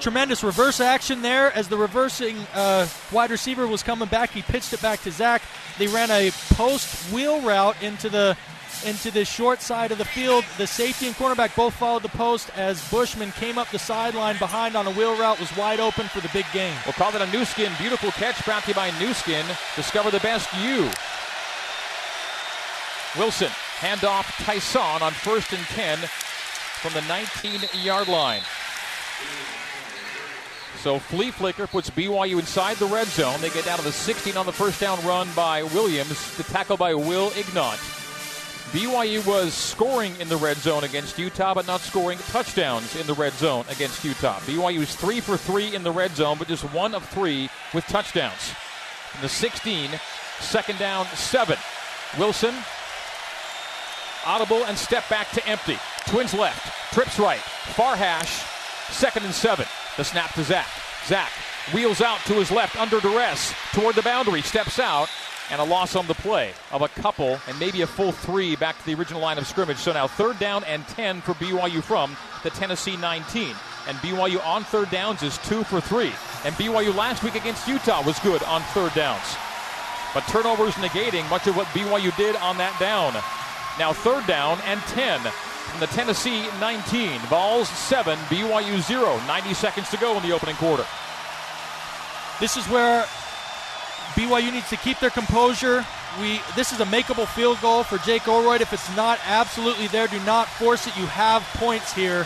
Tremendous 0.00 0.44
reverse 0.44 0.80
action 0.80 1.22
there 1.22 1.52
as 1.52 1.68
the 1.68 1.76
reversing 1.76 2.36
uh, 2.54 2.86
wide 3.12 3.30
receiver 3.30 3.66
was 3.66 3.82
coming 3.82 4.08
back. 4.08 4.30
He 4.30 4.42
pitched 4.42 4.72
it 4.72 4.82
back 4.82 5.00
to 5.02 5.10
Zach. 5.10 5.42
They 5.78 5.86
ran 5.86 6.10
a 6.10 6.30
post 6.50 7.12
wheel 7.12 7.40
route 7.40 7.80
into 7.82 8.08
the 8.08 8.36
into 8.84 9.10
the 9.10 9.24
short 9.24 9.62
side 9.62 9.92
of 9.92 9.98
the 9.98 10.04
field. 10.04 10.44
The 10.58 10.66
safety 10.66 11.06
and 11.06 11.14
cornerback 11.16 11.56
both 11.56 11.74
followed 11.74 12.02
the 12.02 12.08
post 12.10 12.50
as 12.56 12.86
Bushman 12.90 13.32
came 13.32 13.56
up 13.56 13.70
the 13.70 13.78
sideline 13.78 14.36
behind 14.38 14.76
on 14.76 14.86
a 14.86 14.90
wheel 14.90 15.16
route, 15.16 15.40
was 15.40 15.56
wide 15.56 15.80
open 15.80 16.06
for 16.08 16.20
the 16.20 16.28
big 16.32 16.44
game. 16.52 16.76
We'll 16.84 16.92
call 16.92 17.14
it 17.14 17.22
a 17.22 17.30
Nu 17.32 17.44
Skin. 17.44 17.72
Beautiful 17.78 18.10
catch 18.10 18.44
brought 18.44 18.64
to 18.64 18.70
you 18.70 18.74
by 18.74 18.90
Nu 18.98 19.14
Skin. 19.14 19.46
Discover 19.76 20.10
the 20.10 20.20
best 20.20 20.52
you. 20.54 20.90
Wilson, 23.16 23.50
handoff 23.78 24.26
Tyson 24.44 25.02
on 25.02 25.12
first 25.12 25.52
and 25.52 25.62
10 25.66 25.98
from 25.98 26.92
the 26.92 27.02
19 27.02 27.60
yard 27.82 28.08
line. 28.08 28.42
So 30.80 30.98
flea 30.98 31.30
flicker 31.30 31.66
puts 31.66 31.90
BYU 31.90 32.38
inside 32.38 32.76
the 32.76 32.86
red 32.86 33.06
zone. 33.06 33.40
They 33.40 33.50
get 33.50 33.64
down 33.64 33.78
to 33.78 33.84
the 33.84 33.92
16 33.92 34.36
on 34.36 34.46
the 34.46 34.52
first 34.52 34.80
down 34.80 35.04
run 35.04 35.28
by 35.34 35.62
Williams. 35.62 36.36
The 36.36 36.42
tackle 36.44 36.76
by 36.76 36.94
Will 36.94 37.30
Ignont. 37.36 37.80
BYU 38.72 39.24
was 39.24 39.54
scoring 39.54 40.14
in 40.18 40.28
the 40.28 40.36
red 40.36 40.56
zone 40.56 40.82
against 40.82 41.16
Utah, 41.18 41.54
but 41.54 41.66
not 41.66 41.80
scoring 41.80 42.18
touchdowns 42.28 42.96
in 42.96 43.06
the 43.06 43.14
red 43.14 43.32
zone 43.34 43.64
against 43.70 44.04
Utah. 44.04 44.40
BYU 44.40 44.80
is 44.80 44.96
three 44.96 45.20
for 45.20 45.36
three 45.36 45.74
in 45.74 45.84
the 45.84 45.92
red 45.92 46.10
zone, 46.16 46.38
but 46.38 46.48
just 46.48 46.64
one 46.74 46.94
of 46.94 47.04
three 47.10 47.48
with 47.72 47.84
touchdowns. 47.86 48.52
In 49.14 49.22
the 49.22 49.28
16, 49.28 49.90
second 50.40 50.78
down, 50.80 51.06
seven. 51.14 51.56
Wilson, 52.18 52.54
audible 54.26 54.64
and 54.64 54.76
step 54.76 55.08
back 55.08 55.30
to 55.32 55.46
empty. 55.46 55.78
Twins 56.08 56.34
left, 56.34 56.92
trips 56.92 57.18
right, 57.18 57.40
far 57.40 57.96
hash, 57.96 58.42
second 58.92 59.24
and 59.24 59.34
seven. 59.34 59.66
The 59.96 60.04
snap 60.04 60.34
to 60.34 60.42
Zach. 60.42 60.66
Zach 61.06 61.30
wheels 61.72 62.00
out 62.00 62.18
to 62.26 62.34
his 62.34 62.50
left 62.50 62.76
under 62.76 63.00
duress 63.00 63.54
toward 63.72 63.94
the 63.94 64.02
boundary, 64.02 64.42
steps 64.42 64.78
out, 64.78 65.08
and 65.50 65.60
a 65.60 65.64
loss 65.64 65.94
on 65.94 66.06
the 66.06 66.14
play 66.14 66.52
of 66.72 66.82
a 66.82 66.88
couple 66.88 67.38
and 67.46 67.58
maybe 67.60 67.82
a 67.82 67.86
full 67.86 68.10
three 68.10 68.56
back 68.56 68.78
to 68.78 68.86
the 68.86 68.94
original 68.94 69.20
line 69.20 69.38
of 69.38 69.46
scrimmage. 69.46 69.76
So 69.76 69.92
now 69.92 70.06
third 70.06 70.38
down 70.38 70.64
and 70.64 70.86
10 70.88 71.20
for 71.20 71.34
BYU 71.34 71.82
from 71.82 72.16
the 72.42 72.50
Tennessee 72.50 72.96
19. 72.96 73.54
And 73.86 73.96
BYU 73.98 74.44
on 74.44 74.64
third 74.64 74.90
downs 74.90 75.22
is 75.22 75.38
two 75.38 75.62
for 75.64 75.80
three. 75.80 76.12
And 76.44 76.54
BYU 76.56 76.94
last 76.94 77.22
week 77.22 77.34
against 77.34 77.68
Utah 77.68 78.02
was 78.02 78.18
good 78.20 78.42
on 78.44 78.62
third 78.72 78.94
downs. 78.94 79.36
But 80.12 80.22
turnovers 80.28 80.74
negating 80.74 81.28
much 81.28 81.46
of 81.46 81.56
what 81.56 81.66
BYU 81.68 82.16
did 82.16 82.36
on 82.36 82.56
that 82.58 82.78
down. 82.80 83.12
Now 83.78 83.92
third 83.92 84.26
down 84.26 84.58
and 84.64 84.80
10 84.80 85.20
from 85.74 85.80
the 85.80 85.86
Tennessee 85.88 86.46
19. 86.60 87.18
Vols 87.22 87.68
7, 87.68 88.16
BYU 88.30 88.80
0. 88.80 89.20
90 89.26 89.54
seconds 89.54 89.90
to 89.90 89.96
go 89.96 90.16
in 90.16 90.22
the 90.22 90.30
opening 90.30 90.54
quarter. 90.54 90.86
This 92.38 92.56
is 92.56 92.64
where 92.68 93.02
BYU 94.14 94.52
needs 94.52 94.68
to 94.70 94.76
keep 94.76 95.00
their 95.00 95.10
composure. 95.10 95.84
We 96.20 96.40
this 96.54 96.72
is 96.72 96.78
a 96.78 96.84
makeable 96.84 97.26
field 97.26 97.60
goal 97.60 97.82
for 97.82 97.98
Jake 97.98 98.28
Oldroyd. 98.28 98.60
If 98.60 98.72
it's 98.72 98.94
not 98.94 99.18
absolutely 99.26 99.88
there, 99.88 100.06
do 100.06 100.20
not 100.20 100.46
force 100.48 100.86
it. 100.86 100.96
You 100.96 101.06
have 101.06 101.42
points 101.54 101.92
here. 101.92 102.24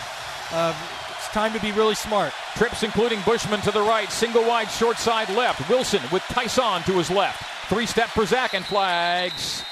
Uh, 0.53 0.75
it's 1.17 1.29
time 1.29 1.55
to 1.55 1.61
be 1.61 1.73
really 1.73 1.95
smart. 1.95 2.35
Trips 2.57 2.83
including 2.83 3.21
Bushman 3.23 3.63
to 3.63 3.71
the 3.71 3.81
right, 3.81 4.11
single 4.11 4.45
wide 4.45 4.71
short 4.71 4.99
side 4.99 5.31
left. 5.31 5.67
Wilson 5.71 6.03
with 6.13 6.23
Tyson 6.25 6.83
to 6.83 6.93
his 6.93 7.11
left. 7.11 7.43
Three 7.71 7.87
step 7.87 8.09
for 8.09 8.27
Zach 8.27 8.53
and 8.53 8.65
flags. 8.65 9.65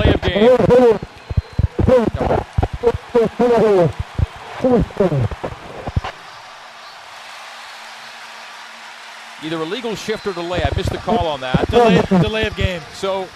Delay 0.00 0.14
of 0.14 0.22
game. 0.22 0.40
Either 9.42 9.56
a 9.56 9.64
legal 9.64 9.94
shift 9.94 10.26
or 10.26 10.32
delay. 10.32 10.62
I 10.62 10.74
missed 10.76 10.90
the 10.90 10.98
call 10.98 11.26
on 11.26 11.40
that. 11.40 11.70
delay, 11.70 12.02
delay 12.22 12.46
of 12.46 12.56
game. 12.56 12.82
So 12.94 13.28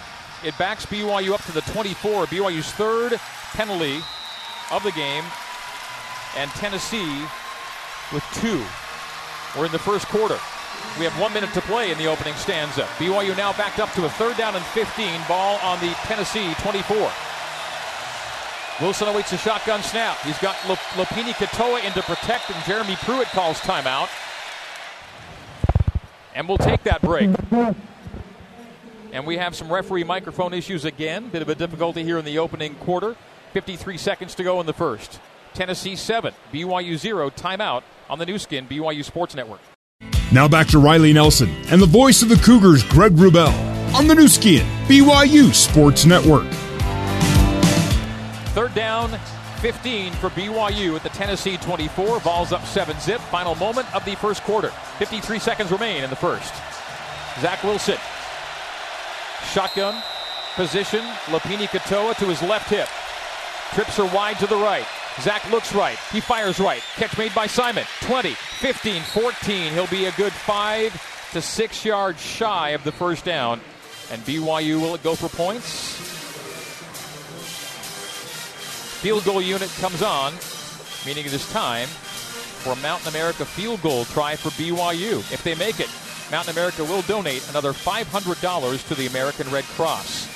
it 0.44 0.56
backs 0.58 0.86
BYU 0.86 1.32
up 1.32 1.42
to 1.44 1.52
the 1.52 1.62
24. 1.62 2.26
BYU's 2.26 2.70
third 2.72 3.18
penalty 3.52 4.00
of 4.70 4.82
the 4.82 4.92
game. 4.92 5.24
And 6.36 6.50
Tennessee 6.52 7.24
with 8.12 8.24
two. 8.34 8.62
We're 9.58 9.66
in 9.66 9.72
the 9.72 9.78
first 9.78 10.06
quarter. 10.08 10.38
We 10.98 11.04
have 11.04 11.18
one 11.18 11.32
minute 11.32 11.52
to 11.54 11.60
play 11.62 11.90
in 11.90 11.98
the 11.98 12.06
opening 12.06 12.34
stanza. 12.34 12.84
BYU 12.98 13.36
now 13.36 13.52
backed 13.54 13.80
up 13.80 13.92
to 13.94 14.04
a 14.04 14.08
third 14.10 14.36
down 14.36 14.54
and 14.54 14.64
15. 14.66 15.20
Ball 15.26 15.58
on 15.60 15.80
the 15.80 15.90
Tennessee 16.04 16.54
24. 16.60 17.10
Wilson 18.80 19.08
awaits 19.08 19.32
a 19.32 19.38
shotgun 19.38 19.82
snap. 19.82 20.18
He's 20.18 20.38
got 20.38 20.54
Lopini 20.66 21.32
Katoa 21.32 21.84
in 21.84 21.92
to 21.92 22.02
protect, 22.02 22.50
and 22.50 22.64
Jeremy 22.64 22.96
Pruitt 22.96 23.26
calls 23.28 23.58
timeout. 23.60 24.08
And 26.34 26.48
we'll 26.48 26.58
take 26.58 26.84
that 26.84 27.02
break. 27.02 27.30
And 29.12 29.26
we 29.26 29.36
have 29.36 29.56
some 29.56 29.72
referee 29.72 30.04
microphone 30.04 30.54
issues 30.54 30.84
again. 30.84 31.28
Bit 31.28 31.42
of 31.42 31.48
a 31.48 31.54
difficulty 31.56 32.04
here 32.04 32.18
in 32.18 32.24
the 32.24 32.38
opening 32.38 32.74
quarter. 32.76 33.16
53 33.52 33.96
seconds 33.98 34.34
to 34.36 34.44
go 34.44 34.60
in 34.60 34.66
the 34.66 34.72
first. 34.72 35.20
Tennessee 35.54 35.94
7, 35.96 36.34
BYU 36.52 36.96
0. 36.96 37.30
Timeout 37.30 37.82
on 38.10 38.18
the 38.18 38.26
Nu 38.26 38.38
Skin, 38.38 38.66
BYU 38.66 39.04
Sports 39.04 39.34
Network. 39.36 39.60
Now 40.34 40.48
back 40.48 40.66
to 40.68 40.80
Riley 40.80 41.12
Nelson 41.12 41.48
and 41.70 41.80
the 41.80 41.86
voice 41.86 42.20
of 42.20 42.28
the 42.28 42.34
Cougars, 42.34 42.82
Greg 42.82 43.12
Wrubell, 43.12 43.54
on 43.94 44.08
the 44.08 44.16
Nu 44.16 44.26
Skin, 44.26 44.66
BYU 44.88 45.54
Sports 45.54 46.06
Network. 46.06 46.50
Third 48.52 48.74
down, 48.74 49.16
15 49.60 50.12
for 50.14 50.30
BYU 50.30 50.96
at 50.96 51.04
the 51.04 51.08
Tennessee 51.10 51.56
24. 51.58 52.18
Vols 52.18 52.50
up 52.50 52.64
7 52.64 52.98
zip. 52.98 53.20
Final 53.20 53.54
moment 53.54 53.86
of 53.94 54.04
the 54.04 54.16
first 54.16 54.42
quarter. 54.42 54.70
53 54.98 55.38
seconds 55.38 55.70
remain 55.70 56.02
in 56.02 56.10
the 56.10 56.16
first. 56.16 56.52
Zach 57.40 57.62
Wilson. 57.62 57.98
Shotgun. 59.52 59.94
Position. 60.56 61.02
Lopini 61.26 61.68
Katoa 61.68 62.16
to 62.16 62.24
his 62.24 62.42
left 62.42 62.68
hip. 62.70 62.88
Trips 63.72 63.96
her 63.98 64.12
wide 64.12 64.40
to 64.40 64.48
the 64.48 64.56
right. 64.56 64.86
Zach 65.20 65.48
looks 65.52 65.72
right. 65.72 65.96
He 66.10 66.18
fires 66.18 66.58
right. 66.58 66.82
Catch 66.96 67.16
made 67.16 67.32
by 67.36 67.46
Simon. 67.46 67.84
20, 68.00 68.34
15, 68.64 69.02
14. 69.02 69.72
He'll 69.74 69.86
be 69.88 70.06
a 70.06 70.12
good 70.12 70.32
five 70.32 70.90
to 71.32 71.42
six 71.42 71.84
yards 71.84 72.18
shy 72.18 72.70
of 72.70 72.82
the 72.82 72.92
first 72.92 73.22
down. 73.22 73.60
And 74.10 74.22
BYU 74.22 74.80
will 74.80 74.94
it 74.94 75.02
go 75.02 75.14
for 75.14 75.28
points? 75.28 75.98
Field 79.02 79.22
goal 79.26 79.42
unit 79.42 79.68
comes 79.82 80.00
on, 80.00 80.32
meaning 81.04 81.26
it 81.26 81.34
is 81.34 81.46
time 81.50 81.88
for 81.88 82.72
a 82.72 82.76
Mountain 82.76 83.08
America 83.08 83.44
field 83.44 83.82
goal 83.82 84.06
try 84.06 84.34
for 84.34 84.48
BYU. 84.52 85.18
If 85.30 85.44
they 85.44 85.54
make 85.54 85.78
it, 85.78 85.90
Mountain 86.30 86.54
America 86.54 86.84
will 86.84 87.02
donate 87.02 87.46
another 87.50 87.74
$500 87.74 88.88
to 88.88 88.94
the 88.94 89.06
American 89.08 89.46
Red 89.50 89.64
Cross. 89.64 90.26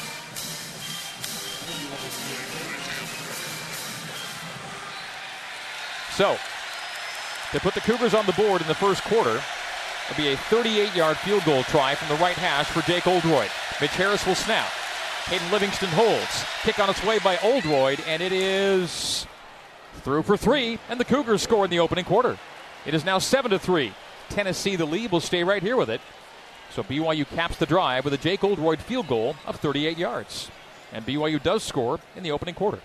So, 6.15 6.37
to 7.53 7.61
put 7.61 7.75
the 7.75 7.81
Cougars 7.81 8.15
on 8.15 8.27
the 8.27 8.33
board 8.33 8.61
in 8.61 8.69
the 8.69 8.75
first 8.75 9.03
quarter, 9.05 9.41
it'll 10.11 10.23
be 10.23 10.33
a 10.33 10.37
38 10.37 10.95
yard 10.95 11.17
field 11.19 11.45
goal 11.45 11.63
try 11.65 11.95
from 11.95 12.09
the 12.09 12.23
right 12.23 12.37
hash 12.37 12.67
for 12.67 12.83
Jake 12.83 13.07
Oldroyd. 13.07 13.51
Mitch 13.81 13.91
Harris 13.93 14.27
will 14.27 14.35
snap. 14.35 14.69
Hayden 15.27 15.51
Livingston 15.51 15.89
holds. 15.91 16.45
Kick 16.63 16.79
on 16.79 16.89
its 16.89 17.05
way 17.05 17.19
by 17.19 17.37
Oldroyd, 17.39 18.01
and 18.07 18.23
it 18.23 18.33
is 18.33 19.27
through 20.01 20.23
for 20.23 20.37
three, 20.37 20.79
and 20.89 20.99
the 20.99 21.05
Cougars 21.05 21.43
score 21.43 21.65
in 21.65 21.71
the 21.71 21.81
opening 21.81 22.05
quarter. 22.05 22.39
It 22.87 22.95
is 22.95 23.05
now 23.05 23.19
7 23.19 23.51
to 23.51 23.59
3. 23.59 23.93
Tennessee, 24.31 24.77
the 24.77 24.87
lead, 24.87 25.13
will 25.13 25.21
stay 25.21 25.45
right 25.45 25.63
here 25.63 25.77
with 25.77 25.91
it. 25.91 26.01
So 26.71 26.83
BYU 26.83 27.29
caps 27.29 27.57
the 27.57 27.67
drive 27.67 28.05
with 28.05 28.15
a 28.15 28.19
Jake 28.19 28.45
Oldroyd 28.45 28.81
field 28.81 29.09
goal 29.09 29.37
of 29.47 29.57
38 29.57 29.99
yards. 29.99 30.51
And 30.93 31.05
BYU 31.05 31.43
does 31.43 31.63
score 31.63 31.99
in 32.17 32.23
the 32.23 32.31
opening 32.31 32.55
quarter. 32.55 32.81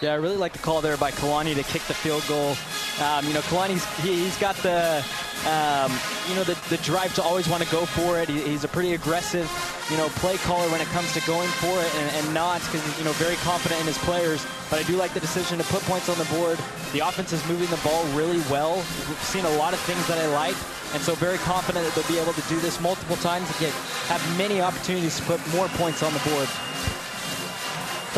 Yeah, 0.00 0.12
I 0.12 0.14
really 0.14 0.36
like 0.36 0.52
the 0.52 0.60
call 0.60 0.80
there 0.80 0.96
by 0.96 1.10
Kalani 1.10 1.56
to 1.56 1.64
kick 1.64 1.82
the 1.82 1.94
field 1.94 2.22
goal. 2.28 2.54
Um, 3.02 3.26
you 3.26 3.34
know, 3.34 3.40
Kalani's 3.50 3.84
he, 3.98 4.24
has 4.26 4.36
got 4.38 4.54
the 4.62 5.04
um, 5.42 5.90
you 6.28 6.36
know 6.36 6.44
the, 6.44 6.56
the 6.70 6.76
drive 6.84 7.12
to 7.16 7.22
always 7.22 7.48
want 7.48 7.64
to 7.64 7.70
go 7.70 7.84
for 7.84 8.20
it. 8.20 8.28
He, 8.28 8.40
he's 8.42 8.62
a 8.62 8.68
pretty 8.68 8.94
aggressive 8.94 9.50
you 9.90 9.96
know 9.96 10.08
play 10.20 10.36
caller 10.38 10.68
when 10.70 10.80
it 10.80 10.86
comes 10.88 11.12
to 11.14 11.20
going 11.26 11.48
for 11.58 11.74
it 11.82 11.94
and, 11.96 12.10
and 12.16 12.34
not 12.34 12.60
because 12.60 12.84
he's, 12.84 12.98
you 12.98 13.04
know 13.04 13.12
very 13.12 13.34
confident 13.36 13.80
in 13.80 13.86
his 13.88 13.98
players. 13.98 14.46
But 14.70 14.78
I 14.78 14.82
do 14.84 14.96
like 14.96 15.14
the 15.14 15.20
decision 15.20 15.58
to 15.58 15.64
put 15.64 15.82
points 15.82 16.08
on 16.08 16.16
the 16.16 16.28
board. 16.36 16.58
The 16.92 17.00
offense 17.00 17.32
is 17.32 17.42
moving 17.48 17.68
the 17.68 17.82
ball 17.82 18.04
really 18.14 18.40
well. 18.50 18.76
We've 18.76 19.24
seen 19.26 19.46
a 19.46 19.56
lot 19.56 19.74
of 19.74 19.80
things 19.80 20.06
that 20.06 20.18
I 20.18 20.26
like. 20.28 20.56
And 20.94 21.02
so 21.02 21.14
very 21.14 21.38
confident 21.38 21.84
that 21.84 21.94
they'll 21.94 22.08
be 22.08 22.18
able 22.18 22.32
to 22.32 22.48
do 22.48 22.58
this 22.60 22.80
multiple 22.80 23.16
times 23.16 23.46
and 23.50 23.58
get, 23.60 23.72
have 24.08 24.22
many 24.38 24.62
opportunities 24.62 25.18
to 25.18 25.22
put 25.24 25.40
more 25.52 25.68
points 25.76 26.02
on 26.02 26.14
the 26.14 26.20
board. 26.20 26.48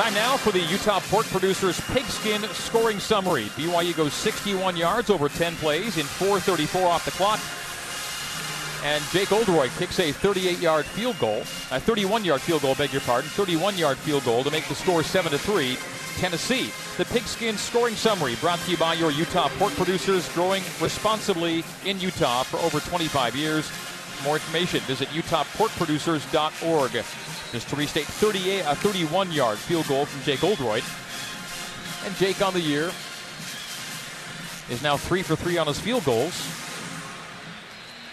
Time 0.00 0.14
now 0.14 0.38
for 0.38 0.50
the 0.50 0.60
Utah 0.60 1.00
Pork 1.10 1.26
Producers 1.26 1.78
Pigskin 1.92 2.42
scoring 2.54 2.98
summary. 2.98 3.48
BYU 3.54 3.94
goes 3.94 4.14
61 4.14 4.74
yards 4.74 5.10
over 5.10 5.28
10 5.28 5.56
plays 5.56 5.98
in 5.98 6.06
4:34 6.06 6.86
off 6.86 7.04
the 7.04 7.10
clock. 7.10 7.38
And 8.82 9.04
Jake 9.12 9.30
Oldroyd 9.30 9.70
kicks 9.78 9.98
a 9.98 10.10
38-yard 10.10 10.86
field 10.86 11.18
goal, 11.18 11.40
a 11.70 11.78
31-yard 11.78 12.40
field 12.40 12.62
goal, 12.62 12.74
beg 12.76 12.92
your 12.92 13.02
pardon, 13.02 13.28
31-yard 13.28 13.98
field 13.98 14.24
goal 14.24 14.42
to 14.42 14.50
make 14.50 14.66
the 14.68 14.74
score 14.74 15.02
7 15.02 15.32
to 15.32 15.38
3. 15.38 15.76
Tennessee. 16.16 16.72
The 16.96 17.04
Pigskin 17.04 17.58
scoring 17.58 17.94
summary 17.94 18.36
brought 18.36 18.60
to 18.60 18.70
you 18.70 18.78
by 18.78 18.94
your 18.94 19.10
Utah 19.10 19.50
pork 19.58 19.74
producers 19.74 20.26
growing 20.32 20.62
responsibly 20.80 21.62
in 21.84 22.00
Utah 22.00 22.44
for 22.44 22.56
over 22.60 22.80
25 22.80 23.36
years. 23.36 23.68
For 23.68 24.24
more 24.24 24.36
information, 24.36 24.80
visit 24.84 25.08
utahporkproducers.org. 25.08 27.04
Just 27.52 27.68
to 27.70 27.76
restate, 27.76 28.04
38, 28.04 28.60
a 28.60 28.76
31 28.76 29.32
yard 29.32 29.58
field 29.58 29.88
goal 29.88 30.06
from 30.06 30.22
Jake 30.22 30.44
Oldroyd. 30.44 30.84
And 32.06 32.14
Jake 32.16 32.40
on 32.40 32.54
the 32.54 32.60
year 32.60 32.92
is 34.70 34.82
now 34.82 34.96
three 34.96 35.22
for 35.22 35.34
three 35.34 35.58
on 35.58 35.66
his 35.66 35.80
field 35.80 36.04
goals. 36.04 36.46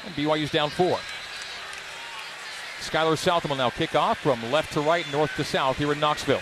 And 0.06 0.16
BYU's 0.16 0.50
down 0.50 0.72
four. 0.72 0.98
Skylar 2.80 3.18
Southam 3.18 3.50
will 3.50 3.58
now 3.58 3.70
kick 3.70 3.96
off 3.96 4.18
from 4.20 4.52
left 4.52 4.74
to 4.74 4.82
right, 4.82 5.06
north 5.12 5.36
to 5.36 5.44
south 5.44 5.78
here 5.78 5.92
in 5.92 6.00
Knoxville. 6.00 6.42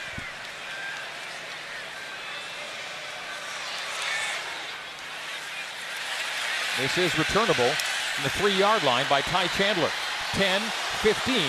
This 6.80 6.98
is 6.98 7.18
returnable 7.18 7.70
from 7.70 8.24
the 8.24 8.30
three 8.30 8.54
yard 8.54 8.84
line 8.84 9.06
by 9.10 9.22
Ty 9.22 9.48
Chandler. 9.48 9.90
10, 10.34 10.62
15, 10.62 11.42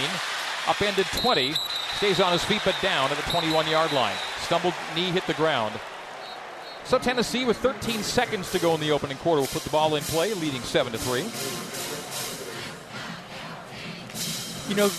upended 0.69 1.07
20, 1.07 1.55
stays 1.97 2.21
on 2.21 2.33
his 2.33 2.45
feet 2.45 2.63
but 2.65 2.75
down 2.83 3.11
at 3.11 3.17
the 3.17 3.31
21 3.31 3.69
yard 3.69 3.93
line. 3.93 4.17
Stumbled, 4.41 4.75
knee 4.95 5.11
hit 5.11 5.27
the 5.27 5.35
ground. 5.35 5.79
So 6.85 6.99
Tennessee, 6.99 7.45
with 7.45 7.57
13 7.57 8.03
seconds 8.03 8.53
to 8.53 8.61
go 8.61 8.75
in 8.75 8.81
the 8.81 8.93
opening 8.93 9.17
quarter, 9.17 9.41
will 9.41 9.49
put 9.49 9.63
the 9.63 9.71
ball 9.71 9.97
in 9.97 10.05
play, 10.05 10.33
leading 10.35 10.63
7 10.63 10.93
to 10.93 10.99
3. 10.99 11.23
You 14.69 14.75
know, 14.75 14.91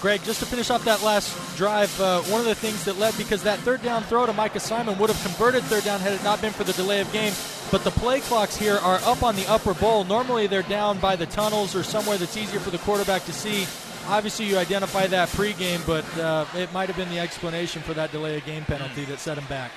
Greg, 0.00 0.22
just 0.22 0.40
to 0.40 0.46
finish 0.46 0.70
off 0.70 0.84
that 0.84 1.02
last 1.02 1.56
drive, 1.56 2.00
uh, 2.00 2.22
one 2.22 2.40
of 2.40 2.46
the 2.46 2.54
things 2.54 2.84
that 2.84 2.98
led, 2.98 3.16
because 3.16 3.42
that 3.42 3.58
third 3.60 3.82
down 3.82 4.04
throw 4.04 4.26
to 4.26 4.32
Micah 4.32 4.60
Simon 4.60 4.96
would 4.98 5.10
have 5.10 5.20
converted 5.22 5.64
third 5.64 5.84
down 5.84 5.98
had 5.98 6.12
it 6.12 6.22
not 6.22 6.40
been 6.40 6.52
for 6.52 6.62
the 6.62 6.72
delay 6.74 7.00
of 7.00 7.12
game. 7.12 7.32
But 7.70 7.82
the 7.84 7.90
play 7.90 8.20
clocks 8.20 8.56
here 8.56 8.76
are 8.76 9.00
up 9.02 9.22
on 9.22 9.34
the 9.34 9.46
upper 9.46 9.74
bowl. 9.74 10.04
Normally 10.04 10.46
they're 10.46 10.62
down 10.62 10.98
by 10.98 11.16
the 11.16 11.26
tunnels 11.26 11.74
or 11.74 11.82
somewhere 11.82 12.16
that's 12.16 12.36
easier 12.36 12.60
for 12.60 12.70
the 12.70 12.78
quarterback 12.78 13.24
to 13.24 13.32
see. 13.32 13.66
Obviously, 14.08 14.46
you 14.46 14.56
identify 14.56 15.06
that 15.06 15.28
pregame, 15.28 15.84
but 15.86 16.02
uh, 16.18 16.46
it 16.56 16.72
might 16.72 16.88
have 16.88 16.96
been 16.96 17.10
the 17.10 17.18
explanation 17.18 17.82
for 17.82 17.92
that 17.92 18.10
delay 18.10 18.38
of 18.38 18.44
game 18.46 18.64
penalty 18.64 19.04
that 19.04 19.20
set 19.20 19.36
him 19.36 19.44
back. 19.52 19.70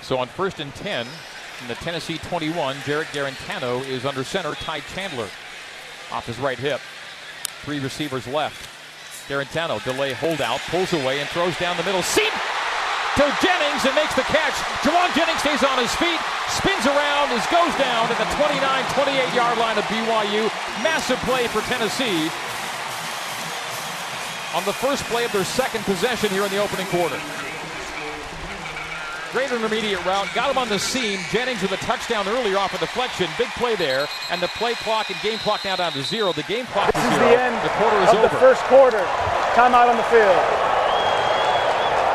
So 0.00 0.16
on 0.16 0.28
first 0.28 0.60
and 0.60 0.74
10, 0.76 1.06
in 1.60 1.68
the 1.68 1.74
Tennessee 1.74 2.16
21, 2.16 2.76
Jarrett 2.86 3.08
Guarantano 3.08 3.86
is 3.86 4.06
under 4.06 4.24
center. 4.24 4.54
Ty 4.54 4.80
Chandler 4.94 5.28
off 6.10 6.24
his 6.24 6.38
right 6.38 6.58
hip. 6.58 6.80
Three 7.68 7.80
receivers 7.80 8.26
left. 8.26 8.64
Guarantano, 9.28 9.76
delay 9.84 10.14
holdout, 10.14 10.60
pulls 10.72 10.94
away 10.94 11.20
and 11.20 11.28
throws 11.28 11.56
down 11.58 11.76
the 11.76 11.84
middle. 11.84 12.02
Seat 12.02 12.32
to 13.20 13.28
Jennings 13.44 13.84
and 13.84 13.94
makes 13.94 14.16
the 14.16 14.24
catch. 14.24 14.56
Jauan 14.80 15.12
Jennings 15.12 15.44
stays 15.44 15.62
on 15.62 15.76
his 15.76 15.92
feet, 16.00 16.18
spins 16.48 16.88
around, 16.88 17.28
goes 17.28 17.76
down 17.76 18.08
at 18.08 18.16
the 18.16 18.28
29 18.40 18.56
28 18.96 19.34
yard 19.36 19.58
line 19.58 19.76
of 19.76 19.84
BYU. 19.84 20.48
Massive 20.80 21.20
play 21.28 21.46
for 21.48 21.60
Tennessee 21.68 22.32
on 24.54 24.64
the 24.64 24.72
first 24.72 25.04
play 25.04 25.24
of 25.24 25.32
their 25.32 25.44
second 25.44 25.84
possession 25.84 26.30
here 26.30 26.44
in 26.44 26.50
the 26.50 26.58
opening 26.58 26.86
quarter. 26.86 27.18
Great 29.32 29.50
intermediate 29.50 30.04
route, 30.04 30.28
got 30.34 30.50
him 30.50 30.58
on 30.58 30.68
the 30.68 30.78
seam. 30.78 31.18
Jennings 31.30 31.62
with 31.62 31.72
a 31.72 31.78
touchdown 31.78 32.28
earlier 32.28 32.58
off 32.58 32.74
a 32.74 32.78
deflection. 32.78 33.26
Big 33.38 33.48
play 33.56 33.74
there. 33.76 34.06
And 34.30 34.42
the 34.42 34.48
play 34.48 34.74
clock 34.74 35.08
and 35.10 35.18
game 35.22 35.38
clock 35.38 35.64
now 35.64 35.76
down 35.76 35.92
to 35.92 36.02
zero. 36.02 36.34
The 36.34 36.42
game 36.42 36.66
clock 36.66 36.92
this 36.92 37.02
is 37.02 37.14
zero. 37.14 37.30
The, 37.30 37.40
end 37.40 37.56
the 37.64 37.72
quarter 37.80 37.96
is 38.02 38.08
of 38.10 38.16
over. 38.16 38.28
the 38.28 38.36
first 38.36 38.60
quarter. 38.64 39.02
Timeout 39.56 39.88
on 39.88 39.96
the 39.96 40.02
field. 40.12 40.62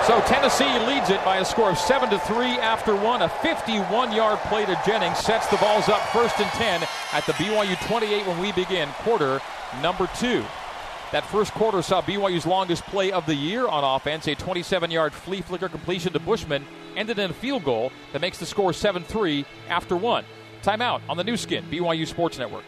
So 0.05 0.21
Tennessee 0.21 0.77
leads 0.85 1.09
it 1.09 1.25
by 1.25 1.37
a 1.37 1.45
score 1.45 1.71
of 1.71 1.77
7 1.77 2.09
to 2.11 2.19
3 2.19 2.45
after 2.59 2.95
one. 2.95 3.23
A 3.23 3.29
51 3.29 4.13
yard 4.13 4.37
play 4.47 4.65
to 4.65 4.79
Jennings 4.85 5.17
sets 5.17 5.47
the 5.47 5.57
balls 5.57 5.89
up 5.89 6.01
first 6.13 6.39
and 6.39 6.49
10 6.51 6.83
at 7.13 7.25
the 7.25 7.33
BYU 7.33 7.75
28 7.87 8.27
when 8.27 8.39
we 8.39 8.51
begin 8.51 8.89
quarter 8.99 9.41
number 9.81 10.07
two. 10.19 10.45
That 11.13 11.25
first 11.25 11.53
quarter 11.53 11.81
saw 11.81 12.01
BYU's 12.01 12.45
longest 12.45 12.83
play 12.83 13.13
of 13.13 13.25
the 13.25 13.33
year 13.33 13.65
on 13.65 13.83
offense, 13.83 14.27
a 14.27 14.35
27 14.35 14.91
yard 14.91 15.13
flea 15.13 15.41
flicker 15.41 15.69
completion 15.69 16.11
to 16.13 16.19
Bushman, 16.19 16.65
ended 16.97 17.17
in 17.17 17.31
a 17.31 17.33
field 17.33 17.63
goal 17.63 17.93
that 18.11 18.19
makes 18.21 18.37
the 18.39 18.45
score 18.45 18.73
7 18.73 19.03
3 19.03 19.45
after 19.69 19.95
one. 19.95 20.25
Timeout 20.63 21.01
on 21.07 21.15
the 21.15 21.23
Nu 21.23 21.37
Skin, 21.37 21.63
BYU 21.71 22.05
Sports 22.05 22.37
Network. 22.37 22.65